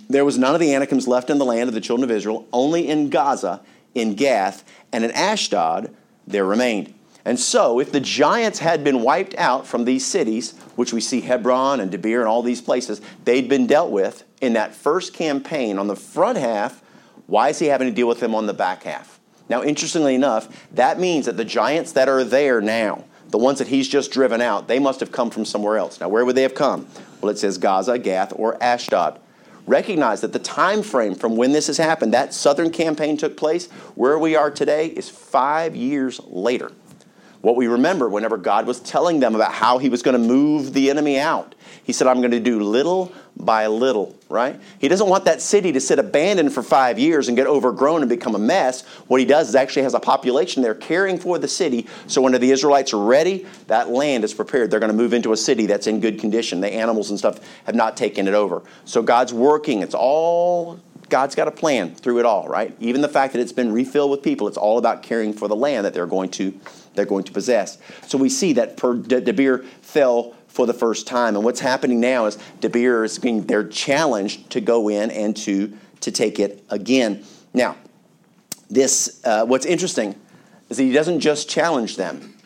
There 0.08 0.24
was 0.24 0.38
none 0.38 0.54
of 0.54 0.60
the 0.60 0.72
Anakims 0.72 1.08
left 1.08 1.30
in 1.30 1.38
the 1.38 1.44
land 1.44 1.68
of 1.68 1.74
the 1.74 1.80
children 1.80 2.08
of 2.08 2.16
Israel, 2.16 2.46
only 2.52 2.88
in 2.88 3.10
Gaza, 3.10 3.60
in 3.94 4.14
Gath, 4.14 4.64
and 4.92 5.04
in 5.04 5.10
Ashdod 5.10 5.94
there 6.26 6.44
remained. 6.44 6.94
And 7.24 7.38
so, 7.38 7.80
if 7.80 7.92
the 7.92 8.00
giants 8.00 8.60
had 8.60 8.82
been 8.82 9.02
wiped 9.02 9.34
out 9.36 9.66
from 9.66 9.84
these 9.84 10.06
cities, 10.06 10.52
which 10.76 10.92
we 10.92 11.00
see 11.00 11.20
Hebron 11.20 11.80
and 11.80 11.92
Debir 11.92 12.20
and 12.20 12.28
all 12.28 12.42
these 12.42 12.62
places, 12.62 13.00
they'd 13.24 13.48
been 13.48 13.66
dealt 13.66 13.90
with 13.90 14.24
in 14.40 14.54
that 14.54 14.74
first 14.74 15.12
campaign 15.12 15.78
on 15.78 15.86
the 15.86 15.96
front 15.96 16.38
half. 16.38 16.82
Why 17.26 17.50
is 17.50 17.58
he 17.58 17.66
having 17.66 17.88
to 17.88 17.94
deal 17.94 18.08
with 18.08 18.20
them 18.20 18.34
on 18.34 18.46
the 18.46 18.54
back 18.54 18.84
half? 18.84 19.20
Now, 19.50 19.62
interestingly 19.62 20.14
enough, 20.14 20.66
that 20.74 20.98
means 20.98 21.26
that 21.26 21.36
the 21.36 21.44
giants 21.44 21.92
that 21.92 22.08
are 22.08 22.24
there 22.24 22.60
now, 22.60 23.04
the 23.28 23.38
ones 23.38 23.58
that 23.58 23.68
he's 23.68 23.88
just 23.88 24.12
driven 24.12 24.40
out, 24.40 24.68
they 24.68 24.78
must 24.78 25.00
have 25.00 25.12
come 25.12 25.30
from 25.30 25.44
somewhere 25.44 25.76
else. 25.76 26.00
Now, 26.00 26.08
where 26.08 26.24
would 26.24 26.36
they 26.36 26.42
have 26.42 26.54
come? 26.54 26.86
Well, 27.20 27.30
it 27.30 27.38
says 27.38 27.58
Gaza, 27.58 27.98
Gath, 27.98 28.32
or 28.36 28.62
Ashdod. 28.62 29.18
Recognize 29.66 30.20
that 30.22 30.32
the 30.32 30.38
time 30.38 30.82
frame 30.82 31.14
from 31.14 31.36
when 31.36 31.52
this 31.52 31.66
has 31.66 31.76
happened, 31.76 32.14
that 32.14 32.34
southern 32.34 32.70
campaign 32.70 33.16
took 33.16 33.36
place, 33.36 33.68
where 33.94 34.18
we 34.18 34.34
are 34.34 34.50
today 34.50 34.86
is 34.86 35.08
five 35.08 35.76
years 35.76 36.20
later. 36.26 36.72
What 37.42 37.56
we 37.56 37.68
remember 37.68 38.08
whenever 38.08 38.36
God 38.36 38.66
was 38.66 38.80
telling 38.80 39.20
them 39.20 39.34
about 39.34 39.52
how 39.52 39.78
he 39.78 39.88
was 39.88 40.02
going 40.02 40.20
to 40.20 40.26
move 40.26 40.74
the 40.74 40.90
enemy 40.90 41.18
out, 41.18 41.54
he 41.82 41.92
said, 41.92 42.06
I'm 42.06 42.18
going 42.20 42.32
to 42.32 42.40
do 42.40 42.60
little 42.60 43.12
by 43.34 43.66
little, 43.66 44.14
right? 44.28 44.60
He 44.78 44.88
doesn't 44.88 45.08
want 45.08 45.24
that 45.24 45.40
city 45.40 45.72
to 45.72 45.80
sit 45.80 45.98
abandoned 45.98 46.52
for 46.52 46.62
five 46.62 46.98
years 46.98 47.28
and 47.28 47.36
get 47.38 47.46
overgrown 47.46 48.02
and 48.02 48.10
become 48.10 48.34
a 48.34 48.38
mess. 48.38 48.82
What 49.06 49.20
he 49.20 49.26
does 49.26 49.48
is 49.48 49.54
actually 49.54 49.82
has 49.82 49.94
a 49.94 50.00
population 50.00 50.62
there 50.62 50.74
caring 50.74 51.18
for 51.18 51.38
the 51.38 51.48
city. 51.48 51.86
So 52.06 52.20
when 52.20 52.32
the 52.32 52.50
Israelites 52.50 52.92
are 52.92 53.02
ready, 53.02 53.46
that 53.68 53.88
land 53.88 54.24
is 54.24 54.34
prepared. 54.34 54.70
They're 54.70 54.80
going 54.80 54.92
to 54.92 54.96
move 54.96 55.14
into 55.14 55.32
a 55.32 55.36
city 55.36 55.64
that's 55.64 55.86
in 55.86 56.00
good 56.00 56.20
condition. 56.20 56.60
The 56.60 56.72
animals 56.72 57.08
and 57.08 57.18
stuff 57.18 57.40
have 57.64 57.74
not 57.74 57.96
taken 57.96 58.28
it 58.28 58.34
over. 58.34 58.62
So 58.84 59.02
God's 59.02 59.32
working. 59.32 59.80
It's 59.80 59.94
all 59.94 60.78
God's 61.08 61.34
got 61.34 61.48
a 61.48 61.50
plan 61.50 61.94
through 61.94 62.20
it 62.20 62.26
all, 62.26 62.48
right? 62.48 62.74
Even 62.78 63.00
the 63.00 63.08
fact 63.08 63.32
that 63.32 63.40
it's 63.40 63.52
been 63.52 63.72
refilled 63.72 64.12
with 64.12 64.22
people, 64.22 64.46
it's 64.46 64.56
all 64.56 64.78
about 64.78 65.02
caring 65.02 65.32
for 65.32 65.48
the 65.48 65.56
land 65.56 65.84
that 65.84 65.92
they're 65.92 66.06
going 66.06 66.30
to 66.32 66.54
they're 67.00 67.06
going 67.06 67.24
to 67.24 67.32
possess. 67.32 67.78
So 68.06 68.18
we 68.18 68.28
see 68.28 68.52
that 68.52 68.76
per 68.76 68.94
Debir 68.94 69.64
fell 69.80 70.34
for 70.48 70.66
the 70.66 70.74
first 70.74 71.06
time. 71.06 71.34
And 71.34 71.44
what's 71.44 71.60
happening 71.60 71.98
now 71.98 72.26
is 72.26 72.36
Debir 72.60 73.04
is 73.04 73.18
being 73.18 73.46
they're 73.46 73.66
challenged 73.66 74.50
to 74.50 74.60
go 74.60 74.88
in 74.88 75.10
and 75.10 75.34
to 75.38 75.72
to 76.00 76.12
take 76.12 76.38
it 76.38 76.62
again. 76.68 77.24
Now, 77.54 77.76
this 78.68 79.20
uh, 79.24 79.46
what's 79.46 79.64
interesting 79.66 80.14
is 80.68 80.76
that 80.76 80.82
he 80.82 80.92
doesn't 80.92 81.20
just 81.20 81.48
challenge 81.48 81.96
them; 81.96 82.36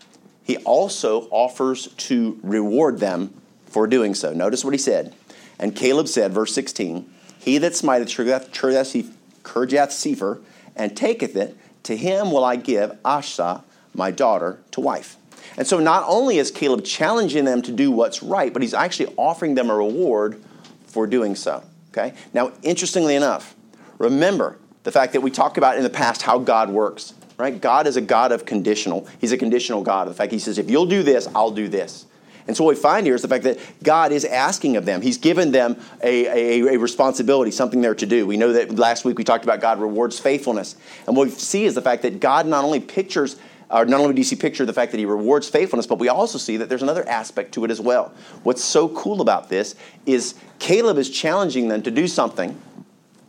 he 0.45 0.59
also 0.59 1.23
offers 1.31 1.89
to 1.89 2.39
reward 2.45 3.01
them 3.01 3.35
for 3.67 3.89
doing 3.89 4.15
so. 4.15 4.33
Notice 4.33 4.65
what 4.65 4.73
he 4.73 4.79
said. 4.79 5.13
And 5.59 5.75
Caleb 5.75 6.09
said, 6.09 6.33
verse 6.33 6.55
16, 6.55 7.11
He 7.39 7.59
that 7.59 7.73
smiteth 7.73 8.09
Kirjath 8.09 9.91
Sepher 9.91 10.43
and 10.77 10.97
taketh 10.97 11.37
it, 11.37 11.57
to 11.85 11.97
him 11.97 12.31
will 12.31 12.45
I 12.45 12.57
give 12.57 12.93
Asha, 13.03 13.63
my 13.95 14.11
daughter, 14.11 14.61
to 14.73 14.81
wife. 14.81 15.17
And 15.57 15.67
so 15.67 15.79
not 15.79 16.05
only 16.07 16.39
is 16.39 16.51
Caleb 16.51 16.85
challenging 16.85 17.45
them 17.45 17.63
to 17.63 17.73
do 17.73 17.91
what's 17.91 18.23
right, 18.23 18.53
but 18.53 18.63
he's 18.63 18.75
actually 18.75 19.15
offering 19.17 19.55
them 19.55 19.71
a 19.71 19.77
reward 19.77 20.43
for 20.87 21.07
doing 21.07 21.35
so. 21.35 21.63
Okay? 21.93 22.15
Now, 22.33 22.53
interestingly 22.63 23.15
enough, 23.15 23.55
remember 23.99 24.59
the 24.83 24.93
fact 24.93 25.13
that 25.13 25.21
we 25.21 25.31
talked 25.31 25.59
about 25.59 25.77
in 25.77 25.83
the 25.83 25.91
past 25.91 26.23
how 26.23 26.39
God 26.39 26.71
works. 26.71 27.15
Right? 27.37 27.61
God 27.61 27.89
is 27.89 27.97
a 27.97 28.01
God 28.01 28.31
of 28.31 28.47
conditional. 28.47 29.09
He's 29.21 29.33
a 29.33 29.37
conditional 29.37 29.83
God. 29.83 30.07
The 30.07 30.15
fact 30.15 30.31
he 30.31 30.39
says, 30.39 30.57
if 30.57 30.71
you'll 30.71 30.87
do 30.87 31.03
this, 31.03 31.27
I'll 31.35 31.51
do 31.51 31.67
this. 31.67 32.07
And 32.47 32.57
so 32.57 32.63
what 32.63 32.77
we 32.77 32.81
find 32.81 33.07
here 33.07 33.15
is 33.15 33.23
the 33.23 33.29
fact 33.29 33.45
that 33.45 33.59
God 33.83 34.13
is 34.13 34.25
asking 34.25 34.77
of 34.77 34.85
them. 34.85 35.01
He's 35.01 35.19
given 35.19 35.51
them 35.51 35.81
a, 36.03 36.27
a, 36.27 36.75
a, 36.75 36.79
responsibility, 36.79 37.51
something 37.51 37.81
there 37.81 37.95
to 37.95 38.07
do. 38.07 38.27
We 38.27 38.37
know 38.37 38.53
that 38.53 38.77
last 38.77 39.05
week 39.05 39.17
we 39.17 39.25
talked 39.25 39.45
about 39.45 39.61
God 39.61 39.81
rewards 39.81 40.19
faithfulness. 40.19 40.77
And 41.07 41.17
what 41.17 41.29
we 41.29 41.33
see 41.33 41.65
is 41.65 41.75
the 41.75 41.83
fact 41.83 42.03
that 42.03 42.21
God 42.21 42.47
not 42.47 42.65
only 42.65 42.81
pictures 42.81 43.37
or 43.75 43.85
not 43.85 44.01
only 44.01 44.15
do 44.15 44.21
you 44.21 44.25
see 44.25 44.37
picture 44.37 44.65
the 44.65 44.73
fact 44.73 44.93
that 44.93 44.99
he 44.99 45.05
rewards 45.05 45.49
faithfulness, 45.49 45.87
but 45.87 45.99
we 45.99 46.09
also 46.09 46.39
see 46.39 46.57
that 46.59 46.69
there's 46.69 46.83
another 46.83 47.07
aspect 47.09 47.53
to 47.55 47.65
it 47.65 47.73
as 47.73 47.81
well. 47.81 48.15
What's 48.45 48.63
so 48.63 48.89
cool 48.89 49.21
about 49.21 49.49
this 49.49 49.75
is 50.07 50.37
Caleb 50.61 50.97
is 50.97 51.11
challenging 51.11 51.67
them 51.67 51.83
to 51.83 51.91
do 51.91 52.07
something 52.07 52.57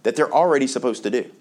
that 0.04 0.16
they're 0.16 0.32
already 0.32 0.68
supposed 0.68 1.02
to 1.04 1.10
do. 1.10 1.32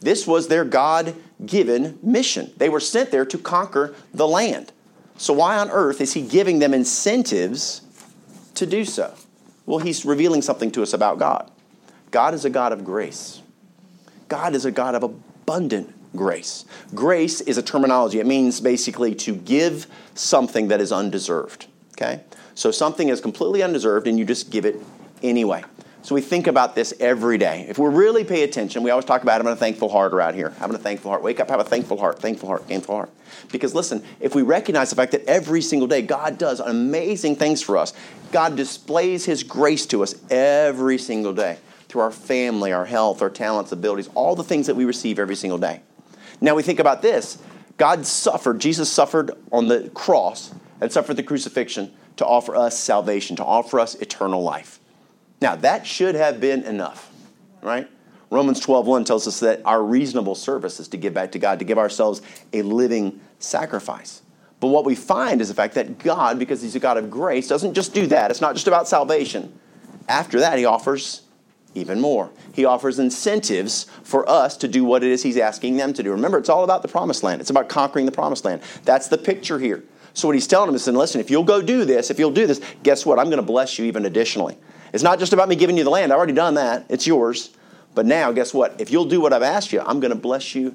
This 0.00 0.26
was 0.26 0.48
their 0.48 0.64
God 0.64 1.14
given 1.46 1.96
mission. 2.02 2.52
They 2.56 2.68
were 2.68 2.80
sent 2.80 3.12
there 3.12 3.24
to 3.24 3.38
conquer 3.38 3.94
the 4.12 4.26
land. 4.26 4.72
So, 5.16 5.32
why 5.32 5.56
on 5.58 5.70
earth 5.70 6.00
is 6.00 6.14
he 6.14 6.22
giving 6.22 6.58
them 6.58 6.74
incentives 6.74 7.82
to 8.54 8.66
do 8.66 8.84
so? 8.84 9.14
Well, 9.64 9.78
he's 9.78 10.04
revealing 10.04 10.42
something 10.42 10.72
to 10.72 10.82
us 10.82 10.92
about 10.92 11.20
God. 11.20 11.48
God 12.10 12.34
is 12.34 12.44
a 12.44 12.50
God 12.50 12.72
of 12.72 12.84
grace, 12.84 13.42
God 14.26 14.56
is 14.56 14.64
a 14.64 14.72
God 14.72 14.96
of 14.96 15.04
abundant 15.04 15.94
grace. 16.14 16.64
Grace 16.94 17.40
is 17.40 17.58
a 17.58 17.62
terminology. 17.62 18.20
It 18.20 18.26
means 18.26 18.60
basically 18.60 19.14
to 19.16 19.34
give 19.34 19.86
something 20.14 20.68
that 20.68 20.80
is 20.80 20.92
undeserved. 20.92 21.66
Okay? 21.92 22.22
So 22.54 22.70
something 22.70 23.08
is 23.08 23.20
completely 23.20 23.62
undeserved 23.62 24.06
and 24.06 24.18
you 24.18 24.24
just 24.24 24.50
give 24.50 24.64
it 24.64 24.76
anyway. 25.22 25.64
So 26.02 26.16
we 26.16 26.20
think 26.20 26.48
about 26.48 26.74
this 26.74 26.92
every 26.98 27.38
day. 27.38 27.64
If 27.68 27.78
we 27.78 27.88
really 27.88 28.24
pay 28.24 28.42
attention, 28.42 28.82
we 28.82 28.90
always 28.90 29.04
talk 29.04 29.22
about 29.22 29.34
having 29.34 29.52
a 29.52 29.56
thankful 29.56 29.88
heart 29.88 30.12
around 30.12 30.34
here. 30.34 30.50
Having 30.58 30.76
a 30.76 30.80
thankful 30.80 31.12
heart. 31.12 31.22
Wake 31.22 31.38
up, 31.38 31.48
have 31.48 31.60
a 31.60 31.64
thankful 31.64 31.96
heart, 31.96 32.18
thankful 32.18 32.48
heart, 32.48 32.66
thankful 32.66 32.96
heart. 32.96 33.10
Because 33.52 33.72
listen, 33.72 34.02
if 34.18 34.34
we 34.34 34.42
recognize 34.42 34.90
the 34.90 34.96
fact 34.96 35.12
that 35.12 35.24
every 35.26 35.62
single 35.62 35.86
day 35.86 36.02
God 36.02 36.38
does 36.38 36.58
amazing 36.58 37.36
things 37.36 37.62
for 37.62 37.78
us, 37.78 37.92
God 38.32 38.56
displays 38.56 39.24
His 39.24 39.44
grace 39.44 39.86
to 39.86 40.02
us 40.02 40.16
every 40.28 40.98
single 40.98 41.32
day 41.32 41.58
through 41.88 42.00
our 42.00 42.10
family, 42.10 42.72
our 42.72 42.86
health, 42.86 43.22
our 43.22 43.30
talents, 43.30 43.70
abilities, 43.70 44.08
all 44.14 44.34
the 44.34 44.42
things 44.42 44.66
that 44.66 44.74
we 44.74 44.84
receive 44.84 45.20
every 45.20 45.36
single 45.36 45.58
day. 45.58 45.82
Now 46.42 46.56
we 46.56 46.62
think 46.62 46.80
about 46.80 47.00
this 47.00 47.38
God 47.78 48.04
suffered, 48.04 48.60
Jesus 48.60 48.90
suffered 48.90 49.30
on 49.50 49.68
the 49.68 49.90
cross 49.94 50.52
and 50.80 50.92
suffered 50.92 51.16
the 51.16 51.22
crucifixion 51.22 51.94
to 52.16 52.26
offer 52.26 52.54
us 52.54 52.78
salvation, 52.78 53.36
to 53.36 53.44
offer 53.44 53.80
us 53.80 53.94
eternal 53.94 54.42
life. 54.42 54.78
Now 55.40 55.56
that 55.56 55.86
should 55.86 56.14
have 56.14 56.40
been 56.40 56.64
enough, 56.64 57.10
right? 57.62 57.88
Romans 58.28 58.60
12:1 58.60 59.04
tells 59.04 59.26
us 59.26 59.40
that 59.40 59.60
our 59.64 59.82
reasonable 59.82 60.34
service 60.34 60.80
is 60.80 60.88
to 60.88 60.96
give 60.96 61.14
back 61.14 61.32
to 61.32 61.38
God, 61.38 61.58
to 61.60 61.64
give 61.64 61.78
ourselves 61.78 62.20
a 62.52 62.62
living 62.62 63.20
sacrifice. 63.38 64.22
But 64.58 64.68
what 64.68 64.84
we 64.84 64.94
find 64.94 65.40
is 65.40 65.48
the 65.48 65.54
fact 65.54 65.74
that 65.74 65.98
God, 65.98 66.38
because 66.38 66.62
He's 66.62 66.76
a 66.76 66.80
God 66.80 66.96
of 66.96 67.10
grace, 67.10 67.48
doesn't 67.48 67.74
just 67.74 67.92
do 67.92 68.06
that. 68.06 68.30
It's 68.30 68.40
not 68.40 68.54
just 68.54 68.68
about 68.68 68.88
salvation. 68.88 69.58
After 70.08 70.40
that, 70.40 70.58
He 70.58 70.64
offers 70.64 71.21
even 71.74 72.00
more. 72.00 72.30
He 72.52 72.64
offers 72.64 72.98
incentives 72.98 73.84
for 74.02 74.28
us 74.28 74.56
to 74.58 74.68
do 74.68 74.84
what 74.84 75.02
it 75.02 75.10
is 75.10 75.22
He's 75.22 75.36
asking 75.36 75.76
them 75.76 75.92
to 75.94 76.02
do. 76.02 76.10
Remember, 76.12 76.38
it's 76.38 76.48
all 76.48 76.64
about 76.64 76.82
the 76.82 76.88
promised 76.88 77.22
land, 77.22 77.40
it's 77.40 77.50
about 77.50 77.68
conquering 77.68 78.06
the 78.06 78.12
promised 78.12 78.44
land. 78.44 78.62
That's 78.84 79.08
the 79.08 79.18
picture 79.18 79.58
here. 79.58 79.82
So, 80.14 80.28
what 80.28 80.34
He's 80.34 80.46
telling 80.46 80.66
them 80.66 80.74
is, 80.74 80.86
listen, 80.86 81.20
if 81.20 81.30
you'll 81.30 81.44
go 81.44 81.62
do 81.62 81.84
this, 81.84 82.10
if 82.10 82.18
you'll 82.18 82.32
do 82.32 82.46
this, 82.46 82.60
guess 82.82 83.06
what? 83.06 83.18
I'm 83.18 83.26
going 83.26 83.36
to 83.36 83.42
bless 83.42 83.78
you 83.78 83.84
even 83.86 84.04
additionally. 84.06 84.56
It's 84.92 85.02
not 85.02 85.18
just 85.18 85.32
about 85.32 85.48
me 85.48 85.56
giving 85.56 85.78
you 85.78 85.84
the 85.84 85.90
land, 85.90 86.12
I've 86.12 86.18
already 86.18 86.34
done 86.34 86.54
that, 86.54 86.84
it's 86.88 87.06
yours. 87.06 87.50
But 87.94 88.06
now, 88.06 88.32
guess 88.32 88.54
what? 88.54 88.80
If 88.80 88.90
you'll 88.90 89.04
do 89.04 89.20
what 89.20 89.32
I've 89.32 89.42
asked 89.42 89.72
you, 89.72 89.80
I'm 89.80 90.00
going 90.00 90.12
to 90.12 90.18
bless 90.18 90.54
you 90.54 90.74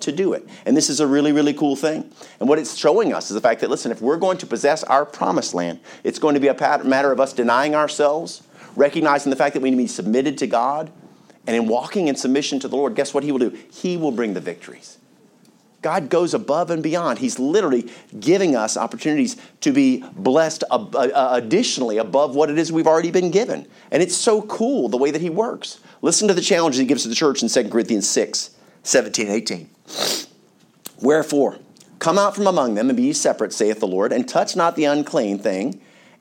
to 0.00 0.12
do 0.12 0.32
it. 0.32 0.46
And 0.66 0.76
this 0.76 0.90
is 0.90 1.00
a 1.00 1.06
really, 1.06 1.32
really 1.32 1.54
cool 1.54 1.76
thing. 1.76 2.10
And 2.38 2.48
what 2.48 2.58
it's 2.58 2.76
showing 2.76 3.12
us 3.12 3.30
is 3.30 3.34
the 3.34 3.40
fact 3.40 3.60
that, 3.60 3.70
listen, 3.70 3.92
if 3.92 4.00
we're 4.00 4.16
going 4.16 4.38
to 4.38 4.46
possess 4.46 4.82
our 4.84 5.04
promised 5.04 5.54
land, 5.54 5.80
it's 6.04 6.18
going 6.18 6.34
to 6.34 6.40
be 6.40 6.48
a 6.48 6.84
matter 6.84 7.12
of 7.12 7.20
us 7.20 7.32
denying 7.32 7.74
ourselves, 7.74 8.42
recognizing 8.76 9.30
the 9.30 9.36
fact 9.36 9.54
that 9.54 9.60
we 9.60 9.70
need 9.70 9.76
to 9.76 9.82
be 9.82 9.86
submitted 9.88 10.38
to 10.38 10.46
God, 10.46 10.90
and 11.46 11.56
in 11.56 11.66
walking 11.66 12.08
in 12.08 12.16
submission 12.16 12.60
to 12.60 12.68
the 12.68 12.76
Lord, 12.76 12.94
guess 12.94 13.14
what 13.14 13.24
He 13.24 13.32
will 13.32 13.38
do? 13.38 13.58
He 13.72 13.96
will 13.96 14.12
bring 14.12 14.34
the 14.34 14.40
victories. 14.40 14.98
God 15.82 16.10
goes 16.10 16.34
above 16.34 16.70
and 16.70 16.82
beyond. 16.82 17.18
He's 17.18 17.38
literally 17.38 17.90
giving 18.18 18.54
us 18.54 18.76
opportunities 18.76 19.36
to 19.62 19.72
be 19.72 20.04
blessed 20.14 20.62
uh, 20.70 20.84
uh, 20.92 21.30
additionally 21.32 21.96
above 21.96 22.34
what 22.34 22.50
it 22.50 22.58
is 22.58 22.70
we've 22.70 22.86
already 22.86 23.10
been 23.10 23.30
given. 23.30 23.66
And 23.90 24.02
it's 24.02 24.16
so 24.16 24.42
cool 24.42 24.88
the 24.88 24.98
way 24.98 25.10
that 25.10 25.22
He 25.22 25.30
works. 25.30 25.80
Listen 26.02 26.28
to 26.28 26.34
the 26.34 26.42
challenges 26.42 26.80
He 26.80 26.86
gives 26.86 27.02
to 27.04 27.08
the 27.08 27.14
church 27.14 27.42
in 27.42 27.48
2 27.48 27.68
Corinthians 27.70 28.08
6 28.08 28.50
17, 28.82 29.28
18. 29.28 29.70
Wherefore, 31.02 31.58
come 31.98 32.18
out 32.18 32.34
from 32.34 32.46
among 32.46 32.74
them 32.74 32.88
and 32.88 32.96
be 32.96 33.04
ye 33.04 33.12
separate, 33.12 33.52
saith 33.52 33.80
the 33.80 33.86
Lord, 33.86 34.12
and 34.12 34.28
touch 34.28 34.56
not 34.56 34.76
the 34.76 34.84
unclean 34.84 35.38
thing, 35.38 35.80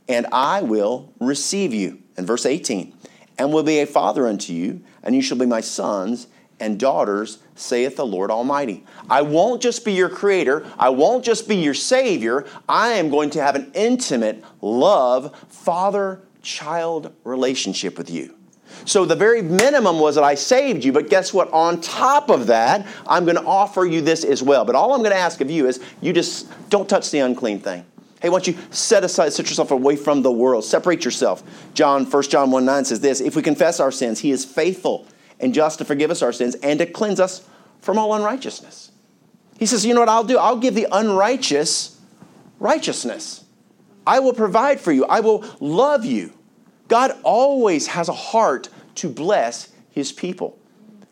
and 0.10 0.26
I 0.34 0.62
will 0.63 1.13
receive 1.19 1.74
you. 1.74 2.00
And 2.17 2.28
verse 2.28 2.45
18, 2.45 2.93
and 3.38 3.54
will 3.54 3.63
be 3.63 3.80
a 3.80 3.86
father 3.86 4.28
unto 4.28 4.52
you, 4.52 4.82
and 5.04 5.15
you 5.15 5.22
shall 5.22 5.38
be 5.38 5.45
my 5.45 5.62
sons 5.62 6.28
and 6.60 6.78
daughters, 6.78 7.38
saith 7.56 7.95
the 7.95 8.06
Lord 8.06 8.30
Almighty. 8.32 8.84
I 9.10 9.22
won't 9.22 9.62
just 9.62 9.86
be 9.86 9.93
your 9.93 10.10
creator, 10.10 10.65
I 10.78 10.89
won't 10.89 11.24
just 11.24 11.48
be 11.48 11.56
your 11.56 11.74
savior, 11.74 12.45
I 12.67 12.89
am 12.89 13.10
going 13.10 13.30
to 13.30 13.41
have 13.41 13.56
an 13.56 13.72
intimate 13.74 14.43
love, 14.62 15.34
father 15.48 16.22
child 16.41 17.13
relationship 17.24 17.98
with 17.98 18.10
you. 18.10 18.36
So 18.86 19.06
the 19.06 19.15
very 19.15 19.41
minimum 19.41 20.00
was 20.00 20.15
that 20.15 20.24
I 20.24 20.36
saved 20.36 20.84
you, 20.84 20.91
but 20.91 21.10
guess 21.10 21.34
what? 21.34 21.52
On 21.54 21.80
top 21.80 22.30
of 22.30 22.48
that, 22.48 22.86
I'm 23.08 23.24
going 23.24 23.38
to 23.38 23.43
offer 23.43 23.86
you 23.86 24.02
this 24.02 24.24
as 24.24 24.43
well. 24.43 24.65
But 24.65 24.76
all 24.76 24.93
I'm 24.93 25.00
going 25.00 25.12
to 25.12 25.17
ask 25.17 25.41
of 25.41 25.50
you 25.50 25.67
is 25.67 25.82
you 26.02 26.13
just 26.13 26.48
don't 26.69 26.88
touch 26.88 27.12
the 27.12 27.19
unclean 27.19 27.60
thing. 27.60 27.86
Hey, 28.22 28.30
why 28.30 28.40
don't 28.40 28.48
you 28.48 28.58
set 28.72 29.04
aside, 29.04 29.32
set 29.32 29.50
yourself 29.50 29.72
away 29.72 29.96
from 29.96 30.22
the 30.22 30.32
world, 30.32 30.66
separate 30.66 31.06
yourself. 31.06 31.42
John, 31.74 32.06
1 32.06 32.24
John 32.24 32.52
1 32.52 32.66
9 32.66 32.86
says 32.86 33.00
this 33.00 33.22
if 33.22 33.36
we 33.36 33.42
confess 33.42 33.80
our 33.80 33.92
sins, 33.92 34.20
he 34.20 34.32
is 34.32 34.44
faithful 34.44 35.08
and 35.40 35.54
just 35.54 35.80
to 35.80 35.86
forgive 35.86 36.12
us 36.12 36.22
our 36.22 36.34
sins 36.34 36.56
and 36.56 36.80
to 36.80 36.86
cleanse 36.86 37.20
us 37.20 37.48
from 37.80 37.98
all 37.98 38.14
unrighteousness. 38.14 38.92
He 39.58 39.66
says, 39.66 39.86
you 39.86 39.94
know 39.94 40.02
what 40.02 40.10
I'll 40.10 40.24
do? 40.24 40.38
I'll 40.38 40.58
give 40.58 40.76
the 40.76 40.88
unrighteous 40.92 42.00
righteousness. 42.60 43.46
I 44.06 44.20
will 44.20 44.34
provide 44.34 44.82
for 44.82 44.92
you. 44.92 45.06
I 45.06 45.22
will 45.22 45.46
love 45.60 46.04
you. 46.04 46.34
God 46.90 47.12
always 47.24 47.88
has 47.88 48.10
a 48.10 48.14
heart 48.14 48.68
to 48.96 49.08
bless 49.08 49.72
his 49.92 50.12
people. 50.12 50.59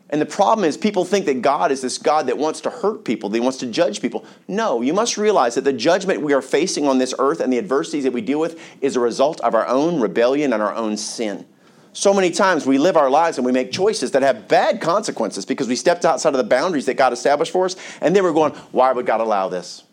And 0.10 0.22
the 0.22 0.26
problem 0.26 0.64
is, 0.64 0.78
people 0.78 1.04
think 1.04 1.26
that 1.26 1.42
God 1.42 1.72
is 1.72 1.82
this 1.82 1.98
God 1.98 2.28
that 2.28 2.38
wants 2.38 2.62
to 2.62 2.70
hurt 2.70 3.04
people, 3.04 3.30
that 3.30 3.38
he 3.38 3.42
wants 3.42 3.58
to 3.58 3.68
judge 3.68 4.02
people. 4.02 4.24
No, 4.48 4.82
you 4.82 4.94
must 4.94 5.18
realize 5.18 5.56
that 5.56 5.66
the 5.66 5.74
judgment 5.74 6.22
we 6.22 6.34
are 6.34 6.42
facing 6.42 6.88
on 6.88 6.98
this 6.98 7.14
earth 7.20 7.42
and 7.42 7.52
the 7.52 7.58
adversities 7.58 8.06
that 8.06 8.14
we 8.14 8.22
deal 8.22 8.40
with 8.40 8.58
is 8.82 8.96
a 8.96 9.02
result 9.02 9.42
of 9.42 9.54
our 9.54 9.68
own 9.68 10.00
rebellion 10.00 10.54
and 10.54 10.64
our 10.64 10.74
own 10.74 10.96
sin. 10.96 11.46
So 11.92 12.14
many 12.14 12.32
times 12.32 12.66
we 12.66 12.78
live 12.78 12.96
our 12.96 13.10
lives 13.10 13.38
and 13.38 13.46
we 13.46 13.52
make 13.52 13.72
choices 13.72 14.12
that 14.12 14.22
have 14.22 14.48
bad 14.48 14.80
consequences 14.80 15.46
because 15.46 15.68
we 15.68 15.76
stepped 15.76 16.06
outside 16.06 16.30
of 16.30 16.38
the 16.38 16.44
boundaries 16.44 16.86
that 16.86 16.94
God 16.94 17.12
established 17.12 17.52
for 17.52 17.66
us, 17.66 17.76
and 18.00 18.16
then 18.16 18.24
we're 18.24 18.34
going, 18.34 18.54
why 18.72 18.94
would 18.94 19.06
God 19.06 19.20
allow 19.20 19.50
this? 19.50 19.84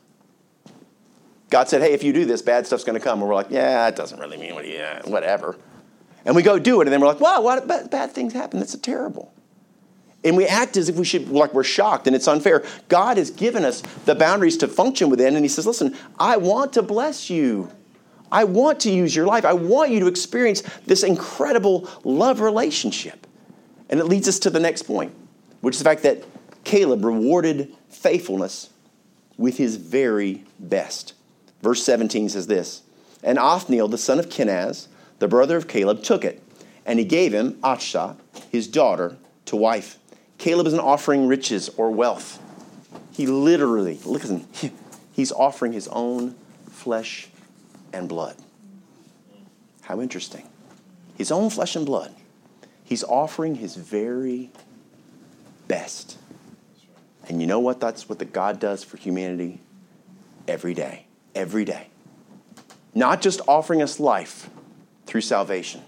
God 1.50 1.68
said, 1.68 1.82
hey, 1.82 1.92
if 1.92 2.02
you 2.04 2.12
do 2.12 2.24
this, 2.24 2.42
bad 2.42 2.66
stuff's 2.66 2.84
going 2.84 2.98
to 2.98 3.04
come. 3.04 3.20
And 3.20 3.28
we're 3.28 3.34
like, 3.34 3.50
yeah, 3.50 3.86
it 3.88 3.96
doesn't 3.96 4.18
really 4.20 4.36
mean 4.36 4.54
what, 4.54 4.68
yeah, 4.68 5.02
uh, 5.04 5.10
whatever. 5.10 5.56
And 6.24 6.36
we 6.36 6.42
go 6.42 6.58
do 6.58 6.80
it, 6.80 6.86
and 6.86 6.92
then 6.92 7.00
we're 7.00 7.06
like, 7.06 7.20
wow, 7.20 7.42
what 7.42 7.66
bad, 7.66 7.90
bad 7.90 8.12
things 8.12 8.32
happen. 8.32 8.58
That's 8.60 8.76
terrible. 8.78 9.32
And 10.24 10.36
we 10.36 10.46
act 10.46 10.76
as 10.76 10.88
if 10.88 10.96
we 10.96 11.04
should, 11.04 11.28
like 11.28 11.52
we're 11.52 11.62
shocked, 11.62 12.06
and 12.06 12.16
it's 12.16 12.26
unfair. 12.26 12.64
God 12.88 13.18
has 13.18 13.30
given 13.30 13.64
us 13.64 13.82
the 14.06 14.14
boundaries 14.14 14.56
to 14.58 14.68
function 14.68 15.10
within, 15.10 15.36
and 15.36 15.44
He 15.44 15.48
says, 15.48 15.66
listen, 15.66 15.96
I 16.18 16.38
want 16.38 16.72
to 16.74 16.82
bless 16.82 17.28
you. 17.28 17.70
I 18.32 18.44
want 18.44 18.80
to 18.80 18.90
use 18.90 19.14
your 19.14 19.26
life. 19.26 19.44
I 19.44 19.52
want 19.52 19.90
you 19.90 20.00
to 20.00 20.06
experience 20.06 20.62
this 20.86 21.02
incredible 21.02 21.88
love 22.02 22.40
relationship. 22.40 23.26
And 23.90 24.00
it 24.00 24.06
leads 24.06 24.26
us 24.26 24.38
to 24.40 24.50
the 24.50 24.58
next 24.58 24.82
point, 24.82 25.14
which 25.60 25.74
is 25.74 25.78
the 25.78 25.84
fact 25.84 26.02
that 26.02 26.24
Caleb 26.64 27.04
rewarded 27.04 27.74
faithfulness 27.88 28.70
with 29.36 29.58
his 29.58 29.76
very 29.76 30.44
best. 30.58 31.14
Verse 31.62 31.82
17 31.84 32.30
says 32.30 32.46
this 32.46 32.82
And 33.22 33.38
Othniel, 33.38 33.88
the 33.88 33.98
son 33.98 34.18
of 34.18 34.28
Kenaz, 34.28 34.88
the 35.18 35.28
brother 35.28 35.56
of 35.56 35.68
Caleb, 35.68 36.02
took 36.02 36.24
it, 36.24 36.42
and 36.84 36.98
he 36.98 37.04
gave 37.04 37.32
him 37.32 37.52
Achsah, 37.62 38.16
his 38.50 38.66
daughter, 38.66 39.16
to 39.46 39.56
wife. 39.56 39.98
Caleb 40.44 40.66
isn't 40.66 40.78
offering 40.78 41.26
riches 41.26 41.70
or 41.78 41.90
wealth. 41.90 42.38
He 43.12 43.26
literally, 43.26 43.98
listen, 44.04 44.46
he's 45.12 45.32
offering 45.32 45.72
his 45.72 45.88
own 45.88 46.34
flesh 46.68 47.28
and 47.94 48.10
blood. 48.10 48.36
How 49.80 50.02
interesting. 50.02 50.46
His 51.16 51.32
own 51.32 51.48
flesh 51.48 51.76
and 51.76 51.86
blood. 51.86 52.14
He's 52.84 53.02
offering 53.04 53.54
his 53.54 53.74
very 53.74 54.50
best. 55.66 56.18
And 57.26 57.40
you 57.40 57.46
know 57.46 57.60
what? 57.60 57.80
That's 57.80 58.06
what 58.06 58.18
the 58.18 58.26
God 58.26 58.60
does 58.60 58.84
for 58.84 58.98
humanity 58.98 59.60
every 60.46 60.74
day. 60.74 61.06
Every 61.34 61.64
day. 61.64 61.86
Not 62.94 63.22
just 63.22 63.40
offering 63.48 63.80
us 63.80 63.98
life, 63.98 64.50
through 65.06 65.22
salvation, 65.22 65.80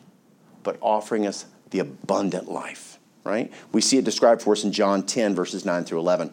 but 0.62 0.78
offering 0.80 1.26
us 1.26 1.44
the 1.72 1.80
abundant 1.80 2.50
life, 2.50 2.95
right? 3.26 3.52
We 3.72 3.80
see 3.80 3.98
it 3.98 4.04
described 4.04 4.42
for 4.42 4.52
us 4.52 4.64
in 4.64 4.72
John 4.72 5.02
10, 5.02 5.34
verses 5.34 5.64
9 5.64 5.84
through 5.84 5.98
11. 5.98 6.32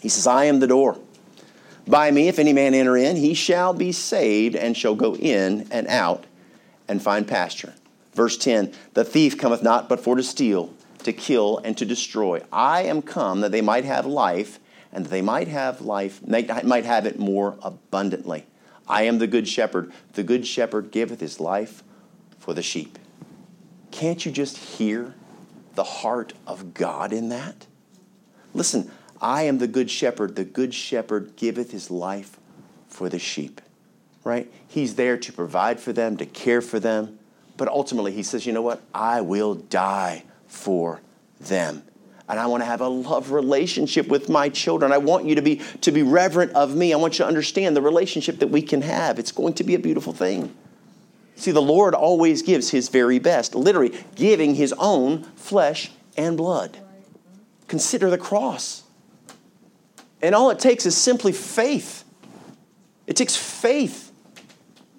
He 0.00 0.08
says, 0.08 0.26
I 0.26 0.44
am 0.44 0.60
the 0.60 0.66
door. 0.66 0.98
By 1.86 2.10
me, 2.10 2.28
if 2.28 2.38
any 2.38 2.52
man 2.52 2.72
enter 2.74 2.96
in, 2.96 3.16
he 3.16 3.34
shall 3.34 3.74
be 3.74 3.92
saved 3.92 4.56
and 4.56 4.76
shall 4.76 4.94
go 4.94 5.16
in 5.16 5.66
and 5.70 5.86
out 5.88 6.24
and 6.88 7.02
find 7.02 7.26
pasture. 7.26 7.74
Verse 8.14 8.38
10 8.38 8.72
The 8.94 9.04
thief 9.04 9.36
cometh 9.36 9.62
not 9.62 9.88
but 9.88 10.00
for 10.00 10.16
to 10.16 10.22
steal, 10.22 10.72
to 11.02 11.12
kill, 11.12 11.58
and 11.58 11.76
to 11.76 11.84
destroy. 11.84 12.40
I 12.52 12.82
am 12.82 13.02
come 13.02 13.40
that 13.40 13.52
they 13.52 13.60
might 13.60 13.84
have 13.84 14.06
life, 14.06 14.58
and 14.92 15.04
that 15.04 15.10
they 15.10 15.22
might 15.22 15.48
have 15.48 15.80
life, 15.82 16.26
might 16.26 16.84
have 16.84 17.06
it 17.06 17.18
more 17.18 17.58
abundantly. 17.62 18.46
I 18.86 19.02
am 19.02 19.18
the 19.18 19.26
good 19.26 19.48
shepherd. 19.48 19.92
The 20.12 20.22
good 20.22 20.46
shepherd 20.46 20.90
giveth 20.90 21.20
his 21.20 21.40
life 21.40 21.82
for 22.38 22.54
the 22.54 22.62
sheep. 22.62 22.98
Can't 23.90 24.24
you 24.24 24.32
just 24.32 24.58
hear 24.58 25.14
the 25.74 25.84
heart 25.84 26.32
of 26.46 26.74
God 26.74 27.12
in 27.12 27.28
that? 27.30 27.66
Listen, 28.52 28.90
I 29.20 29.42
am 29.42 29.58
the 29.58 29.66
good 29.66 29.90
shepherd. 29.90 30.36
The 30.36 30.44
good 30.44 30.74
shepherd 30.74 31.36
giveth 31.36 31.70
his 31.70 31.90
life 31.90 32.38
for 32.88 33.08
the 33.08 33.18
sheep, 33.18 33.60
right? 34.22 34.52
He's 34.68 34.94
there 34.94 35.16
to 35.16 35.32
provide 35.32 35.80
for 35.80 35.92
them, 35.92 36.16
to 36.18 36.26
care 36.26 36.60
for 36.60 36.78
them. 36.78 37.18
But 37.56 37.68
ultimately, 37.68 38.12
he 38.12 38.22
says, 38.22 38.46
you 38.46 38.52
know 38.52 38.62
what? 38.62 38.82
I 38.92 39.20
will 39.20 39.54
die 39.54 40.24
for 40.46 41.00
them. 41.40 41.82
And 42.28 42.40
I 42.40 42.46
want 42.46 42.62
to 42.62 42.64
have 42.66 42.80
a 42.80 42.88
love 42.88 43.32
relationship 43.32 44.08
with 44.08 44.28
my 44.28 44.48
children. 44.48 44.92
I 44.92 44.98
want 44.98 45.26
you 45.26 45.34
to 45.34 45.42
be, 45.42 45.56
to 45.82 45.92
be 45.92 46.02
reverent 46.02 46.52
of 46.52 46.74
me. 46.74 46.92
I 46.92 46.96
want 46.96 47.14
you 47.14 47.24
to 47.24 47.26
understand 47.28 47.76
the 47.76 47.82
relationship 47.82 48.38
that 48.38 48.48
we 48.48 48.62
can 48.62 48.82
have. 48.82 49.18
It's 49.18 49.32
going 49.32 49.54
to 49.54 49.64
be 49.64 49.74
a 49.74 49.78
beautiful 49.78 50.12
thing. 50.12 50.54
See, 51.36 51.50
the 51.50 51.62
Lord 51.62 51.94
always 51.94 52.42
gives 52.42 52.70
his 52.70 52.88
very 52.88 53.18
best, 53.18 53.54
literally 53.54 53.92
giving 54.14 54.54
his 54.54 54.72
own 54.78 55.24
flesh 55.36 55.90
and 56.16 56.36
blood. 56.36 56.78
Consider 57.66 58.10
the 58.10 58.18
cross. 58.18 58.84
And 60.22 60.34
all 60.34 60.50
it 60.50 60.58
takes 60.58 60.86
is 60.86 60.96
simply 60.96 61.32
faith. 61.32 62.04
It 63.06 63.16
takes 63.16 63.36
faith. 63.36 64.12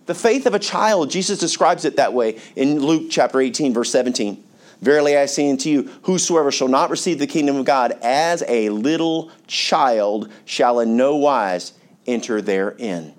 The 0.06 0.14
faith 0.14 0.46
of 0.46 0.54
a 0.54 0.60
child. 0.60 1.10
Jesus 1.10 1.40
describes 1.40 1.86
it 1.86 1.96
that 1.96 2.14
way 2.14 2.40
in 2.56 2.80
Luke 2.80 3.08
chapter 3.10 3.40
18, 3.40 3.74
verse 3.74 3.92
17. 3.92 4.44
Verily 4.82 5.18
I 5.18 5.26
say 5.26 5.50
unto 5.50 5.70
you, 5.70 5.84
whosoever 6.04 6.52
shall 6.52 6.68
not 6.68 6.90
receive 6.90 7.18
the 7.18 7.28
kingdom 7.28 7.56
of 7.56 7.66
God 7.66 7.98
as 8.04 8.44
a 8.48 8.70
little 8.70 9.32
child 9.48 10.32
shall 10.44 10.80
in 10.80 10.98
no 10.98 11.16
wise 11.16 11.74
enter 12.06 12.42
therein. 12.42 13.14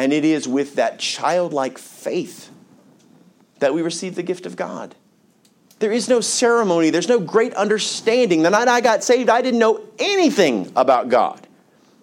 And 0.00 0.14
it 0.14 0.24
is 0.24 0.48
with 0.48 0.76
that 0.76 0.98
childlike 0.98 1.76
faith 1.76 2.48
that 3.58 3.74
we 3.74 3.82
receive 3.82 4.14
the 4.14 4.22
gift 4.22 4.46
of 4.46 4.56
God. 4.56 4.94
There 5.78 5.92
is 5.92 6.08
no 6.08 6.22
ceremony, 6.22 6.88
there's 6.88 7.06
no 7.06 7.20
great 7.20 7.52
understanding. 7.52 8.40
The 8.40 8.48
night 8.48 8.66
I 8.66 8.80
got 8.80 9.04
saved, 9.04 9.28
I 9.28 9.42
didn't 9.42 9.60
know 9.60 9.84
anything 9.98 10.72
about 10.74 11.10
God. 11.10 11.46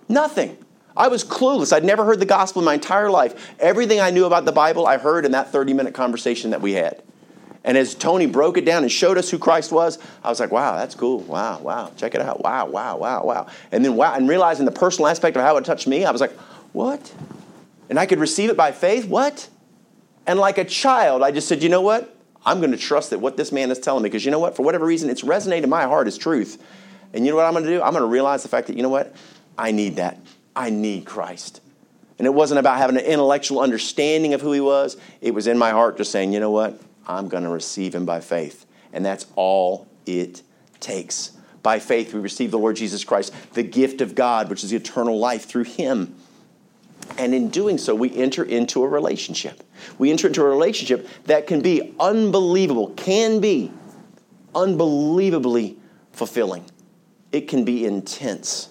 Nothing. 0.08 0.64
I 0.96 1.08
was 1.08 1.24
clueless. 1.24 1.74
I'd 1.74 1.84
never 1.84 2.06
heard 2.06 2.20
the 2.20 2.28
gospel 2.28 2.62
in 2.62 2.68
my 2.68 2.76
entire 2.76 3.10
life. 3.10 3.56
Everything 3.60 4.00
I 4.00 4.12
knew 4.12 4.26
about 4.26 4.46
the 4.46 4.52
Bible, 4.52 4.86
I 4.86 5.00
heard 5.00 5.26
in 5.26 5.32
that 5.32 5.52
30 5.52 5.74
minute 5.74 5.96
conversation 5.96 6.52
that 6.52 6.62
we 6.62 6.74
had. 6.74 7.02
And 7.64 7.76
as 7.80 7.96
Tony 7.96 8.28
broke 8.28 8.60
it 8.60 8.66
down 8.66 8.84
and 8.84 8.92
showed 8.92 9.18
us 9.18 9.32
who 9.32 9.40
Christ 9.40 9.72
was, 9.72 9.98
I 10.24 10.30
was 10.30 10.40
like, 10.40 10.52
wow, 10.52 10.76
that's 10.76 10.94
cool. 10.94 11.22
Wow, 11.22 11.62
wow, 11.62 11.92
check 11.98 12.14
it 12.14 12.22
out. 12.22 12.44
Wow, 12.44 12.68
wow, 12.68 12.96
wow, 12.98 13.24
wow. 13.24 13.48
And 13.72 13.84
then 13.84 13.96
wow, 13.96 14.14
and 14.14 14.30
realizing 14.30 14.66
the 14.66 14.72
personal 14.72 15.08
aspect 15.08 15.36
of 15.36 15.42
how 15.42 15.58
it 15.58 15.66
touched 15.66 15.88
me, 15.88 16.06
I 16.06 16.12
was 16.12 16.22
like, 16.22 16.34
what? 16.74 17.12
And 17.90 18.00
I 18.00 18.06
could 18.06 18.20
receive 18.20 18.50
it 18.50 18.58
by 18.58 18.72
faith? 18.72 19.08
What? 19.08 19.50
And 20.26 20.40
like 20.40 20.58
a 20.58 20.66
child, 20.66 21.24
I 21.24 21.32
just 21.32 21.48
said, 21.48 21.64
you 21.64 21.70
know 21.70 21.82
what? 21.82 22.14
I'm 22.46 22.60
going 22.60 22.72
to 22.72 22.78
trust 22.78 23.10
that 23.10 23.20
what 23.20 23.38
this 23.38 23.52
man 23.52 23.72
is 23.72 23.80
telling 23.80 24.04
me, 24.04 24.10
because 24.10 24.26
you 24.26 24.32
know 24.32 24.40
what? 24.40 24.56
For 24.56 24.64
whatever 24.64 24.86
reason, 24.86 25.10
it's 25.10 25.24
resonated 25.24 25.64
in 25.64 25.70
my 25.70 25.84
heart 25.84 26.08
as 26.08 26.18
truth. 26.18 26.64
And 27.14 27.26
you 27.26 27.32
know 27.32 27.38
what 27.38 27.46
I'm 27.46 27.54
going 27.54 27.66
to 27.66 27.70
do? 27.70 27.82
I'm 27.82 27.92
going 27.92 28.04
to 28.04 28.10
realize 28.10 28.44
the 28.44 28.50
fact 28.50 28.68
that, 28.68 28.76
you 28.78 28.84
know 28.84 28.90
what? 28.90 29.16
I 29.58 29.72
need 29.72 29.96
that. 29.98 30.20
I 30.56 30.70
need 30.70 31.06
Christ. 31.06 31.62
And 32.18 32.26
it 32.26 32.34
wasn't 32.34 32.60
about 32.60 32.78
having 32.78 32.98
an 32.98 33.06
intellectual 33.06 33.60
understanding 33.60 34.34
of 34.34 34.42
who 34.42 34.52
he 34.52 34.60
was. 34.60 34.98
It 35.22 35.34
was 35.34 35.48
in 35.48 35.58
my 35.58 35.72
heart 35.72 35.98
just 35.98 36.12
saying, 36.12 36.34
you 36.34 36.40
know 36.40 36.52
what? 36.52 36.80
I'm 37.08 37.28
going 37.28 37.44
to 37.44 37.50
receive 37.50 37.94
him 37.94 38.06
by 38.06 38.22
faith. 38.22 38.66
And 38.92 39.06
that's 39.06 39.26
all 39.36 39.88
it 40.06 40.42
takes. 40.80 41.32
By 41.64 41.80
faith, 41.80 42.14
we 42.14 42.20
receive 42.20 42.52
the 42.52 42.60
Lord 42.60 42.76
Jesus 42.76 43.04
Christ, 43.04 43.34
the 43.54 43.64
gift 43.64 44.02
of 44.02 44.16
God, 44.16 44.50
which 44.50 44.64
is 44.64 44.74
eternal 44.74 45.18
life 45.20 45.46
through 45.46 45.66
him. 45.66 46.16
And 47.18 47.34
in 47.34 47.50
doing 47.50 47.78
so, 47.78 47.96
we 47.96 48.14
enter 48.16 48.44
into 48.44 48.84
a 48.84 48.88
relationship. 48.88 49.64
We 49.98 50.12
enter 50.12 50.28
into 50.28 50.42
a 50.42 50.46
relationship 50.46 51.08
that 51.26 51.48
can 51.48 51.62
be 51.62 51.96
unbelievable, 52.00 52.90
can 52.92 53.40
be 53.40 53.72
unbelievably 54.54 55.78
fulfilling. 56.12 56.66
It 57.32 57.48
can 57.48 57.66
be 57.66 57.86
intense. 57.86 58.70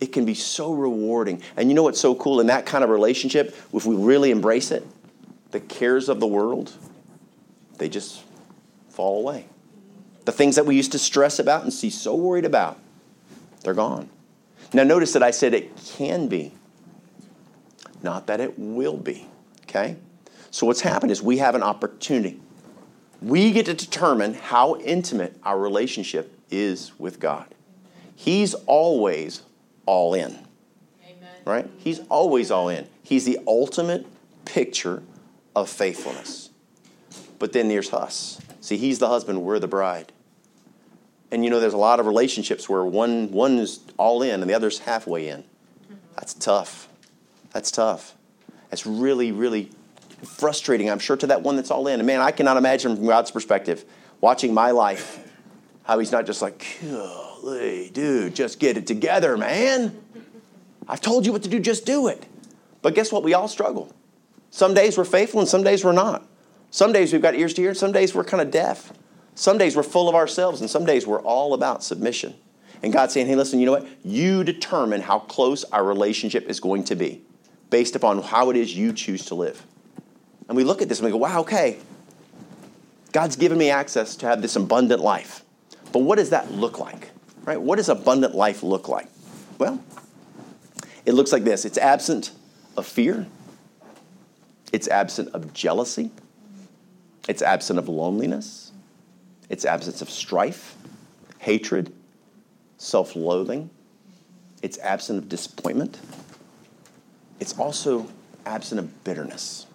It 0.00 0.12
can 0.12 0.24
be 0.24 0.34
so 0.34 0.74
rewarding. 0.74 1.42
And 1.56 1.68
you 1.70 1.74
know 1.74 1.82
what's 1.84 2.00
so 2.00 2.14
cool 2.14 2.40
in 2.40 2.48
that 2.48 2.66
kind 2.66 2.84
of 2.84 2.90
relationship, 2.90 3.56
if 3.72 3.86
we 3.86 3.96
really 3.96 4.30
embrace 4.30 4.70
it? 4.70 4.86
The 5.52 5.60
cares 5.60 6.08
of 6.08 6.20
the 6.20 6.26
world, 6.26 6.72
they 7.78 7.88
just 7.88 8.22
fall 8.90 9.20
away. 9.20 9.46
The 10.24 10.32
things 10.32 10.56
that 10.56 10.66
we 10.66 10.74
used 10.76 10.92
to 10.92 10.98
stress 10.98 11.38
about 11.38 11.62
and 11.62 11.72
see 11.72 11.90
so 11.90 12.14
worried 12.14 12.44
about, 12.44 12.78
they're 13.62 13.74
gone. 13.74 14.08
Now, 14.72 14.82
notice 14.82 15.12
that 15.12 15.22
I 15.22 15.30
said 15.30 15.54
it 15.54 15.70
can 15.96 16.28
be, 16.28 16.52
not 18.04 18.28
that 18.28 18.40
it 18.40 18.58
will 18.58 18.96
be. 18.96 19.26
Okay? 19.62 19.96
So, 20.50 20.66
what's 20.66 20.82
happened 20.82 21.10
is 21.10 21.20
we 21.20 21.38
have 21.38 21.56
an 21.56 21.62
opportunity. 21.62 22.40
We 23.20 23.50
get 23.52 23.66
to 23.66 23.74
determine 23.74 24.34
how 24.34 24.76
intimate 24.76 25.36
our 25.42 25.58
relationship 25.58 26.38
is 26.50 26.96
with 26.98 27.18
God. 27.18 27.46
He's 28.14 28.54
always 28.54 29.42
all 29.86 30.14
in. 30.14 30.38
Amen. 31.04 31.28
Right? 31.44 31.70
He's 31.78 32.00
always 32.08 32.50
all 32.50 32.68
in. 32.68 32.86
He's 33.02 33.24
the 33.24 33.38
ultimate 33.46 34.06
picture 34.44 35.02
of 35.56 35.68
faithfulness. 35.68 36.50
But 37.38 37.52
then 37.52 37.68
there's 37.68 37.92
us. 37.92 38.40
See, 38.60 38.76
he's 38.76 38.98
the 38.98 39.08
husband, 39.08 39.42
we're 39.42 39.58
the 39.58 39.68
bride. 39.68 40.12
And 41.30 41.44
you 41.44 41.50
know, 41.50 41.60
there's 41.60 41.74
a 41.74 41.78
lot 41.78 42.00
of 42.00 42.06
relationships 42.06 42.68
where 42.68 42.84
one, 42.84 43.30
one 43.32 43.58
is 43.58 43.80
all 43.96 44.22
in 44.22 44.40
and 44.40 44.48
the 44.48 44.54
other's 44.54 44.78
halfway 44.78 45.28
in. 45.28 45.40
Mm-hmm. 45.40 45.94
That's 46.16 46.34
tough. 46.34 46.88
That's 47.54 47.70
tough. 47.70 48.14
That's 48.68 48.84
really, 48.84 49.32
really 49.32 49.70
frustrating, 50.24 50.90
I'm 50.90 50.98
sure, 50.98 51.16
to 51.16 51.28
that 51.28 51.42
one 51.42 51.56
that's 51.56 51.70
all 51.70 51.86
in. 51.86 52.00
And 52.00 52.06
man, 52.06 52.20
I 52.20 52.32
cannot 52.32 52.56
imagine 52.56 52.96
from 52.96 53.06
God's 53.06 53.30
perspective 53.30 53.84
watching 54.20 54.52
my 54.52 54.72
life 54.72 55.20
how 55.84 55.98
he's 55.98 56.10
not 56.10 56.26
just 56.26 56.42
like, 56.42 56.66
golly, 56.82 57.90
dude, 57.94 58.34
just 58.34 58.58
get 58.58 58.76
it 58.76 58.86
together, 58.86 59.36
man. 59.36 59.96
I've 60.88 61.00
told 61.00 61.24
you 61.24 61.32
what 61.32 61.44
to 61.44 61.48
do, 61.48 61.60
just 61.60 61.86
do 61.86 62.08
it. 62.08 62.26
But 62.82 62.94
guess 62.94 63.12
what? 63.12 63.22
We 63.22 63.34
all 63.34 63.48
struggle. 63.48 63.94
Some 64.50 64.74
days 64.74 64.98
we're 64.98 65.04
faithful 65.04 65.40
and 65.40 65.48
some 65.48 65.62
days 65.62 65.84
we're 65.84 65.92
not. 65.92 66.26
Some 66.70 66.92
days 66.92 67.12
we've 67.12 67.22
got 67.22 67.36
ears 67.36 67.54
to 67.54 67.62
hear, 67.62 67.70
and 67.70 67.78
some 67.78 67.92
days 67.92 68.16
we're 68.16 68.24
kind 68.24 68.40
of 68.40 68.50
deaf. 68.50 68.92
Some 69.36 69.58
days 69.58 69.76
we're 69.76 69.84
full 69.84 70.08
of 70.08 70.16
ourselves, 70.16 70.60
and 70.60 70.68
some 70.68 70.84
days 70.84 71.06
we're 71.06 71.22
all 71.22 71.54
about 71.54 71.84
submission. 71.84 72.34
And 72.82 72.92
God's 72.92 73.14
saying, 73.14 73.28
hey, 73.28 73.36
listen, 73.36 73.60
you 73.60 73.66
know 73.66 73.72
what? 73.72 73.86
You 74.02 74.42
determine 74.42 75.00
how 75.00 75.20
close 75.20 75.62
our 75.64 75.84
relationship 75.84 76.48
is 76.48 76.58
going 76.58 76.82
to 76.84 76.96
be 76.96 77.22
based 77.74 77.96
upon 77.96 78.22
how 78.22 78.50
it 78.50 78.56
is 78.56 78.72
you 78.72 78.92
choose 78.92 79.24
to 79.24 79.34
live. 79.34 79.66
And 80.46 80.56
we 80.56 80.62
look 80.62 80.80
at 80.80 80.88
this 80.88 81.00
and 81.00 81.06
we 81.06 81.10
go, 81.10 81.16
wow, 81.16 81.40
okay. 81.40 81.76
God's 83.10 83.34
given 83.34 83.58
me 83.58 83.68
access 83.68 84.14
to 84.18 84.26
have 84.26 84.40
this 84.40 84.54
abundant 84.54 85.02
life. 85.02 85.42
But 85.92 86.02
what 86.02 86.18
does 86.18 86.30
that 86.30 86.52
look 86.52 86.78
like? 86.78 87.10
Right? 87.44 87.60
What 87.60 87.78
does 87.78 87.88
abundant 87.88 88.32
life 88.32 88.62
look 88.62 88.86
like? 88.86 89.08
Well, 89.58 89.82
it 91.04 91.14
looks 91.14 91.32
like 91.32 91.42
this 91.42 91.64
it's 91.64 91.76
absent 91.76 92.30
of 92.76 92.86
fear, 92.86 93.26
it's 94.72 94.86
absent 94.86 95.30
of 95.34 95.52
jealousy, 95.52 96.12
it's 97.28 97.42
absent 97.42 97.80
of 97.80 97.88
loneliness. 97.88 98.70
It's 99.50 99.64
absence 99.64 100.00
of 100.00 100.08
strife, 100.10 100.76
hatred, 101.40 101.92
self 102.78 103.16
loathing. 103.16 103.68
It's 104.62 104.78
absent 104.78 105.18
of 105.18 105.28
disappointment. 105.28 105.98
It's 107.44 107.58
also 107.58 108.08
absent 108.46 108.78
of 108.78 109.04
bitterness. 109.04 109.66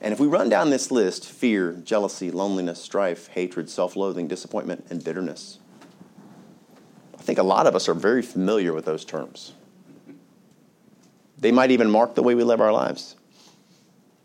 And 0.00 0.12
if 0.12 0.20
we 0.20 0.28
run 0.28 0.48
down 0.48 0.70
this 0.70 0.92
list 0.92 1.26
fear, 1.28 1.72
jealousy, 1.72 2.30
loneliness, 2.30 2.80
strife, 2.80 3.26
hatred, 3.26 3.68
self 3.68 3.96
loathing, 3.96 4.28
disappointment, 4.28 4.86
and 4.90 5.02
bitterness 5.02 5.58
I 7.18 7.22
think 7.22 7.40
a 7.40 7.42
lot 7.42 7.66
of 7.66 7.74
us 7.74 7.88
are 7.88 7.94
very 7.94 8.22
familiar 8.22 8.72
with 8.72 8.84
those 8.84 9.04
terms. 9.04 9.54
They 11.36 11.50
might 11.50 11.72
even 11.72 11.90
mark 11.90 12.14
the 12.14 12.22
way 12.22 12.36
we 12.36 12.44
live 12.44 12.60
our 12.60 12.72
lives 12.72 13.16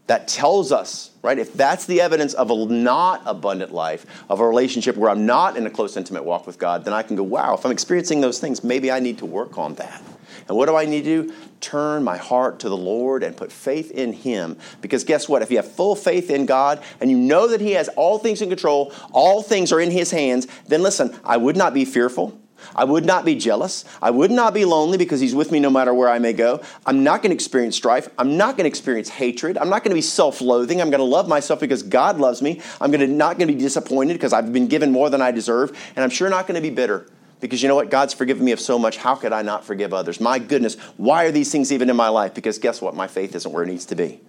that 0.05 0.27
tells 0.27 0.71
us, 0.71 1.09
right? 1.23 1.39
If 1.39 1.53
that's 1.53 1.87
the 1.87 2.01
evidence 2.01 2.35
of 2.35 2.51
a 2.51 2.65
not 2.67 3.23
abundant 3.25 3.73
life, 3.73 4.05
of 4.29 4.41
a 4.41 4.47
relationship 4.47 4.95
where 4.95 5.09
I'm 5.09 5.25
not 5.25 5.57
in 5.57 5.65
a 5.65 5.71
close, 5.71 5.97
intimate 5.97 6.23
walk 6.23 6.45
with 6.45 6.59
God, 6.59 6.85
then 6.85 6.93
I 6.93 7.01
can 7.01 7.15
go, 7.15 7.23
wow, 7.23 7.55
if 7.55 7.65
I'm 7.65 7.71
experiencing 7.71 8.21
those 8.21 8.39
things, 8.39 8.63
maybe 8.63 8.91
I 8.91 8.99
need 8.99 9.17
to 9.17 9.25
work 9.25 9.57
on 9.57 9.73
that. 9.75 10.03
And 10.47 10.55
what 10.55 10.67
do 10.67 10.75
I 10.75 10.85
need 10.85 11.03
to 11.05 11.23
do? 11.23 11.33
Turn 11.59 12.03
my 12.03 12.17
heart 12.17 12.59
to 12.59 12.69
the 12.69 12.77
Lord 12.77 13.23
and 13.23 13.35
put 13.35 13.51
faith 13.51 13.91
in 13.91 14.13
Him. 14.13 14.57
Because 14.81 15.03
guess 15.03 15.27
what? 15.27 15.41
If 15.41 15.49
you 15.49 15.57
have 15.57 15.71
full 15.71 15.95
faith 15.95 16.29
in 16.29 16.45
God 16.45 16.83
and 17.01 17.09
you 17.09 17.17
know 17.17 17.47
that 17.47 17.61
He 17.61 17.71
has 17.71 17.87
all 17.89 18.19
things 18.19 18.41
in 18.41 18.49
control, 18.49 18.93
all 19.11 19.41
things 19.41 19.71
are 19.71 19.79
in 19.79 19.91
His 19.91 20.11
hands, 20.11 20.47
then 20.67 20.83
listen, 20.83 21.17
I 21.23 21.37
would 21.37 21.57
not 21.57 21.73
be 21.73 21.85
fearful. 21.85 22.39
I 22.73 22.83
would 22.85 23.05
not 23.05 23.25
be 23.25 23.35
jealous. 23.35 23.85
I 24.01 24.11
would 24.11 24.31
not 24.31 24.53
be 24.53 24.65
lonely 24.65 24.97
because 24.97 25.19
he's 25.19 25.35
with 25.35 25.51
me 25.51 25.59
no 25.59 25.69
matter 25.69 25.93
where 25.93 26.09
I 26.09 26.19
may 26.19 26.33
go. 26.33 26.61
I'm 26.85 27.03
not 27.03 27.21
going 27.21 27.29
to 27.29 27.35
experience 27.35 27.75
strife. 27.75 28.09
I'm 28.17 28.37
not 28.37 28.57
going 28.57 28.63
to 28.63 28.69
experience 28.69 29.09
hatred. 29.09 29.57
I'm 29.57 29.69
not 29.69 29.83
going 29.83 29.91
to 29.91 29.95
be 29.95 30.01
self-loathing. 30.01 30.81
I'm 30.81 30.89
going 30.89 30.99
to 30.99 31.05
love 31.05 31.27
myself 31.27 31.59
because 31.59 31.83
God 31.83 32.17
loves 32.17 32.41
me. 32.41 32.61
I'm 32.79 32.91
going 32.91 33.01
to 33.01 33.07
not 33.07 33.37
going 33.37 33.47
to 33.49 33.53
be 33.53 33.59
disappointed 33.59 34.13
because 34.13 34.33
I've 34.33 34.51
been 34.51 34.67
given 34.67 34.91
more 34.91 35.09
than 35.09 35.21
I 35.21 35.31
deserve, 35.31 35.77
and 35.95 36.03
I'm 36.03 36.09
sure 36.09 36.29
not 36.29 36.47
going 36.47 36.55
to 36.55 36.61
be 36.61 36.73
bitter. 36.73 37.07
Because 37.39 37.61
you 37.61 37.67
know 37.67 37.75
what? 37.75 37.89
God's 37.89 38.13
forgiven 38.13 38.45
me 38.45 38.51
of 38.51 38.59
so 38.59 38.79
much. 38.79 38.97
How 38.97 39.15
could 39.15 39.33
I 39.33 39.41
not 39.41 39.65
forgive 39.65 39.93
others? 39.93 40.19
My 40.19 40.39
goodness, 40.39 40.75
why 40.97 41.25
are 41.25 41.31
these 41.31 41.51
things 41.51 41.71
even 41.71 41.89
in 41.89 41.95
my 41.95 42.07
life? 42.09 42.33
Because 42.33 42.57
guess 42.57 42.81
what? 42.81 42.95
My 42.95 43.07
faith 43.07 43.35
isn't 43.35 43.51
where 43.51 43.63
it 43.63 43.67
needs 43.67 43.85
to 43.87 43.95
be. 43.95 44.21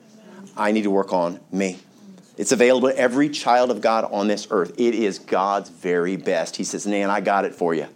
I 0.57 0.73
need 0.73 0.83
to 0.83 0.91
work 0.91 1.13
on 1.13 1.41
me. 1.53 1.79
It's 2.37 2.53
available 2.53 2.89
to 2.91 2.99
every 2.99 3.31
child 3.31 3.71
of 3.71 3.81
God 3.81 4.09
on 4.13 4.29
this 4.29 4.49
earth. 4.51 4.75
It 4.79 4.95
is 4.95 5.19
God's 5.19 5.71
very 5.71 6.17
best. 6.17 6.57
He 6.57 6.65
says, 6.65 6.87
Nan, 6.87 7.11
I 7.11 7.21
got 7.21 7.45
it 7.45 7.55
for 7.55 7.75
you. 7.75 7.87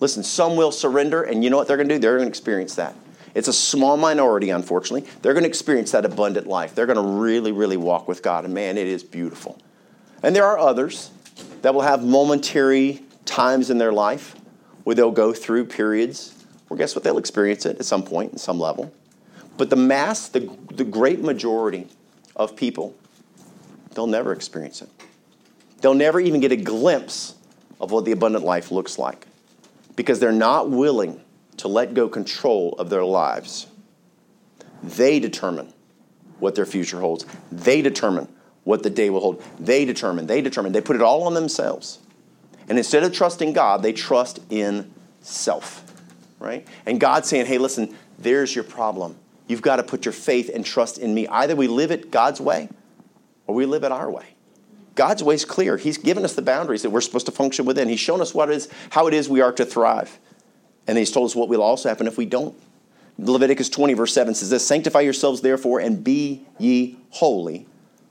Listen, 0.00 0.22
some 0.22 0.56
will 0.56 0.72
surrender, 0.72 1.22
and 1.22 1.42
you 1.42 1.50
know 1.50 1.56
what 1.56 1.68
they're 1.68 1.76
going 1.76 1.88
to 1.88 1.94
do? 1.96 2.00
They're 2.00 2.16
going 2.16 2.26
to 2.26 2.30
experience 2.30 2.76
that. 2.76 2.94
It's 3.34 3.48
a 3.48 3.52
small 3.52 3.96
minority, 3.96 4.50
unfortunately. 4.50 5.08
They're 5.22 5.34
going 5.34 5.44
to 5.44 5.48
experience 5.48 5.92
that 5.92 6.04
abundant 6.04 6.46
life. 6.46 6.74
They're 6.74 6.86
going 6.86 6.96
to 6.96 7.20
really, 7.20 7.52
really 7.52 7.76
walk 7.76 8.08
with 8.08 8.22
God, 8.22 8.44
and 8.44 8.54
man, 8.54 8.78
it 8.78 8.86
is 8.86 9.04
beautiful. 9.04 9.60
And 10.22 10.34
there 10.34 10.44
are 10.44 10.58
others 10.58 11.10
that 11.62 11.74
will 11.74 11.82
have 11.82 12.04
momentary 12.04 13.02
times 13.24 13.70
in 13.70 13.78
their 13.78 13.92
life 13.92 14.34
where 14.88 14.94
they'll 14.94 15.10
go 15.10 15.34
through 15.34 15.66
periods 15.66 16.34
where 16.66 16.78
guess 16.78 16.94
what? 16.94 17.04
They'll 17.04 17.18
experience 17.18 17.66
it 17.66 17.78
at 17.78 17.84
some 17.84 18.02
point, 18.02 18.32
at 18.32 18.40
some 18.40 18.58
level. 18.58 18.90
But 19.58 19.68
the 19.68 19.76
mass, 19.76 20.30
the, 20.30 20.50
the 20.72 20.84
great 20.84 21.20
majority 21.20 21.88
of 22.34 22.56
people, 22.56 22.96
they'll 23.94 24.06
never 24.06 24.32
experience 24.32 24.80
it. 24.80 24.88
They'll 25.82 25.92
never 25.92 26.18
even 26.20 26.40
get 26.40 26.52
a 26.52 26.56
glimpse 26.56 27.34
of 27.78 27.90
what 27.90 28.06
the 28.06 28.12
abundant 28.12 28.46
life 28.46 28.70
looks 28.70 28.98
like 28.98 29.26
because 29.94 30.20
they're 30.20 30.32
not 30.32 30.70
willing 30.70 31.20
to 31.58 31.68
let 31.68 31.92
go 31.92 32.08
control 32.08 32.74
of 32.78 32.88
their 32.88 33.04
lives. 33.04 33.66
They 34.82 35.20
determine 35.20 35.70
what 36.38 36.54
their 36.54 36.64
future 36.64 37.00
holds. 37.00 37.26
They 37.52 37.82
determine 37.82 38.26
what 38.64 38.82
the 38.82 38.88
day 38.88 39.10
will 39.10 39.20
hold. 39.20 39.44
They 39.60 39.84
determine, 39.84 40.28
they 40.28 40.40
determine. 40.40 40.72
They 40.72 40.80
put 40.80 40.96
it 40.96 41.02
all 41.02 41.24
on 41.24 41.34
themselves. 41.34 41.98
And 42.68 42.76
instead 42.78 43.02
of 43.02 43.12
trusting 43.12 43.52
God, 43.52 43.82
they 43.82 43.92
trust 43.92 44.40
in 44.50 44.92
self, 45.20 45.84
right? 46.38 46.66
And 46.86 47.00
God's 47.00 47.28
saying, 47.28 47.46
hey, 47.46 47.58
listen, 47.58 47.94
there's 48.18 48.54
your 48.54 48.64
problem. 48.64 49.16
You've 49.46 49.62
got 49.62 49.76
to 49.76 49.82
put 49.82 50.04
your 50.04 50.12
faith 50.12 50.50
and 50.54 50.64
trust 50.64 50.98
in 50.98 51.14
me. 51.14 51.26
Either 51.28 51.56
we 51.56 51.66
live 51.66 51.90
it 51.90 52.10
God's 52.10 52.40
way 52.40 52.68
or 53.46 53.54
we 53.54 53.64
live 53.64 53.84
it 53.84 53.92
our 53.92 54.10
way. 54.10 54.34
God's 54.94 55.22
way 55.22 55.36
is 55.36 55.44
clear. 55.44 55.76
He's 55.76 55.96
given 55.96 56.24
us 56.24 56.34
the 56.34 56.42
boundaries 56.42 56.82
that 56.82 56.90
we're 56.90 57.00
supposed 57.00 57.26
to 57.26 57.32
function 57.32 57.64
within. 57.64 57.88
He's 57.88 58.00
shown 58.00 58.20
us 58.20 58.34
what 58.34 58.50
is, 58.50 58.68
how 58.90 59.06
it 59.06 59.14
is 59.14 59.28
we 59.28 59.40
are 59.40 59.52
to 59.52 59.64
thrive. 59.64 60.18
And 60.86 60.98
he's 60.98 61.10
told 61.10 61.26
us 61.30 61.36
what 61.36 61.48
will 61.48 61.62
also 61.62 61.88
happen 61.88 62.06
if 62.06 62.18
we 62.18 62.26
don't. 62.26 62.58
Leviticus 63.18 63.68
20, 63.68 63.94
verse 63.94 64.12
7 64.12 64.34
says 64.34 64.50
this 64.50 64.66
Sanctify 64.66 65.00
yourselves, 65.00 65.40
therefore, 65.40 65.80
and 65.80 66.04
be 66.04 66.46
ye 66.58 66.98
holy, 67.10 67.66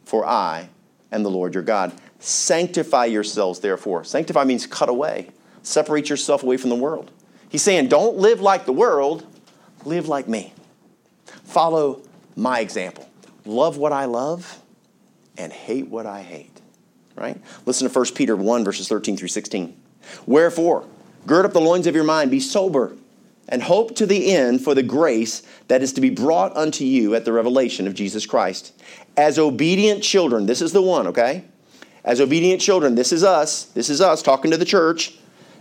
for 0.05 0.25
I 0.25 0.69
and 1.11 1.25
the 1.25 1.29
Lord 1.29 1.53
your 1.53 1.63
God. 1.63 1.93
Sanctify 2.19 3.05
yourselves, 3.05 3.59
therefore. 3.59 4.03
Sanctify 4.03 4.43
means 4.43 4.65
cut 4.65 4.89
away, 4.89 5.29
separate 5.63 6.09
yourself 6.09 6.43
away 6.43 6.57
from 6.57 6.69
the 6.69 6.75
world. 6.75 7.11
He's 7.49 7.61
saying, 7.61 7.87
don't 7.87 8.17
live 8.17 8.41
like 8.41 8.65
the 8.65 8.73
world, 8.73 9.25
live 9.85 10.07
like 10.07 10.27
me. 10.27 10.53
Follow 11.43 12.01
my 12.35 12.59
example. 12.59 13.09
Love 13.45 13.77
what 13.77 13.93
I 13.93 14.05
love 14.05 14.61
and 15.37 15.53
hate 15.53 15.87
what 15.87 16.05
I 16.05 16.21
hate. 16.21 16.61
Right? 17.15 17.41
Listen 17.65 17.89
to 17.89 17.93
1 17.93 18.13
Peter 18.13 18.35
1, 18.35 18.63
verses 18.63 18.87
13 18.87 19.17
through 19.17 19.29
16. 19.29 19.75
Wherefore, 20.25 20.85
gird 21.25 21.45
up 21.45 21.53
the 21.53 21.61
loins 21.61 21.87
of 21.87 21.95
your 21.95 22.03
mind, 22.03 22.29
be 22.29 22.39
sober, 22.39 22.95
and 23.49 23.63
hope 23.63 23.95
to 23.95 24.05
the 24.05 24.33
end 24.33 24.63
for 24.63 24.75
the 24.75 24.83
grace 24.83 25.43
that 25.67 25.81
is 25.81 25.93
to 25.93 26.01
be 26.01 26.09
brought 26.09 26.55
unto 26.55 26.83
you 26.83 27.15
at 27.15 27.25
the 27.25 27.33
revelation 27.33 27.87
of 27.87 27.93
Jesus 27.93 28.25
Christ. 28.25 28.73
As 29.15 29.39
obedient 29.39 30.03
children, 30.03 30.45
this 30.45 30.61
is 30.61 30.73
the 30.73 30.81
one, 30.81 31.07
okay? 31.07 31.45
As 32.03 32.21
obedient 32.21 32.61
children, 32.61 32.95
this 32.95 33.11
is 33.11 33.23
us, 33.23 33.65
this 33.65 33.89
is 33.89 34.01
us 34.01 34.21
talking 34.21 34.51
to 34.51 34.57
the 34.57 34.65
church, 34.65 35.17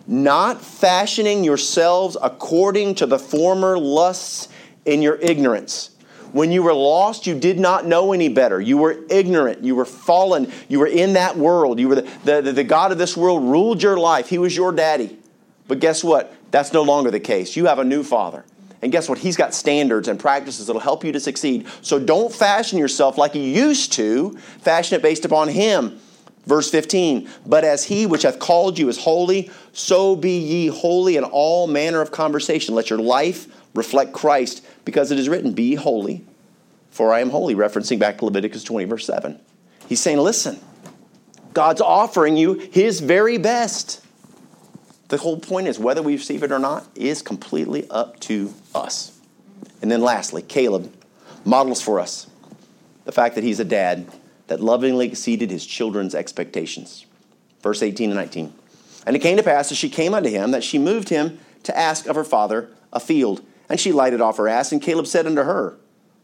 not 0.07 0.61
fashioning 0.61 1.43
yourselves 1.43 2.17
according 2.23 2.95
to 2.97 3.07
the 3.07 3.19
former 3.19 3.79
lusts 3.79 4.49
in 4.85 5.03
your 5.03 5.17
ignorance. 5.17 5.91
When 6.33 6.53
you 6.53 6.63
were 6.63 6.75
lost, 6.75 7.27
you 7.27 7.39
did 7.39 7.59
not 7.59 7.87
know 7.87 8.13
any 8.13 8.29
better. 8.29 8.61
You 8.61 8.79
were 8.79 8.99
ignorant. 9.09 9.65
You 9.65 9.75
were 9.75 9.85
fallen. 9.85 10.53
You 10.69 10.81
were 10.81 10.87
in 10.87 11.15
that 11.15 11.37
world. 11.37 11.81
You 11.81 11.89
were 11.89 11.95
the, 11.97 12.43
the, 12.43 12.53
the 12.53 12.65
God 12.65 12.93
of 12.93 12.99
this 12.99 13.17
world 13.17 13.43
ruled 13.45 13.83
your 13.83 13.97
life. 13.97 14.29
He 14.29 14.39
was 14.39 14.55
your 14.55 14.73
daddy. 14.73 15.19
But 15.67 15.81
guess 15.81 16.05
what? 16.05 16.36
That's 16.51 16.73
no 16.73 16.83
longer 16.83 17.11
the 17.11 17.21
case. 17.21 17.57
You 17.57 17.67
have 17.67 17.79
a 17.79 17.85
new 17.85 18.03
father. 18.03 18.45
And 18.83 18.93
guess 18.93 19.09
what? 19.09 19.19
He's 19.19 19.37
got 19.37 19.55
standards 19.55 20.09
and 20.09 20.19
practices 20.19 20.67
that'll 20.67 20.81
help 20.81 21.05
you 21.05 21.13
to 21.13 21.21
succeed. 21.21 21.67
So 21.83 21.99
don't 21.99 22.33
fashion 22.33 22.79
yourself 22.79 23.19
like 23.19 23.35
you 23.35 23.43
used 23.43 23.93
to, 23.95 24.37
fashion 24.61 24.97
it 24.97 25.03
based 25.03 25.25
upon 25.25 25.49
him. 25.49 25.99
Verse 26.45 26.71
15, 26.71 27.29
but 27.45 27.65
as 27.65 27.83
he 27.83 28.07
which 28.07 28.23
hath 28.23 28.39
called 28.39 28.79
you 28.79 28.89
is 28.89 28.99
holy, 28.99 29.51
so 29.73 30.15
be 30.15 30.39
ye 30.39 30.67
holy 30.69 31.17
in 31.17 31.25
all 31.25 31.67
manner 31.67 32.01
of 32.01 32.13
conversation. 32.13 32.77
Let 32.77 32.89
your 32.89 33.01
life 33.01 33.49
reflect 33.75 34.13
Christ, 34.13 34.65
because 34.85 35.11
it 35.11 35.19
is 35.19 35.29
written, 35.29 35.53
Be 35.53 35.75
holy, 35.75 36.25
for 36.91 37.13
I 37.13 37.21
am 37.21 37.31
holy, 37.31 37.57
referencing 37.57 37.99
back 37.99 38.19
to 38.19 38.25
Leviticus 38.25 38.63
20, 38.63 38.85
verse 38.87 39.05
7. 39.05 39.41
He's 39.89 40.01
saying, 40.01 40.19
Listen, 40.19 40.61
God's 41.53 41.81
offering 41.81 42.37
you 42.37 42.55
his 42.55 43.01
very 43.01 43.39
best. 43.39 44.06
The 45.09 45.19
whole 45.19 45.39
point 45.39 45.69
is 45.69 45.79
whether 45.79 46.03
we 46.03 46.15
receive 46.15 46.43
it 46.43 46.51
or 46.53 46.59
not 46.59 46.87
is 46.95 47.23
completely 47.23 47.89
up 47.91 48.19
to 48.21 48.53
us. 48.75 49.19
And 49.81 49.91
then 49.91 50.01
lastly, 50.01 50.43
Caleb 50.43 50.93
models 51.45 51.81
for 51.81 52.01
us 52.01 52.27
the 53.05 53.13
fact 53.13 53.37
that 53.37 53.45
he's 53.45 53.61
a 53.61 53.65
dad 53.65 54.09
that 54.49 54.61
lovingly 54.61 55.07
exceeded 55.07 55.51
his 55.51 55.65
children's 55.65 56.15
expectations. 56.15 57.07
Verse 57.63 57.83
18 57.83 58.11
and 58.11 58.19
19. 58.19 58.53
And 59.07 59.15
it 59.15 59.21
came 59.21 59.37
to 59.37 59.43
pass 59.43 59.71
as 59.71 59.79
she 59.79 59.89
came 59.89 60.13
unto 60.13 60.29
him 60.29 60.51
that 60.51 60.65
she 60.65 60.79
moved 60.79 61.09
him 61.09 61.39
to 61.63 61.77
ask 61.77 62.07
of 62.07 62.17
her 62.17 62.25
father 62.25 62.69
a 62.93 63.01
field. 63.01 63.43
And 63.69 63.79
she 63.79 63.93
lighted 63.93 64.21
off 64.21 64.37
her 64.37 64.49
ass, 64.49 64.73
and 64.73 64.83
Caleb 64.83 65.07
said 65.07 65.27
unto 65.27 65.43
her, 65.43 65.77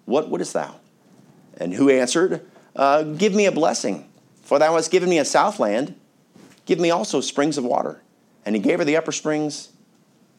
What 0.05 0.28
wouldest 0.28 0.53
thou? 0.53 0.76
And 1.57 1.72
who 1.74 1.91
answered, 1.91 2.45
uh, 2.74 3.03
Give 3.03 3.35
me 3.35 3.47
a 3.47 3.53
blessing, 3.53 4.09
for 4.43 4.59
thou 4.59 4.74
hast 4.74 4.91
given 4.91 5.09
me 5.09 5.18
a 5.18 5.24
southland. 5.24 5.95
Give 6.66 6.78
me 6.78 6.91
also 6.91 7.20
springs 7.20 7.59
of 7.59 7.64
water. 7.64 8.02
And 8.45 8.55
he 8.55 8.61
gave 8.61 8.78
her 8.78 8.84
the 8.84 8.97
upper 8.97 9.12
springs 9.12 9.70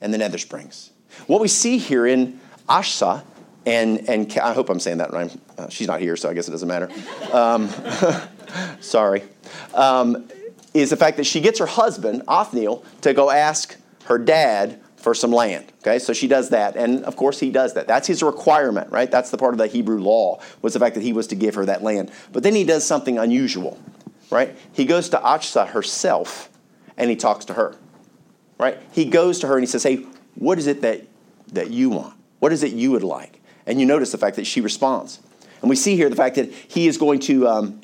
and 0.02 0.14
the 0.14 0.18
nether 0.18 0.38
springs. 0.38 0.92
What 1.28 1.42
we 1.42 1.48
see 1.48 1.78
here 1.78 2.06
in 2.06 2.40
Ashsa 2.68 3.24
and 3.66 4.10
and 4.10 4.38
I 4.40 4.54
hope 4.54 4.70
I'm 4.70 4.80
saying 4.80 4.98
that 4.98 5.14
right. 5.14 5.36
Uh, 5.58 5.70
she's 5.70 5.88
not 5.88 6.02
here, 6.02 6.16
so 6.16 6.30
I 6.30 6.34
guess 6.34 6.48
it 6.48 6.52
doesn't 6.52 6.68
matter. 6.68 6.90
Um, 7.32 7.70
sorry. 8.82 9.24
Um, 9.74 10.28
is 10.74 10.90
the 10.90 10.98
fact 10.98 11.18
that 11.18 11.26
she 11.26 11.40
gets 11.40 11.60
her 11.60 11.66
husband 11.66 12.24
Othniel 12.28 12.84
to 13.02 13.14
go 13.14 13.30
ask 13.30 13.78
her 14.06 14.18
dad 14.18 14.82
for 14.98 15.14
some 15.14 15.32
land. 15.32 15.66
Okay, 15.82 16.00
so 16.00 16.14
she 16.14 16.28
does 16.28 16.50
that, 16.50 16.76
and 16.76 17.04
of 17.04 17.16
course 17.16 17.40
he 17.40 17.52
does 17.52 17.74
that. 17.74 17.88
That's 17.88 18.08
his 18.08 18.24
requirement, 18.24 18.92
right? 18.92 19.10
That's 19.10 19.30
the 19.30 19.38
part 19.38 19.54
of 19.54 19.58
the 19.58 19.68
Hebrew 19.68 20.00
law 20.00 20.42
was 20.62 20.74
the 20.74 20.80
fact 20.80 20.96
that 20.96 21.04
he 21.04 21.14
was 21.14 21.28
to 21.28 21.36
give 21.36 21.56
her 21.56 21.66
that 21.66 21.84
land. 21.84 22.12
But 22.32 22.44
then 22.44 22.56
he 22.56 22.64
does 22.64 22.86
something 22.86 23.18
unusual, 23.20 23.78
right? 24.32 24.58
He 24.72 24.86
goes 24.86 25.10
to 25.10 25.18
Achsah 25.18 25.68
herself, 25.68 26.50
and 26.98 27.10
he 27.10 27.16
talks 27.16 27.46
to 27.46 27.54
her, 27.54 27.76
right? 28.60 28.78
He 28.92 29.06
goes 29.06 29.40
to 29.40 29.48
her 29.48 29.56
and 29.56 29.64
he 29.64 29.68
says, 29.68 29.84
"Hey, 29.84 30.06
what 30.36 30.58
is 30.58 30.68
it 30.68 30.82
that 30.82 31.02
that 31.54 31.72
you 31.72 31.90
want? 31.90 32.16
What 32.40 32.52
is 32.52 32.64
it 32.64 32.74
you 32.74 32.92
would 32.92 33.04
like?" 33.04 33.42
And 33.66 33.80
you 33.80 33.86
notice 33.86 34.12
the 34.12 34.18
fact 34.18 34.36
that 34.36 34.46
she 34.46 34.62
responds. 34.62 35.20
And 35.62 35.70
we 35.70 35.76
see 35.78 35.96
here 35.96 36.10
the 36.10 36.16
fact 36.16 36.36
that 36.36 36.52
he 36.52 36.88
is 36.88 36.98
going 36.98 37.20
to, 37.22 37.48
um, 37.48 37.82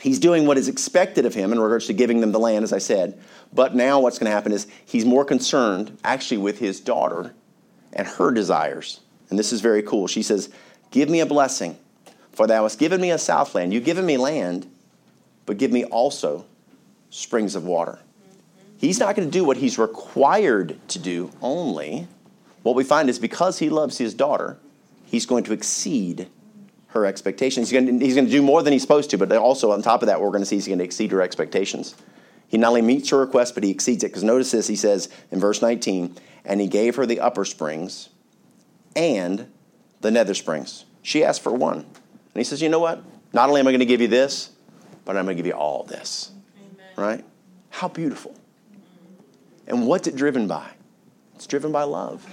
he's 0.00 0.18
doing 0.18 0.46
what 0.46 0.58
is 0.58 0.66
expected 0.66 1.26
of 1.26 1.34
him 1.34 1.52
in 1.52 1.60
regards 1.60 1.86
to 1.86 1.92
giving 1.92 2.20
them 2.20 2.32
the 2.32 2.40
land, 2.40 2.64
as 2.64 2.72
I 2.72 2.78
said. 2.78 3.20
But 3.52 3.74
now 3.74 4.00
what's 4.00 4.18
going 4.18 4.28
to 4.28 4.34
happen 4.34 4.50
is 4.50 4.66
he's 4.84 5.04
more 5.04 5.24
concerned 5.24 5.96
actually 6.02 6.38
with 6.38 6.58
his 6.58 6.80
daughter 6.80 7.34
and 7.92 8.06
her 8.06 8.32
desires. 8.32 9.00
And 9.30 9.38
this 9.38 9.52
is 9.52 9.60
very 9.60 9.82
cool. 9.82 10.08
She 10.08 10.22
says, 10.22 10.50
Give 10.90 11.08
me 11.08 11.20
a 11.20 11.26
blessing, 11.26 11.78
for 12.32 12.48
thou 12.48 12.64
hast 12.64 12.78
given 12.78 13.00
me 13.00 13.12
a 13.12 13.18
southland. 13.18 13.72
You've 13.72 13.84
given 13.84 14.04
me 14.04 14.16
land, 14.16 14.68
but 15.46 15.56
give 15.56 15.70
me 15.70 15.84
also 15.84 16.46
springs 17.10 17.54
of 17.54 17.64
water. 17.64 18.00
He's 18.78 19.00
not 19.00 19.16
going 19.16 19.28
to 19.28 19.32
do 19.32 19.44
what 19.44 19.56
he's 19.56 19.76
required 19.76 20.78
to 20.88 20.98
do 20.98 21.30
only. 21.42 22.06
What 22.62 22.76
we 22.76 22.84
find 22.84 23.10
is 23.10 23.18
because 23.18 23.58
he 23.58 23.68
loves 23.68 23.98
his 23.98 24.14
daughter, 24.14 24.56
he's 25.04 25.26
going 25.26 25.44
to 25.44 25.52
exceed 25.52 26.28
her 26.88 27.04
expectations. 27.04 27.68
He's 27.68 27.80
going, 27.80 27.98
to, 27.98 28.04
he's 28.04 28.14
going 28.14 28.26
to 28.26 28.30
do 28.30 28.40
more 28.40 28.62
than 28.62 28.72
he's 28.72 28.82
supposed 28.82 29.10
to, 29.10 29.18
but 29.18 29.30
also 29.32 29.72
on 29.72 29.82
top 29.82 30.02
of 30.02 30.06
that, 30.06 30.20
we're 30.20 30.30
going 30.30 30.42
to 30.42 30.46
see 30.46 30.56
he's 30.56 30.66
going 30.66 30.78
to 30.78 30.84
exceed 30.84 31.10
her 31.10 31.20
expectations. 31.20 31.94
He 32.46 32.56
not 32.56 32.68
only 32.68 32.82
meets 32.82 33.10
her 33.10 33.18
request, 33.18 33.54
but 33.54 33.62
he 33.62 33.70
exceeds 33.70 34.04
it. 34.04 34.08
Because 34.08 34.24
notice 34.24 34.52
this, 34.52 34.68
he 34.68 34.76
says 34.76 35.08
in 35.30 35.38
verse 35.38 35.60
19, 35.60 36.16
and 36.44 36.60
he 36.60 36.66
gave 36.66 36.96
her 36.96 37.04
the 37.04 37.20
upper 37.20 37.44
springs 37.44 38.08
and 38.96 39.50
the 40.00 40.10
nether 40.10 40.34
springs. 40.34 40.84
She 41.02 41.24
asked 41.24 41.42
for 41.42 41.52
one. 41.52 41.80
And 41.80 41.86
he 42.34 42.44
says, 42.44 42.62
you 42.62 42.68
know 42.68 42.78
what? 42.78 43.02
Not 43.32 43.48
only 43.48 43.60
am 43.60 43.68
I 43.68 43.72
going 43.72 43.80
to 43.80 43.86
give 43.86 44.00
you 44.00 44.08
this, 44.08 44.50
but 45.04 45.16
I'm 45.16 45.24
going 45.24 45.36
to 45.36 45.42
give 45.42 45.46
you 45.46 45.52
all 45.52 45.84
this. 45.84 46.30
Amen. 46.56 46.86
Right? 46.96 47.24
How 47.70 47.88
beautiful. 47.88 48.34
And 49.68 49.86
what's 49.86 50.08
it 50.08 50.16
driven 50.16 50.48
by? 50.48 50.70
It's 51.36 51.46
driven 51.46 51.70
by 51.70 51.84
love. 51.84 52.26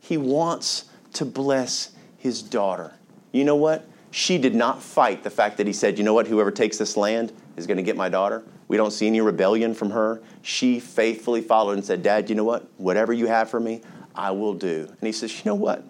He 0.00 0.18
wants 0.18 0.84
to 1.14 1.24
bless 1.24 1.92
his 2.18 2.42
daughter. 2.42 2.92
You 3.32 3.44
know 3.44 3.56
what? 3.56 3.88
She 4.10 4.36
did 4.36 4.54
not 4.54 4.82
fight 4.82 5.22
the 5.22 5.30
fact 5.30 5.56
that 5.58 5.66
he 5.66 5.72
said, 5.72 5.96
you 5.96 6.04
know 6.04 6.12
what, 6.12 6.26
whoever 6.26 6.50
takes 6.50 6.76
this 6.76 6.96
land 6.96 7.32
is 7.56 7.66
going 7.66 7.76
to 7.76 7.82
get 7.82 7.96
my 7.96 8.08
daughter. 8.08 8.42
We 8.66 8.76
don't 8.76 8.90
see 8.90 9.06
any 9.06 9.20
rebellion 9.20 9.74
from 9.74 9.90
her. 9.90 10.20
She 10.42 10.80
faithfully 10.80 11.40
followed 11.40 11.72
and 11.72 11.84
said, 11.84 12.02
Dad, 12.02 12.28
you 12.28 12.34
know 12.34 12.44
what? 12.44 12.68
Whatever 12.76 13.12
you 13.12 13.26
have 13.26 13.48
for 13.48 13.60
me, 13.60 13.82
I 14.14 14.32
will 14.32 14.54
do. 14.54 14.86
And 14.88 15.06
he 15.06 15.12
says, 15.12 15.36
You 15.36 15.42
know 15.46 15.54
what? 15.54 15.84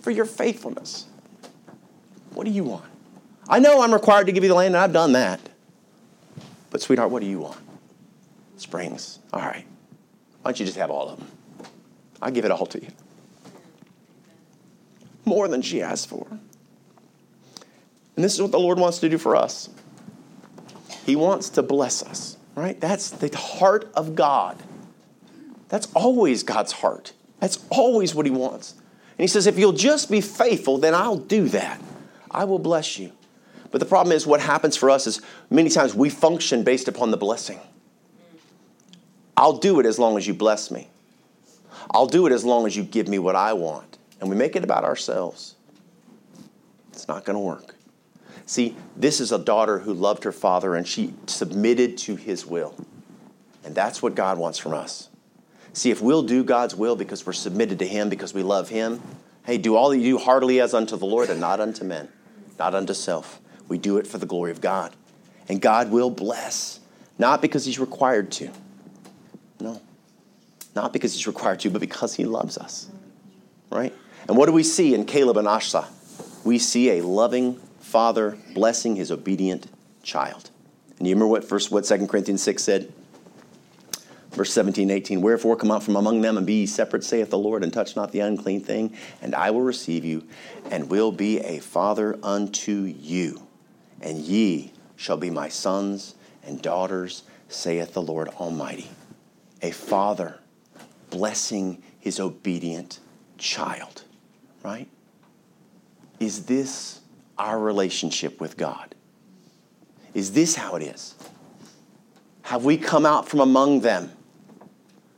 For 0.00 0.10
your 0.10 0.24
faithfulness, 0.24 1.06
what 2.34 2.44
do 2.44 2.50
you 2.50 2.64
want? 2.64 2.84
I 3.48 3.60
know 3.60 3.82
I'm 3.82 3.92
required 3.92 4.26
to 4.26 4.32
give 4.32 4.42
you 4.42 4.48
the 4.48 4.54
land, 4.54 4.74
and 4.74 4.76
I've 4.76 4.92
done 4.92 5.12
that. 5.12 5.40
But, 6.70 6.82
sweetheart, 6.82 7.10
what 7.10 7.20
do 7.22 7.28
you 7.28 7.40
want? 7.40 7.58
Springs. 8.56 9.18
All 9.32 9.40
right. 9.40 9.64
Why 10.42 10.50
don't 10.50 10.60
you 10.60 10.66
just 10.66 10.78
have 10.78 10.90
all 10.90 11.08
of 11.08 11.18
them? 11.18 11.28
I'll 12.22 12.30
give 12.30 12.44
it 12.44 12.50
all 12.50 12.66
to 12.66 12.82
you 12.82 12.88
more 15.26 15.48
than 15.48 15.60
she 15.60 15.82
asked 15.82 16.08
for. 16.08 16.26
And 16.30 18.24
this 18.24 18.32
is 18.32 18.40
what 18.40 18.52
the 18.52 18.58
Lord 18.58 18.78
wants 18.78 19.00
to 19.00 19.08
do 19.10 19.18
for 19.18 19.36
us. 19.36 19.68
He 21.04 21.16
wants 21.16 21.50
to 21.50 21.62
bless 21.62 22.02
us, 22.02 22.38
right? 22.54 22.80
That's 22.80 23.10
the 23.10 23.36
heart 23.36 23.90
of 23.94 24.14
God. 24.14 24.56
That's 25.68 25.88
always 25.94 26.42
God's 26.42 26.72
heart. 26.72 27.12
That's 27.40 27.58
always 27.70 28.14
what 28.14 28.24
He 28.24 28.32
wants. 28.32 28.72
And 28.72 29.24
He 29.24 29.26
says, 29.26 29.46
if 29.46 29.58
you'll 29.58 29.72
just 29.72 30.10
be 30.10 30.20
faithful, 30.20 30.78
then 30.78 30.94
I'll 30.94 31.16
do 31.18 31.48
that. 31.48 31.80
I 32.30 32.44
will 32.44 32.58
bless 32.58 32.98
you. 32.98 33.12
But 33.70 33.80
the 33.80 33.86
problem 33.86 34.16
is, 34.16 34.26
what 34.26 34.40
happens 34.40 34.76
for 34.76 34.88
us 34.88 35.06
is 35.06 35.20
many 35.50 35.68
times 35.68 35.94
we 35.94 36.08
function 36.08 36.62
based 36.62 36.88
upon 36.88 37.10
the 37.10 37.16
blessing. 37.16 37.60
I'll 39.36 39.58
do 39.58 39.80
it 39.80 39.86
as 39.86 39.98
long 39.98 40.16
as 40.16 40.26
you 40.26 40.34
bless 40.34 40.70
me. 40.70 40.88
I'll 41.90 42.06
do 42.06 42.26
it 42.26 42.32
as 42.32 42.44
long 42.44 42.66
as 42.66 42.76
you 42.76 42.82
give 42.82 43.08
me 43.08 43.18
what 43.18 43.36
I 43.36 43.52
want 43.52 43.98
and 44.20 44.30
we 44.30 44.36
make 44.36 44.56
it 44.56 44.64
about 44.64 44.84
ourselves, 44.84 45.54
it's 46.92 47.06
not 47.06 47.24
going 47.24 47.34
to 47.34 47.40
work. 47.40 47.74
See, 48.46 48.76
this 48.96 49.20
is 49.20 49.32
a 49.32 49.38
daughter 49.38 49.80
who 49.80 49.92
loved 49.92 50.24
her 50.24 50.32
father 50.32 50.74
and 50.74 50.86
she 50.86 51.12
submitted 51.26 51.98
to 51.98 52.16
his 52.16 52.46
will. 52.46 52.74
And 53.64 53.74
that's 53.74 54.00
what 54.00 54.14
God 54.14 54.38
wants 54.38 54.58
from 54.58 54.72
us. 54.72 55.08
See, 55.72 55.90
if 55.90 56.00
we'll 56.00 56.22
do 56.22 56.42
God's 56.42 56.74
will 56.74 56.96
because 56.96 57.26
we're 57.26 57.32
submitted 57.34 57.80
to 57.80 57.86
him, 57.86 58.08
because 58.08 58.32
we 58.32 58.42
love 58.42 58.68
him, 58.68 59.02
hey, 59.44 59.58
do 59.58 59.76
all 59.76 59.90
that 59.90 59.98
you 59.98 60.16
do 60.16 60.18
heartily 60.18 60.60
as 60.60 60.72
unto 60.72 60.96
the 60.96 61.04
Lord 61.04 61.28
and 61.28 61.40
not 61.40 61.60
unto 61.60 61.84
men, 61.84 62.08
not 62.58 62.74
unto 62.74 62.94
self. 62.94 63.40
We 63.68 63.76
do 63.76 63.98
it 63.98 64.06
for 64.06 64.18
the 64.18 64.26
glory 64.26 64.52
of 64.52 64.60
God. 64.60 64.94
And 65.48 65.60
God 65.60 65.90
will 65.90 66.10
bless, 66.10 66.80
not 67.18 67.42
because 67.42 67.64
he's 67.64 67.78
required 67.78 68.30
to. 68.32 68.50
No. 69.60 69.80
Not 70.74 70.92
because 70.92 71.14
he's 71.14 71.26
required 71.26 71.60
to, 71.60 71.70
but 71.70 71.80
because 71.80 72.14
he 72.14 72.24
loves 72.24 72.58
us. 72.58 72.88
Right? 73.70 73.94
And 74.28 74.36
what 74.36 74.46
do 74.46 74.52
we 74.52 74.62
see 74.62 74.94
in 74.94 75.04
Caleb 75.04 75.36
and 75.36 75.48
Achsah? 75.48 75.86
We 76.44 76.58
see 76.58 76.98
a 76.98 77.02
loving 77.02 77.56
father 77.80 78.36
blessing 78.54 78.96
his 78.96 79.10
obedient 79.10 79.66
child. 80.02 80.50
And 80.98 81.06
you 81.06 81.14
remember 81.14 81.30
what 81.30 81.44
first 81.44 81.70
what 81.70 81.84
2 81.84 82.06
Corinthians 82.06 82.42
6 82.42 82.62
said? 82.62 82.92
Verse 84.32 84.52
17, 84.52 84.90
18, 84.90 85.22
Wherefore 85.22 85.56
come 85.56 85.70
out 85.70 85.82
from 85.82 85.96
among 85.96 86.20
them 86.20 86.36
and 86.36 86.46
be 86.46 86.60
ye 86.60 86.66
separate, 86.66 87.04
saith 87.04 87.30
the 87.30 87.38
Lord, 87.38 87.62
and 87.62 87.72
touch 87.72 87.96
not 87.96 88.12
the 88.12 88.20
unclean 88.20 88.60
thing, 88.60 88.94
and 89.22 89.34
I 89.34 89.50
will 89.50 89.62
receive 89.62 90.04
you, 90.04 90.24
and 90.70 90.90
will 90.90 91.10
be 91.10 91.40
a 91.40 91.58
father 91.58 92.18
unto 92.22 92.82
you, 92.82 93.46
and 94.02 94.18
ye 94.18 94.72
shall 94.94 95.16
be 95.16 95.30
my 95.30 95.48
sons 95.48 96.16
and 96.44 96.60
daughters, 96.60 97.22
saith 97.48 97.94
the 97.94 98.02
Lord 98.02 98.28
Almighty. 98.28 98.90
A 99.62 99.70
father 99.70 100.40
blessing 101.10 101.82
his 101.98 102.20
obedient 102.20 103.00
child, 103.38 104.02
right? 104.62 104.88
Is 106.20 106.44
this 106.44 107.00
our 107.38 107.58
relationship 107.58 108.40
with 108.40 108.56
God? 108.56 108.94
Is 110.14 110.32
this 110.32 110.54
how 110.54 110.76
it 110.76 110.82
is? 110.82 111.14
Have 112.42 112.64
we 112.64 112.76
come 112.76 113.04
out 113.04 113.28
from 113.28 113.40
among 113.40 113.80
them? 113.80 114.12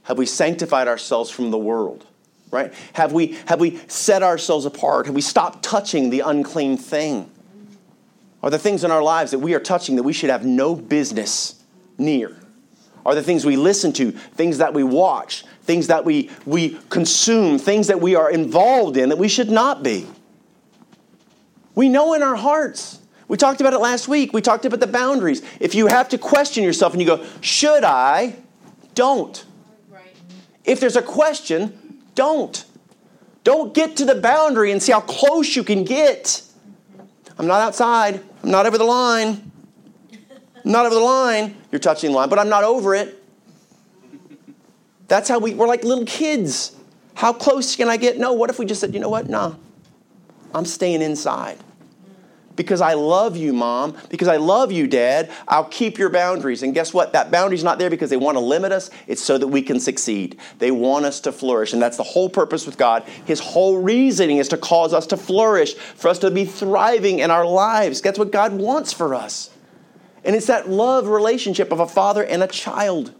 Have 0.04 0.18
we 0.18 0.26
sanctified 0.26 0.88
ourselves 0.88 1.30
from 1.30 1.50
the 1.50 1.58
world? 1.58 2.06
Right? 2.50 2.72
Have 2.94 3.12
we, 3.12 3.36
have 3.46 3.60
we 3.60 3.78
set 3.88 4.22
ourselves 4.22 4.64
apart? 4.64 5.06
Have 5.06 5.14
we 5.14 5.20
stopped 5.20 5.62
touching 5.62 6.08
the 6.08 6.20
unclean 6.20 6.78
thing? 6.78 7.30
Are 8.42 8.48
the 8.48 8.58
things 8.58 8.84
in 8.84 8.90
our 8.90 9.02
lives 9.02 9.32
that 9.32 9.40
we 9.40 9.52
are 9.52 9.60
touching 9.60 9.96
that 9.96 10.02
we 10.02 10.14
should 10.14 10.30
have 10.30 10.46
no 10.46 10.74
business 10.74 11.62
near? 11.98 12.34
Are 13.06 13.14
the 13.14 13.22
things 13.22 13.46
we 13.46 13.56
listen 13.56 13.92
to, 13.94 14.10
things 14.10 14.58
that 14.58 14.74
we 14.74 14.82
watch, 14.82 15.44
things 15.62 15.86
that 15.86 16.04
we, 16.04 16.30
we 16.44 16.78
consume, 16.90 17.58
things 17.58 17.86
that 17.86 18.00
we 18.00 18.14
are 18.14 18.30
involved 18.30 18.96
in 18.96 19.08
that 19.08 19.18
we 19.18 19.28
should 19.28 19.50
not 19.50 19.82
be? 19.82 20.06
We 21.74 21.88
know 21.88 22.14
in 22.14 22.22
our 22.22 22.36
hearts. 22.36 23.00
We 23.28 23.36
talked 23.36 23.60
about 23.60 23.72
it 23.72 23.78
last 23.78 24.08
week. 24.08 24.32
We 24.32 24.40
talked 24.40 24.64
about 24.64 24.80
the 24.80 24.86
boundaries. 24.86 25.42
If 25.60 25.74
you 25.74 25.86
have 25.86 26.08
to 26.08 26.18
question 26.18 26.64
yourself 26.64 26.92
and 26.92 27.00
you 27.00 27.06
go, 27.06 27.24
should 27.40 27.84
I? 27.84 28.36
Don't. 28.94 29.44
Right. 29.88 30.14
If 30.64 30.80
there's 30.80 30.96
a 30.96 31.02
question, 31.02 32.02
don't. 32.14 32.64
Don't 33.44 33.74
get 33.74 33.96
to 33.98 34.04
the 34.04 34.14
boundary 34.14 34.72
and 34.72 34.82
see 34.82 34.92
how 34.92 35.00
close 35.00 35.54
you 35.54 35.62
can 35.62 35.84
get. 35.84 36.24
Mm-hmm. 36.24 37.04
I'm 37.38 37.46
not 37.46 37.60
outside. 37.60 38.22
I'm 38.42 38.50
not 38.50 38.66
over 38.66 38.76
the 38.76 38.84
line. 38.84 39.47
I'm 40.68 40.72
not 40.72 40.84
over 40.84 40.96
the 40.96 41.00
line. 41.00 41.56
You're 41.72 41.78
touching 41.78 42.10
the 42.10 42.16
line, 42.16 42.28
but 42.28 42.38
I'm 42.38 42.50
not 42.50 42.62
over 42.62 42.94
it. 42.94 43.24
That's 45.06 45.26
how 45.26 45.38
we, 45.38 45.54
we're 45.54 45.66
like 45.66 45.82
little 45.82 46.04
kids. 46.04 46.76
How 47.14 47.32
close 47.32 47.74
can 47.74 47.88
I 47.88 47.96
get? 47.96 48.18
No, 48.18 48.34
what 48.34 48.50
if 48.50 48.58
we 48.58 48.66
just 48.66 48.82
said, 48.82 48.92
you 48.92 49.00
know 49.00 49.08
what? 49.08 49.30
Nah, 49.30 49.54
I'm 50.52 50.66
staying 50.66 51.00
inside 51.00 51.56
because 52.54 52.82
I 52.82 52.92
love 52.92 53.34
you, 53.34 53.54
mom, 53.54 53.96
because 54.10 54.28
I 54.28 54.36
love 54.36 54.70
you, 54.70 54.86
dad, 54.86 55.30
I'll 55.48 55.64
keep 55.64 55.96
your 55.96 56.10
boundaries. 56.10 56.62
And 56.62 56.74
guess 56.74 56.92
what? 56.92 57.14
That 57.14 57.30
boundary's 57.30 57.64
not 57.64 57.78
there 57.78 57.88
because 57.88 58.10
they 58.10 58.18
want 58.18 58.36
to 58.36 58.40
limit 58.40 58.70
us, 58.70 58.90
it's 59.06 59.22
so 59.22 59.38
that 59.38 59.46
we 59.46 59.62
can 59.62 59.80
succeed. 59.80 60.38
They 60.58 60.70
want 60.70 61.06
us 61.06 61.18
to 61.20 61.32
flourish. 61.32 61.72
And 61.72 61.80
that's 61.80 61.96
the 61.96 62.02
whole 62.02 62.28
purpose 62.28 62.66
with 62.66 62.76
God. 62.76 63.04
His 63.24 63.40
whole 63.40 63.80
reasoning 63.80 64.36
is 64.36 64.48
to 64.48 64.58
cause 64.58 64.92
us 64.92 65.06
to 65.06 65.16
flourish, 65.16 65.76
for 65.76 66.08
us 66.08 66.18
to 66.18 66.30
be 66.30 66.44
thriving 66.44 67.20
in 67.20 67.30
our 67.30 67.46
lives. 67.46 68.02
That's 68.02 68.18
what 68.18 68.32
God 68.32 68.52
wants 68.52 68.92
for 68.92 69.14
us. 69.14 69.48
And 70.28 70.36
it's 70.36 70.48
that 70.48 70.68
love 70.68 71.08
relationship 71.08 71.72
of 71.72 71.80
a 71.80 71.86
father 71.86 72.22
and 72.22 72.42
a 72.42 72.46
child. 72.46 73.14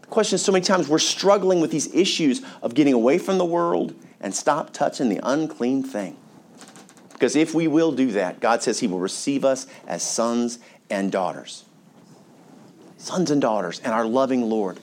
The 0.00 0.08
question 0.08 0.34
is 0.34 0.44
so 0.44 0.50
many 0.50 0.64
times 0.64 0.88
we're 0.88 0.98
struggling 0.98 1.60
with 1.60 1.70
these 1.70 1.94
issues 1.94 2.42
of 2.60 2.74
getting 2.74 2.92
away 2.92 3.18
from 3.18 3.38
the 3.38 3.44
world 3.44 3.94
and 4.20 4.34
stop 4.34 4.72
touching 4.72 5.10
the 5.10 5.20
unclean 5.22 5.84
thing. 5.84 6.16
Because 7.12 7.36
if 7.36 7.54
we 7.54 7.68
will 7.68 7.92
do 7.92 8.10
that, 8.10 8.40
God 8.40 8.64
says 8.64 8.80
He 8.80 8.88
will 8.88 8.98
receive 8.98 9.44
us 9.44 9.68
as 9.86 10.02
sons 10.02 10.58
and 10.90 11.12
daughters. 11.12 11.64
Sons 12.98 13.30
and 13.30 13.40
daughters, 13.40 13.78
and 13.84 13.92
our 13.92 14.04
loving 14.04 14.42
Lord. 14.42 14.80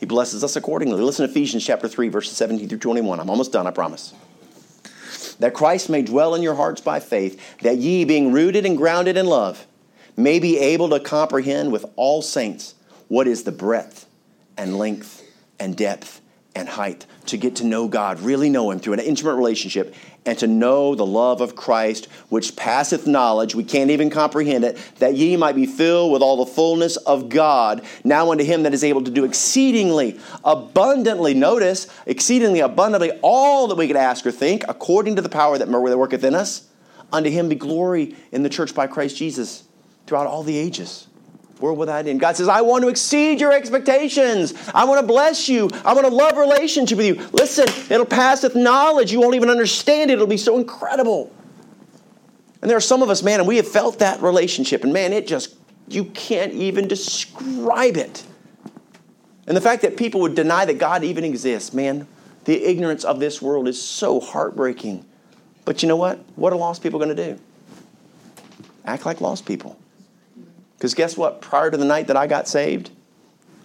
He 0.00 0.06
blesses 0.06 0.42
us 0.42 0.56
accordingly. 0.56 1.02
Listen 1.02 1.26
to 1.26 1.30
Ephesians 1.30 1.66
chapter 1.66 1.86
3, 1.86 2.08
verses 2.08 2.34
17 2.38 2.66
through 2.66 2.78
21. 2.78 3.20
I'm 3.20 3.28
almost 3.28 3.52
done, 3.52 3.66
I 3.66 3.72
promise. 3.72 4.14
That 5.42 5.54
Christ 5.54 5.90
may 5.90 6.02
dwell 6.02 6.36
in 6.36 6.42
your 6.42 6.54
hearts 6.54 6.80
by 6.80 7.00
faith, 7.00 7.58
that 7.62 7.78
ye, 7.78 8.04
being 8.04 8.30
rooted 8.30 8.64
and 8.64 8.76
grounded 8.76 9.16
in 9.16 9.26
love, 9.26 9.66
may 10.16 10.38
be 10.38 10.56
able 10.56 10.88
to 10.90 11.00
comprehend 11.00 11.72
with 11.72 11.84
all 11.96 12.22
saints 12.22 12.76
what 13.08 13.26
is 13.26 13.42
the 13.42 13.50
breadth 13.50 14.06
and 14.56 14.78
length 14.78 15.20
and 15.58 15.76
depth 15.76 16.20
and 16.54 16.68
height, 16.68 17.06
to 17.26 17.36
get 17.36 17.56
to 17.56 17.64
know 17.64 17.88
God, 17.88 18.20
really 18.20 18.50
know 18.50 18.70
Him 18.70 18.78
through 18.78 18.92
an 18.92 19.00
intimate 19.00 19.34
relationship, 19.34 19.96
and 20.24 20.38
to 20.38 20.46
know 20.46 20.94
the 20.94 21.06
love 21.06 21.40
of 21.40 21.56
Christ, 21.56 22.06
which 22.28 22.54
passeth 22.54 23.06
knowledge, 23.06 23.54
we 23.54 23.64
can't 23.64 23.90
even 23.90 24.08
comprehend 24.08 24.64
it, 24.64 24.78
that 24.98 25.14
ye 25.14 25.36
might 25.36 25.56
be 25.56 25.66
filled 25.66 26.12
with 26.12 26.22
all 26.22 26.36
the 26.36 26.50
fullness 26.50 26.96
of 26.96 27.28
God. 27.28 27.84
Now 28.04 28.30
unto 28.30 28.44
him 28.44 28.62
that 28.62 28.74
is 28.74 28.84
able 28.84 29.02
to 29.02 29.10
do 29.10 29.24
exceedingly 29.24 30.20
abundantly, 30.44 31.34
notice, 31.34 31.88
exceedingly 32.06 32.60
abundantly, 32.60 33.10
all 33.22 33.66
that 33.68 33.76
we 33.76 33.86
could 33.86 33.96
ask 33.96 34.24
or 34.24 34.32
think, 34.32 34.64
according 34.68 35.16
to 35.16 35.22
the 35.22 35.28
power 35.28 35.58
that 35.58 35.68
worketh 35.68 36.24
in 36.24 36.34
us. 36.34 36.68
Unto 37.12 37.28
him 37.28 37.48
be 37.48 37.56
glory 37.56 38.16
in 38.30 38.42
the 38.42 38.48
church 38.48 38.74
by 38.74 38.86
Christ 38.86 39.16
Jesus 39.16 39.64
throughout 40.06 40.26
all 40.26 40.42
the 40.42 40.56
ages 40.56 41.08
world 41.62 41.78
without 41.78 42.06
end. 42.06 42.20
God 42.20 42.36
says, 42.36 42.48
I 42.48 42.60
want 42.60 42.82
to 42.82 42.88
exceed 42.88 43.40
your 43.40 43.52
expectations. 43.52 44.52
I 44.74 44.84
want 44.84 45.00
to 45.00 45.06
bless 45.06 45.48
you. 45.48 45.70
I 45.84 45.94
want 45.94 46.06
to 46.06 46.12
love 46.12 46.36
relationship 46.36 46.98
with 46.98 47.06
you. 47.06 47.28
Listen, 47.32 47.66
it'll 47.88 48.04
pass 48.04 48.42
with 48.42 48.56
knowledge. 48.56 49.12
You 49.12 49.20
won't 49.20 49.36
even 49.36 49.48
understand 49.48 50.10
it. 50.10 50.14
It'll 50.14 50.26
be 50.26 50.36
so 50.36 50.58
incredible. 50.58 51.32
And 52.60 52.70
there 52.70 52.76
are 52.76 52.80
some 52.80 53.02
of 53.02 53.10
us, 53.10 53.22
man, 53.22 53.40
and 53.40 53.48
we 53.48 53.56
have 53.56 53.66
felt 53.66 53.98
that 53.98 54.22
relationship, 54.22 54.84
and 54.84 54.92
man, 54.92 55.12
it 55.12 55.26
just, 55.26 55.56
you 55.88 56.04
can't 56.04 56.52
even 56.52 56.86
describe 56.86 57.96
it. 57.96 58.24
And 59.48 59.56
the 59.56 59.60
fact 59.60 59.82
that 59.82 59.96
people 59.96 60.20
would 60.20 60.36
deny 60.36 60.64
that 60.64 60.78
God 60.78 61.02
even 61.02 61.24
exists, 61.24 61.74
man, 61.74 62.06
the 62.44 62.64
ignorance 62.64 63.04
of 63.04 63.18
this 63.18 63.42
world 63.42 63.66
is 63.66 63.82
so 63.82 64.20
heartbreaking. 64.20 65.04
But 65.64 65.82
you 65.82 65.88
know 65.88 65.96
what? 65.96 66.20
What 66.36 66.52
are 66.52 66.56
lost 66.56 66.82
people 66.82 67.00
going 67.00 67.14
to 67.14 67.34
do? 67.34 67.40
Act 68.84 69.06
like 69.06 69.20
lost 69.20 69.44
people. 69.44 69.76
Because 70.82 70.94
guess 70.94 71.16
what? 71.16 71.40
Prior 71.40 71.70
to 71.70 71.76
the 71.76 71.84
night 71.84 72.08
that 72.08 72.16
I 72.16 72.26
got 72.26 72.48
saved, 72.48 72.90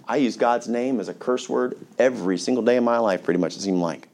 I 0.07 0.17
used 0.17 0.39
God's 0.39 0.67
name 0.67 0.99
as 0.99 1.09
a 1.09 1.15
curse 1.15 1.49
word 1.49 1.75
every 1.97 2.37
single 2.37 2.63
day 2.63 2.77
of 2.77 2.83
my 2.83 2.99
life, 2.99 3.23
pretty 3.23 3.39
much, 3.39 3.55
it 3.55 3.61
seemed 3.61 3.79
like. 3.79 4.07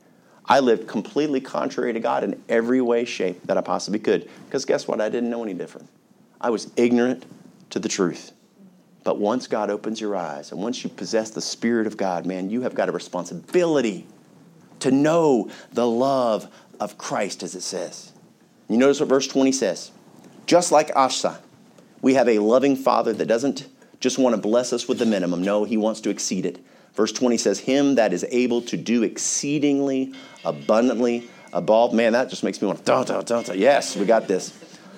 I 0.46 0.62
lived 0.62 0.88
completely 0.88 1.42
contrary 1.42 1.92
to 1.92 2.00
God 2.00 2.24
in 2.24 2.42
every 2.48 2.80
way, 2.80 3.04
shape 3.04 3.44
that 3.44 3.58
I 3.58 3.62
possibly 3.62 4.00
could. 4.00 4.30
Because 4.46 4.64
guess 4.64 4.88
what? 4.88 5.02
I 5.02 5.10
didn't 5.10 5.30
know 5.30 5.44
any 5.44 5.54
different. 5.54 5.90
I 6.40 6.50
was 6.50 6.72
ignorant 6.78 7.26
to 7.72 7.80
the 7.80 7.90
truth. 7.90 8.32
But 9.04 9.20
once 9.20 9.48
God 9.48 9.70
opens 9.70 10.00
your 10.00 10.16
eyes 10.16 10.54
and 10.54 10.62
once 10.62 10.82
you 10.86 10.90
possess 10.90 11.30
the 11.30 11.42
Spirit 11.42 11.88
of 11.88 11.98
God, 11.98 12.26
man, 12.26 12.50
you 12.50 12.62
have 12.62 12.74
got 12.74 12.88
a 12.88 12.94
responsibility 12.94 14.08
to 14.80 14.92
know 14.92 15.52
the 15.74 15.86
love 15.86 16.48
of 16.80 16.98
Christ, 16.98 17.44
as 17.44 17.54
it 17.54 17.64
says. 17.64 18.14
You 18.70 18.78
notice 18.78 19.02
what 19.02 19.10
verse 19.10 19.28
20 19.28 19.52
says. 19.52 19.92
Just 20.46 20.72
like 20.72 20.90
Asa, 20.96 21.42
we 22.04 22.14
have 22.14 22.28
a 22.28 22.38
loving 22.38 22.76
Father 22.76 23.14
that 23.14 23.26
doesn't 23.26 23.68
just 24.00 24.20
want 24.20 24.36
to 24.36 24.42
bless 24.42 24.74
us 24.74 24.88
with 24.88 25.00
the 25.00 25.06
minimum. 25.06 25.42
No, 25.42 25.64
He 25.64 25.78
wants 25.78 26.02
to 26.02 26.12
exceed 26.12 26.46
it. 26.46 26.64
Verse 26.94 27.14
20 27.14 27.38
says, 27.38 27.60
Him 27.60 27.96
that 27.96 28.14
is 28.14 28.26
able 28.30 28.62
to 28.64 28.78
do 28.78 29.02
exceedingly 29.02 30.14
abundantly 30.46 31.30
above. 31.54 31.94
Man, 31.94 32.12
that 32.14 32.30
just 32.30 32.44
makes 32.44 32.62
me 32.62 32.68
want 32.68 32.80
to, 32.80 32.86
da, 32.86 33.04
da, 33.04 33.22
da, 33.22 33.54
yes, 33.54 33.96
we 33.96 34.06
got 34.06 34.28
this. 34.28 34.54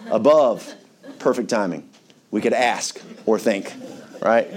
Above, 0.10 0.74
perfect 1.20 1.50
timing. 1.50 1.88
We 2.32 2.42
could 2.42 2.54
ask 2.54 3.00
or 3.26 3.38
think, 3.38 3.72
right? 4.22 4.48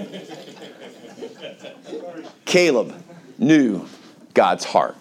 Caleb 2.45 2.95
knew 3.37 3.85
God's 4.33 4.65
heart. 4.65 4.97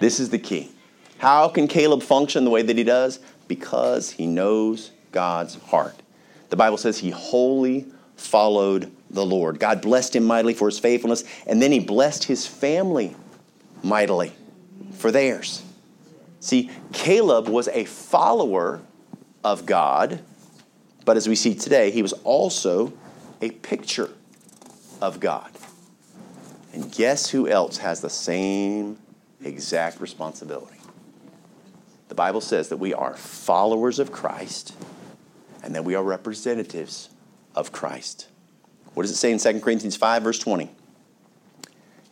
This 0.00 0.20
is 0.20 0.28
the 0.28 0.38
key. 0.38 0.70
How 1.16 1.48
can 1.48 1.66
Caleb 1.66 2.02
function 2.02 2.44
the 2.44 2.50
way 2.50 2.60
that 2.60 2.76
he 2.76 2.84
does? 2.84 3.20
Because 3.48 4.10
he 4.10 4.26
knows 4.26 4.90
God's 5.12 5.54
heart. 5.54 5.94
The 6.54 6.58
Bible 6.58 6.76
says 6.76 6.98
he 6.98 7.10
wholly 7.10 7.84
followed 8.14 8.94
the 9.10 9.26
Lord. 9.26 9.58
God 9.58 9.82
blessed 9.82 10.14
him 10.14 10.22
mightily 10.22 10.54
for 10.54 10.68
his 10.68 10.78
faithfulness, 10.78 11.24
and 11.48 11.60
then 11.60 11.72
he 11.72 11.80
blessed 11.80 12.22
his 12.22 12.46
family 12.46 13.16
mightily 13.82 14.32
for 14.92 15.10
theirs. 15.10 15.64
See, 16.38 16.70
Caleb 16.92 17.48
was 17.48 17.66
a 17.66 17.86
follower 17.86 18.80
of 19.42 19.66
God, 19.66 20.20
but 21.04 21.16
as 21.16 21.28
we 21.28 21.34
see 21.34 21.56
today, 21.56 21.90
he 21.90 22.02
was 22.02 22.12
also 22.22 22.92
a 23.42 23.50
picture 23.50 24.10
of 25.02 25.18
God. 25.18 25.50
And 26.72 26.92
guess 26.92 27.30
who 27.30 27.48
else 27.48 27.78
has 27.78 28.00
the 28.00 28.10
same 28.10 28.96
exact 29.42 30.00
responsibility? 30.00 30.78
The 32.06 32.14
Bible 32.14 32.40
says 32.40 32.68
that 32.68 32.76
we 32.76 32.94
are 32.94 33.16
followers 33.16 33.98
of 33.98 34.12
Christ 34.12 34.76
and 35.64 35.74
that 35.74 35.84
we 35.84 35.94
are 35.94 36.02
representatives 36.02 37.08
of 37.54 37.72
Christ. 37.72 38.28
What 38.94 39.02
does 39.02 39.10
it 39.10 39.16
say 39.16 39.32
in 39.32 39.38
2 39.38 39.60
Corinthians 39.60 39.96
5, 39.96 40.22
verse 40.22 40.38
20? 40.38 40.70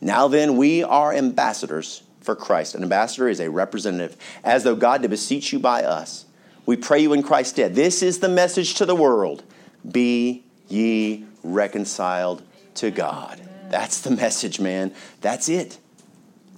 Now 0.01 0.27
then, 0.27 0.57
we 0.57 0.83
are 0.83 1.13
ambassadors 1.13 2.03
for 2.19 2.35
Christ. 2.35 2.75
An 2.75 2.83
ambassador 2.83 3.29
is 3.29 3.39
a 3.39 3.49
representative, 3.49 4.17
as 4.43 4.63
though 4.63 4.75
God 4.75 5.01
did 5.01 5.11
beseech 5.11 5.53
you 5.53 5.59
by 5.59 5.83
us. 5.83 6.25
We 6.65 6.75
pray 6.75 6.99
you 7.01 7.13
in 7.13 7.23
Christ's 7.23 7.53
stead. 7.53 7.75
This 7.75 8.01
is 8.01 8.19
the 8.19 8.29
message 8.29 8.75
to 8.75 8.85
the 8.85 8.95
world 8.95 9.43
Be 9.89 10.43
ye 10.67 11.25
reconciled 11.43 12.41
to 12.75 12.91
God. 12.91 13.41
That's 13.69 14.01
the 14.01 14.11
message, 14.11 14.59
man. 14.59 14.93
That's 15.21 15.49
it. 15.49 15.77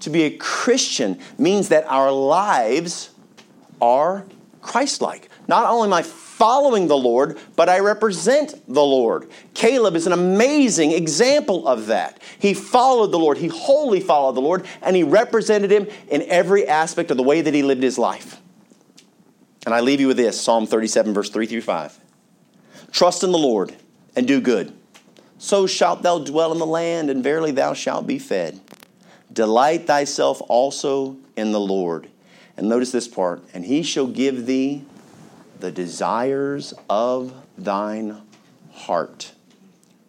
To 0.01 0.09
be 0.09 0.23
a 0.23 0.37
Christian 0.37 1.19
means 1.37 1.69
that 1.69 1.85
our 1.85 2.11
lives 2.11 3.09
are 3.81 4.25
Christ 4.61 5.01
like. 5.01 5.29
Not 5.47 5.65
only 5.69 5.91
I 5.91 6.01
following 6.37 6.87
the 6.87 6.97
Lord, 6.97 7.37
but 7.55 7.69
I 7.69 7.79
represent 7.79 8.61
the 8.67 8.83
Lord. 8.83 9.29
Caleb 9.53 9.95
is 9.95 10.05
an 10.05 10.11
amazing 10.11 10.91
example 10.91 11.65
of 11.65 11.87
that. 11.87 12.21
He 12.37 12.53
followed 12.53 13.11
the 13.13 13.19
Lord, 13.19 13.37
he 13.37 13.47
wholly 13.47 14.01
followed 14.01 14.35
the 14.35 14.41
Lord, 14.41 14.65
and 14.81 14.97
he 14.97 15.03
represented 15.03 15.71
him 15.71 15.87
in 16.09 16.23
every 16.23 16.67
aspect 16.67 17.09
of 17.09 17.17
the 17.17 17.23
way 17.23 17.39
that 17.41 17.53
he 17.53 17.63
lived 17.63 17.83
his 17.83 17.97
life. 17.97 18.41
And 19.65 19.73
I 19.73 19.79
leave 19.79 20.01
you 20.01 20.07
with 20.07 20.17
this 20.17 20.39
Psalm 20.39 20.67
37, 20.67 21.13
verse 21.13 21.29
3 21.29 21.45
through 21.45 21.61
5. 21.61 21.99
Trust 22.91 23.23
in 23.23 23.31
the 23.31 23.37
Lord 23.37 23.73
and 24.15 24.27
do 24.27 24.41
good. 24.41 24.73
So 25.37 25.65
shalt 25.67 26.01
thou 26.01 26.19
dwell 26.19 26.51
in 26.51 26.59
the 26.59 26.65
land, 26.65 27.09
and 27.09 27.23
verily 27.23 27.51
thou 27.51 27.73
shalt 27.73 28.05
be 28.05 28.19
fed. 28.19 28.59
Delight 29.31 29.87
thyself 29.87 30.41
also 30.49 31.15
in 31.37 31.53
the 31.53 31.59
Lord. 31.59 32.09
And 32.57 32.67
notice 32.67 32.91
this 32.91 33.07
part, 33.07 33.41
and 33.53 33.65
he 33.65 33.83
shall 33.83 34.07
give 34.07 34.45
thee 34.45 34.85
the 35.59 35.71
desires 35.71 36.73
of 36.89 37.33
thine 37.57 38.21
heart. 38.71 39.33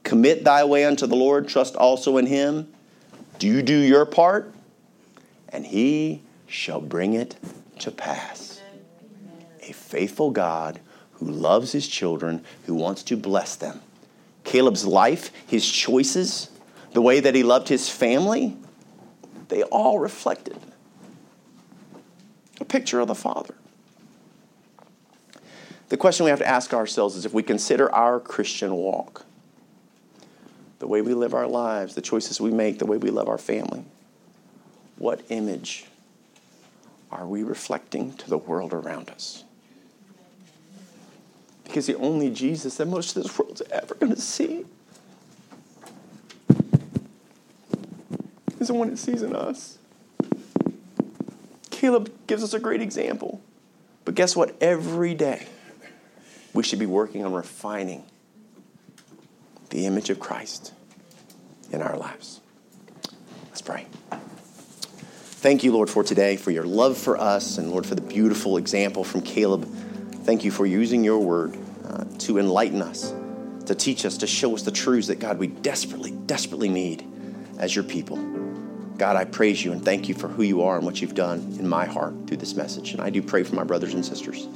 Commit 0.03 0.45
thy 0.45 0.65
way 0.65 0.85
unto 0.85 1.07
the 1.07 1.17
Lord, 1.17 1.49
trust 1.49 1.77
also 1.77 2.17
in 2.17 2.27
him. 2.27 2.73
Do 3.39 3.47
you 3.47 3.63
do 3.63 3.77
your 3.77 4.07
part, 4.07 4.53
and 5.49 5.67
he 5.67 6.23
shall 6.47 6.81
bring 6.81 7.15
it 7.15 7.37
to 7.81 7.91
pass. 7.91 8.61
A 9.63 9.73
faithful 9.73 10.31
God 10.31 10.81
who 11.13 11.27
loves 11.27 11.73
his 11.73 11.89
children, 11.89 12.45
who 12.67 12.75
wants 12.75 13.03
to 13.05 13.17
bless 13.17 13.57
them. 13.57 13.81
Caleb's 14.45 14.87
life, 14.87 15.33
his 15.47 15.69
choices, 15.69 16.51
the 16.93 17.03
way 17.03 17.21
that 17.21 17.35
he 17.35 17.43
loved 17.43 17.69
his 17.69 17.89
family, 17.89 18.57
they 19.49 19.63
all 19.65 19.99
reflected 19.99 20.59
a 22.61 22.65
picture 22.65 23.01
of 23.01 23.09
the 23.09 23.15
Father. 23.15 23.55
The 25.89 25.97
question 25.97 26.25
we 26.25 26.31
have 26.31 26.41
to 26.41 26.49
ask 26.49 26.75
ourselves 26.75 27.17
is 27.17 27.25
if 27.25 27.33
we 27.33 27.43
consider 27.43 27.93
our 27.95 28.19
Christian 28.19 28.75
walk, 28.75 29.25
the 30.79 30.87
way 30.87 31.01
we 31.01 31.15
live 31.15 31.33
our 31.33 31.47
lives, 31.47 31.95
the 31.95 32.03
choices 32.03 32.41
we 32.41 32.51
make, 32.51 32.79
the 32.79 32.87
way 32.87 32.97
we 32.97 33.11
love 33.11 33.29
our 33.29 33.39
family, 33.39 33.85
what 34.99 35.23
image 35.29 35.87
are 37.11 37.27
we 37.27 37.43
reflecting 37.43 38.13
to 38.15 38.29
the 38.29 38.39
world 38.39 38.73
around 38.73 39.11
us? 39.11 39.45
Because 41.65 41.87
the 41.87 41.97
only 41.97 42.31
Jesus 42.31 42.77
that 42.77 42.87
most 42.87 43.17
of 43.17 43.23
this 43.23 43.39
world's 43.39 43.63
ever 43.71 43.95
going 43.95 44.15
to 44.15 44.21
see 44.21 44.65
is 48.59 48.69
the 48.69 48.75
one 48.75 48.89
it 48.91 48.99
sees 48.99 49.23
in 49.23 49.37
us. 49.37 49.79
Caleb 51.71 52.11
gives 52.27 52.43
us 52.43 52.55
a 52.55 52.59
great 52.59 52.81
example. 52.81 53.41
But 54.05 54.15
guess 54.15 54.35
what? 54.35 54.57
Every 54.61 55.15
day, 55.15 55.47
we 56.57 56.63
should 56.63 56.79
be 56.79 56.87
working 56.87 57.25
on 57.25 57.35
refining 57.35 58.03
the 59.69 59.85
image 59.85 60.09
of 60.09 60.19
Christ 60.19 60.73
in 61.71 61.83
our 61.83 61.97
lives. 61.99 62.41
Let's 63.49 63.61
pray. 63.61 63.87
Thank 64.11 65.63
you, 65.63 65.73
Lord, 65.73 65.91
for 65.91 66.03
today, 66.03 66.37
for 66.37 66.51
your 66.51 66.65
love 66.65 66.97
for 66.97 67.19
us, 67.19 67.59
and 67.59 67.71
Lord, 67.71 67.85
for 67.85 67.95
the 67.95 68.01
beautiful 68.01 68.57
example 68.57 69.05
from 69.05 69.21
Caleb. 69.21 69.67
Thank 70.25 70.45
you 70.45 70.51
for 70.51 70.65
using 70.65 71.05
your 71.05 71.19
word 71.19 71.57
uh, 71.85 72.05
to 72.21 72.39
enlighten 72.39 72.81
us, 72.81 73.13
to 73.67 73.75
teach 73.75 74.07
us, 74.07 74.17
to 74.19 74.27
show 74.27 74.55
us 74.55 74.63
the 74.63 74.71
truths 74.71 75.09
that, 75.09 75.19
God, 75.19 75.39
we 75.39 75.49
desperately, 75.49 76.11
desperately 76.11 76.71
need 76.71 77.07
as 77.59 77.75
your 77.75 77.85
people. 77.85 78.17
God, 78.97 79.17
I 79.17 79.27
praise 79.27 79.63
you 79.63 79.73
and 79.73 79.85
thank 79.85 80.09
you 80.09 80.15
for 80.15 80.29
who 80.29 80.43
you 80.43 80.63
are 80.63 80.79
and 80.79 80.87
what 80.87 81.03
you've 81.03 81.15
done 81.15 81.57
in 81.59 81.69
my 81.69 81.85
heart 81.85 82.15
through 82.27 82.39
this 82.39 82.55
message. 82.55 82.93
And 82.93 83.03
I 83.03 83.11
do 83.11 83.21
pray 83.21 83.43
for 83.43 83.55
my 83.55 83.65
brothers 83.65 83.93
and 83.93 84.03
sisters. 84.05 84.49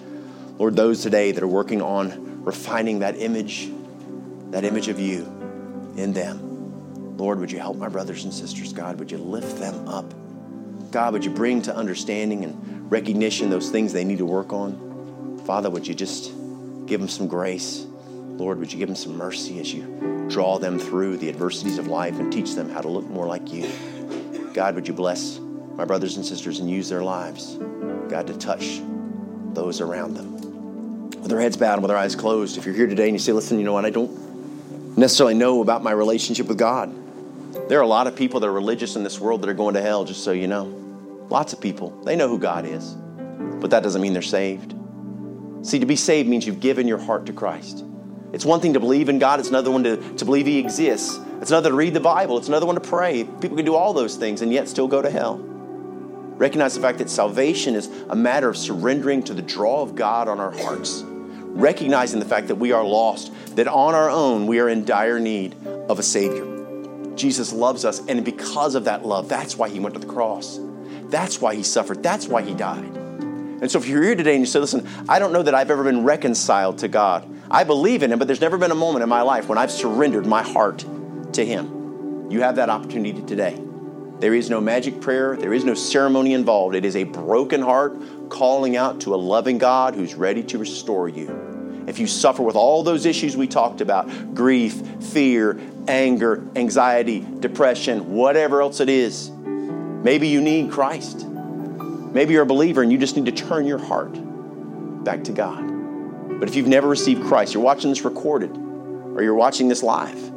Lord, 0.61 0.77
those 0.77 1.01
today 1.01 1.33
that 1.33 1.43
are 1.43 1.49
working 1.49 1.81
on 1.81 2.45
refining 2.45 2.99
that 2.99 3.17
image, 3.17 3.71
that 4.51 4.63
image 4.63 4.89
of 4.89 5.01
you 5.01 5.23
in 5.97 6.13
them. 6.13 7.17
Lord, 7.17 7.41
would 7.41 7.51
you 7.51 7.59
help 7.59 7.79
my 7.79 7.89
brothers 7.89 8.25
and 8.25 8.35
sisters? 8.35 8.75
God, 8.75 8.99
would 8.99 9.11
you 9.11 9.17
lift 9.17 9.59
them 9.59 9.89
up? 9.89 10.13
God, 10.91 11.15
would 11.15 11.25
you 11.25 11.31
bring 11.31 11.63
to 11.63 11.75
understanding 11.75 12.45
and 12.45 12.93
recognition 12.93 13.49
those 13.49 13.71
things 13.71 13.95
they 13.95 14.05
need 14.05 14.19
to 14.19 14.27
work 14.27 14.53
on? 14.53 15.41
Father, 15.47 15.71
would 15.71 15.89
you 15.89 15.95
just 15.95 16.31
give 16.85 17.01
them 17.01 17.09
some 17.09 17.27
grace? 17.27 17.87
Lord, 18.13 18.59
would 18.59 18.71
you 18.71 18.79
give 18.79 18.89
them 18.89 18.97
some 18.97 19.17
mercy 19.17 19.61
as 19.61 19.73
you 19.73 20.27
draw 20.29 20.59
them 20.59 20.79
through 20.79 21.17
the 21.17 21.31
adversities 21.31 21.79
of 21.79 21.87
life 21.87 22.19
and 22.19 22.31
teach 22.31 22.55
them 22.55 22.69
how 22.69 22.83
to 22.83 22.89
look 22.89 23.07
more 23.07 23.27
like 23.27 23.51
you? 23.51 23.67
God, 24.53 24.75
would 24.75 24.87
you 24.87 24.93
bless 24.93 25.39
my 25.39 25.87
brothers 25.87 26.19
and 26.19 26.27
sisters 26.27 26.61
and 26.61 26.69
use 26.69 26.91
their 26.91 27.03
lives, 27.03 27.55
God, 28.11 28.27
to 28.27 28.37
touch 28.37 28.83
those 29.55 29.81
around 29.81 30.15
them. 30.15 30.40
With 31.21 31.29
their 31.29 31.41
heads 31.41 31.57
bowed 31.57 31.75
and 31.75 31.83
with 31.83 31.91
their 31.91 31.99
eyes 31.99 32.17
closed, 32.17 32.57
if 32.57 32.65
you're 32.65 32.75
here 32.75 32.87
today 32.87 33.05
and 33.05 33.15
you 33.15 33.19
say, 33.19 33.33
listen, 33.33 33.59
you 33.59 33.65
know 33.65 33.75
what, 33.75 33.85
I 33.85 33.91
don't 33.91 34.97
necessarily 34.97 35.35
know 35.35 35.63
about 35.63 35.83
my 35.83 35.93
relationship 35.93 36.47
with 36.47 36.59
God. 36.59 36.95
There 37.69 37.79
are 37.79 37.83
a 37.83 37.87
lot 37.87 38.07
of 38.07 38.17
people 38.17 38.41
that 38.41 38.47
are 38.47 38.53
religious 38.53 38.97
in 38.97 39.05
this 39.05 39.21
world 39.21 39.43
that 39.43 39.51
are 39.51 39.55
going 39.55 39.75
to 39.75 39.83
hell, 39.83 40.05
just 40.05 40.25
so 40.25 40.33
you 40.33 40.49
know. 40.49 40.65
Lots 41.29 41.53
of 41.53 41.61
people. 41.61 41.91
They 42.05 42.17
know 42.17 42.29
who 42.29 42.39
God 42.39 42.65
is, 42.65 42.95
but 43.61 43.71
that 43.71 43.83
doesn't 43.83 44.01
mean 44.01 44.13
they're 44.13 44.23
saved. 44.23 44.75
See, 45.63 45.79
to 45.79 45.87
be 45.87 45.97
saved 45.97 46.29
means 46.29 46.47
you've 46.47 46.61
given 46.61 46.89
your 46.89 46.99
heart 46.99 47.27
to 47.27 47.33
Christ. 47.33 47.85
It's 48.33 48.45
one 48.45 48.61
thing 48.61 48.75
to 48.75 48.81
believe 48.81 49.09
in 49.09 49.19
God, 49.19 49.41
it's 49.41 49.49
another 49.49 49.71
one 49.71 49.85
to, 49.85 49.97
to 50.17 50.25
believe 50.25 50.47
He 50.47 50.59
exists. 50.59 51.19
It's 51.41 51.51
another 51.51 51.71
to 51.71 51.77
read 51.77 51.95
the 51.95 52.01
Bible. 52.01 52.39
It's 52.39 52.49
another 52.49 52.67
one 52.67 52.75
to 52.75 52.81
pray. 52.81 53.25
People 53.25 53.57
can 53.57 53.65
do 53.65 53.75
all 53.75 53.93
those 53.93 54.17
things 54.17 54.43
and 54.43 54.53
yet 54.53 54.69
still 54.69 54.89
go 54.89 55.01
to 55.01 55.11
hell. 55.11 55.39
Recognize 55.39 56.75
the 56.75 56.81
fact 56.81 56.99
that 56.99 57.11
salvation 57.11 57.75
is 57.75 57.89
a 58.09 58.17
matter 58.17 58.49
of 58.49 58.57
surrendering 58.57 59.23
to 59.25 59.35
the 59.35 59.43
draw 59.43 59.83
of 59.83 59.95
God 59.95 60.29
on 60.29 60.41
our 60.41 60.51
hearts. 60.51 61.03
Recognizing 61.53 62.21
the 62.21 62.27
fact 62.27 62.49
that 62.49 62.57
we 62.57 62.73
are 62.73 62.85
lost, 62.85 63.33
that 63.57 63.69
on 63.69 63.95
our 63.95 64.09
own 64.09 64.47
we 64.47 64.61
are 64.61 64.69
in 64.69 64.85
dire 64.85 65.19
need 65.19 65.55
of 65.89 65.99
a 65.99 66.03
Savior. 66.03 66.47
Jesus 67.17 67.53
loves 67.53 67.85
us, 67.85 68.01
and 68.07 68.25
because 68.25 68.75
of 68.75 68.85
that 68.85 69.05
love, 69.05 69.29
that's 69.29 69.57
why 69.57 69.69
He 69.69 69.81
went 69.81 69.95
to 69.95 70.01
the 70.01 70.07
cross. 70.07 70.59
That's 71.11 71.41
why 71.41 71.55
He 71.55 71.63
suffered. 71.63 72.03
That's 72.03 72.29
why 72.29 72.43
He 72.43 72.55
died. 72.55 72.97
And 73.61 73.71
so 73.71 73.79
if 73.79 73.87
you're 73.87 74.03
here 74.03 74.15
today 74.15 74.33
and 74.33 74.41
you 74.41 74.47
say, 74.47 74.59
listen, 74.59 74.89
I 75.09 75.19
don't 75.19 75.33
know 75.33 75.43
that 75.43 75.55
I've 75.55 75.71
ever 75.71 75.85
been 75.85 76.05
reconciled 76.05 76.79
to 76.79 76.89
God. 76.89 77.29
I 77.51 77.65
believe 77.65 78.03
in 78.03 78.13
Him, 78.13 78.19
but 78.19 78.27
there's 78.27 78.41
never 78.41 78.57
been 78.57 78.71
a 78.71 78.77
moment 78.77 79.03
in 79.03 79.09
my 79.09 79.23
life 79.23 79.49
when 79.49 79.59
I've 79.59 79.73
surrendered 79.73 80.25
my 80.25 80.43
heart 80.43 80.85
to 81.33 81.45
Him. 81.45 82.31
You 82.31 82.41
have 82.43 82.57
that 82.57 82.71
opportunity 82.71 83.21
today. 83.23 83.61
There 84.21 84.35
is 84.35 84.51
no 84.51 84.61
magic 84.61 85.01
prayer, 85.01 85.35
there 85.35 85.55
is 85.55 85.65
no 85.65 85.73
ceremony 85.73 86.35
involved. 86.35 86.75
It 86.75 86.85
is 86.85 86.95
a 86.95 87.05
broken 87.05 87.63
heart 87.63 87.97
calling 88.29 88.77
out 88.77 89.01
to 89.01 89.15
a 89.15 89.17
loving 89.17 89.57
God 89.57 89.95
who's 89.95 90.15
ready 90.15 90.43
to 90.45 90.59
restore 90.59 91.09
you. 91.09 91.85
If 91.87 91.99
you 91.99 92.07
suffer 92.07 92.43
with 92.43 92.55
all 92.55 92.83
those 92.83 93.07
issues 93.07 93.35
we 93.35 93.47
talked 93.47 93.81
about 93.81 94.35
grief, 94.35 94.75
fear, 95.01 95.59
anger, 95.89 96.47
anxiety, 96.55 97.27
depression, 97.41 98.13
whatever 98.13 98.61
else 98.61 98.81
it 98.81 98.91
is 98.91 99.31
maybe 99.31 100.29
you 100.29 100.43
need 100.43 100.71
Christ. 100.71 101.27
Maybe 101.27 102.35
you're 102.35 102.43
a 102.43 102.47
believer 102.47 102.83
and 102.83 102.93
you 102.93 102.99
just 102.99 103.17
need 103.17 103.25
to 103.27 103.33
turn 103.33 103.67
your 103.67 103.79
heart 103.79 104.13
back 105.03 105.25
to 105.25 105.33
God. 105.33 106.39
But 106.39 106.47
if 106.47 106.57
you've 106.57 106.69
never 106.69 106.89
received 106.89 107.25
Christ, 107.25 107.55
you're 107.55 107.63
watching 107.63 107.89
this 107.89 108.03
recorded 108.03 108.51
or 108.55 109.23
you're 109.23 109.35
watching 109.35 109.69
this 109.69 109.83
live, 109.83 110.31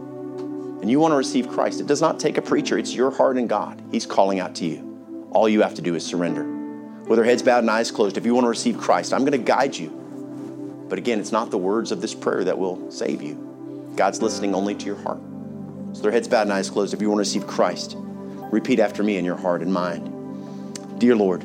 and 0.83 0.91
you 0.91 0.99
want 0.99 1.13
to 1.13 1.15
receive 1.15 1.47
Christ, 1.47 1.79
it 1.79 1.87
does 1.87 2.01
not 2.01 2.19
take 2.19 2.37
a 2.37 2.41
preacher. 2.41 2.77
It's 2.77 2.93
your 2.93 3.09
heart 3.09 3.37
and 3.37 3.47
God. 3.47 3.81
He's 3.89 4.05
calling 4.05 4.41
out 4.41 4.53
to 4.55 4.65
you. 4.65 5.29
All 5.31 5.47
you 5.47 5.61
have 5.61 5.75
to 5.75 5.81
do 5.81 5.95
is 5.95 6.05
surrender. 6.05 6.43
With 7.05 7.19
our 7.19 7.23
heads 7.23 7.41
bowed 7.41 7.59
and 7.59 7.71
eyes 7.71 7.89
closed, 7.89 8.17
if 8.17 8.25
you 8.25 8.35
want 8.35 8.43
to 8.43 8.49
receive 8.49 8.77
Christ, 8.77 9.13
I'm 9.13 9.21
going 9.21 9.31
to 9.31 9.37
guide 9.37 9.77
you. 9.77 10.85
But 10.89 10.97
again, 10.97 11.21
it's 11.21 11.31
not 11.31 11.51
the 11.51 11.57
words 11.57 11.93
of 11.93 12.01
this 12.01 12.13
prayer 12.13 12.43
that 12.43 12.57
will 12.57 12.91
save 12.91 13.21
you. 13.21 13.93
God's 13.95 14.21
listening 14.21 14.53
only 14.53 14.75
to 14.75 14.85
your 14.85 14.97
heart. 14.97 15.21
So 15.93 16.01
their 16.01 16.11
heads 16.11 16.27
bowed 16.27 16.41
and 16.41 16.51
eyes 16.51 16.69
closed. 16.69 16.93
If 16.93 17.01
you 17.01 17.07
want 17.07 17.19
to 17.19 17.29
receive 17.29 17.47
Christ, 17.47 17.95
repeat 17.97 18.81
after 18.81 19.03
me 19.03 19.15
in 19.15 19.23
your 19.23 19.37
heart 19.37 19.61
and 19.61 19.71
mind. 19.71 20.99
Dear 20.99 21.15
Lord, 21.15 21.43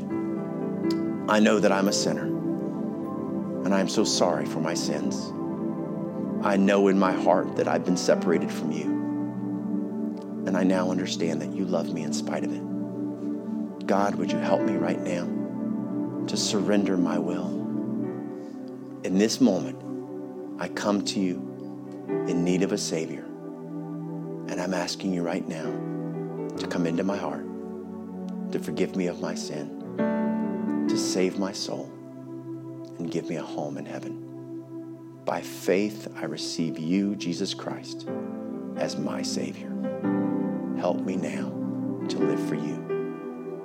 I 1.31 1.39
know 1.39 1.61
that 1.61 1.71
I'm 1.71 1.87
a 1.87 1.93
sinner, 1.93 2.25
and 2.25 3.73
I 3.73 3.79
am 3.79 3.89
so 3.89 4.03
sorry 4.03 4.47
for 4.47 4.59
my 4.59 4.75
sins. 4.75 5.33
I 6.45 6.57
know 6.57 6.89
in 6.89 6.99
my 6.99 7.13
heart 7.13 7.55
that 7.55 7.69
I've 7.69 7.85
been 7.85 7.97
separated 7.97 8.51
from 8.51 8.73
you. 8.73 8.98
And 10.49 10.57
I 10.57 10.63
now 10.63 10.91
understand 10.91 11.43
that 11.43 11.53
you 11.53 11.67
love 11.67 11.93
me 11.93 12.05
in 12.05 12.15
spite 12.15 12.43
of 12.43 12.51
it. 12.51 13.87
God, 13.87 14.15
would 14.15 14.33
you 14.33 14.39
help 14.39 14.63
me 14.63 14.77
right 14.77 14.99
now 14.99 15.27
to 16.27 16.39
surrender 16.39 16.97
my 16.97 17.19
will? 17.19 17.49
In 19.05 19.19
this 19.19 19.43
moment, 19.43 19.79
I 20.59 20.69
come 20.69 21.05
to 21.05 21.21
you 21.21 21.35
in 22.27 22.45
need 22.45 22.63
of 22.63 22.73
a 22.73 22.79
Savior. 22.79 23.27
And 24.49 24.59
I'm 24.59 24.73
asking 24.73 25.13
you 25.13 25.23
right 25.23 25.47
now 25.47 25.71
to 26.57 26.67
come 26.67 26.87
into 26.87 27.05
my 27.05 27.19
heart, 27.19 27.45
to 28.53 28.59
forgive 28.59 28.97
me 28.97 29.09
of 29.09 29.21
my 29.21 29.35
sin, 29.35 30.87
to 30.89 30.97
save 30.97 31.39
my 31.39 31.53
soul. 31.53 31.93
and 32.99 33.11
give 33.11 33.29
me 33.29 33.37
a 33.37 33.43
home 33.43 33.77
in 33.77 33.85
heaven. 33.85 35.23
By 35.27 35.43
faith, 35.43 36.09
I 36.17 36.25
receive 36.25 36.79
you, 36.79 37.17
Jesus 37.17 37.53
Christ, 37.53 38.09
as 38.77 38.97
my 38.97 39.21
Savior. 39.21 40.18
Help 40.79 41.01
me 41.01 41.17
now 41.17 41.49
to 42.09 42.19
live 42.19 42.49
for 42.49 42.55
you. 42.55 42.77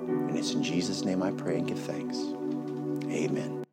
And 0.08 0.36
it's 0.36 0.52
in 0.52 0.62
Jesus' 0.62 1.04
name 1.04 1.22
I 1.22 1.30
pray 1.30 1.58
and 1.58 1.66
give 1.66 1.78
thanks. 1.78 2.18
Amen. 3.08 3.63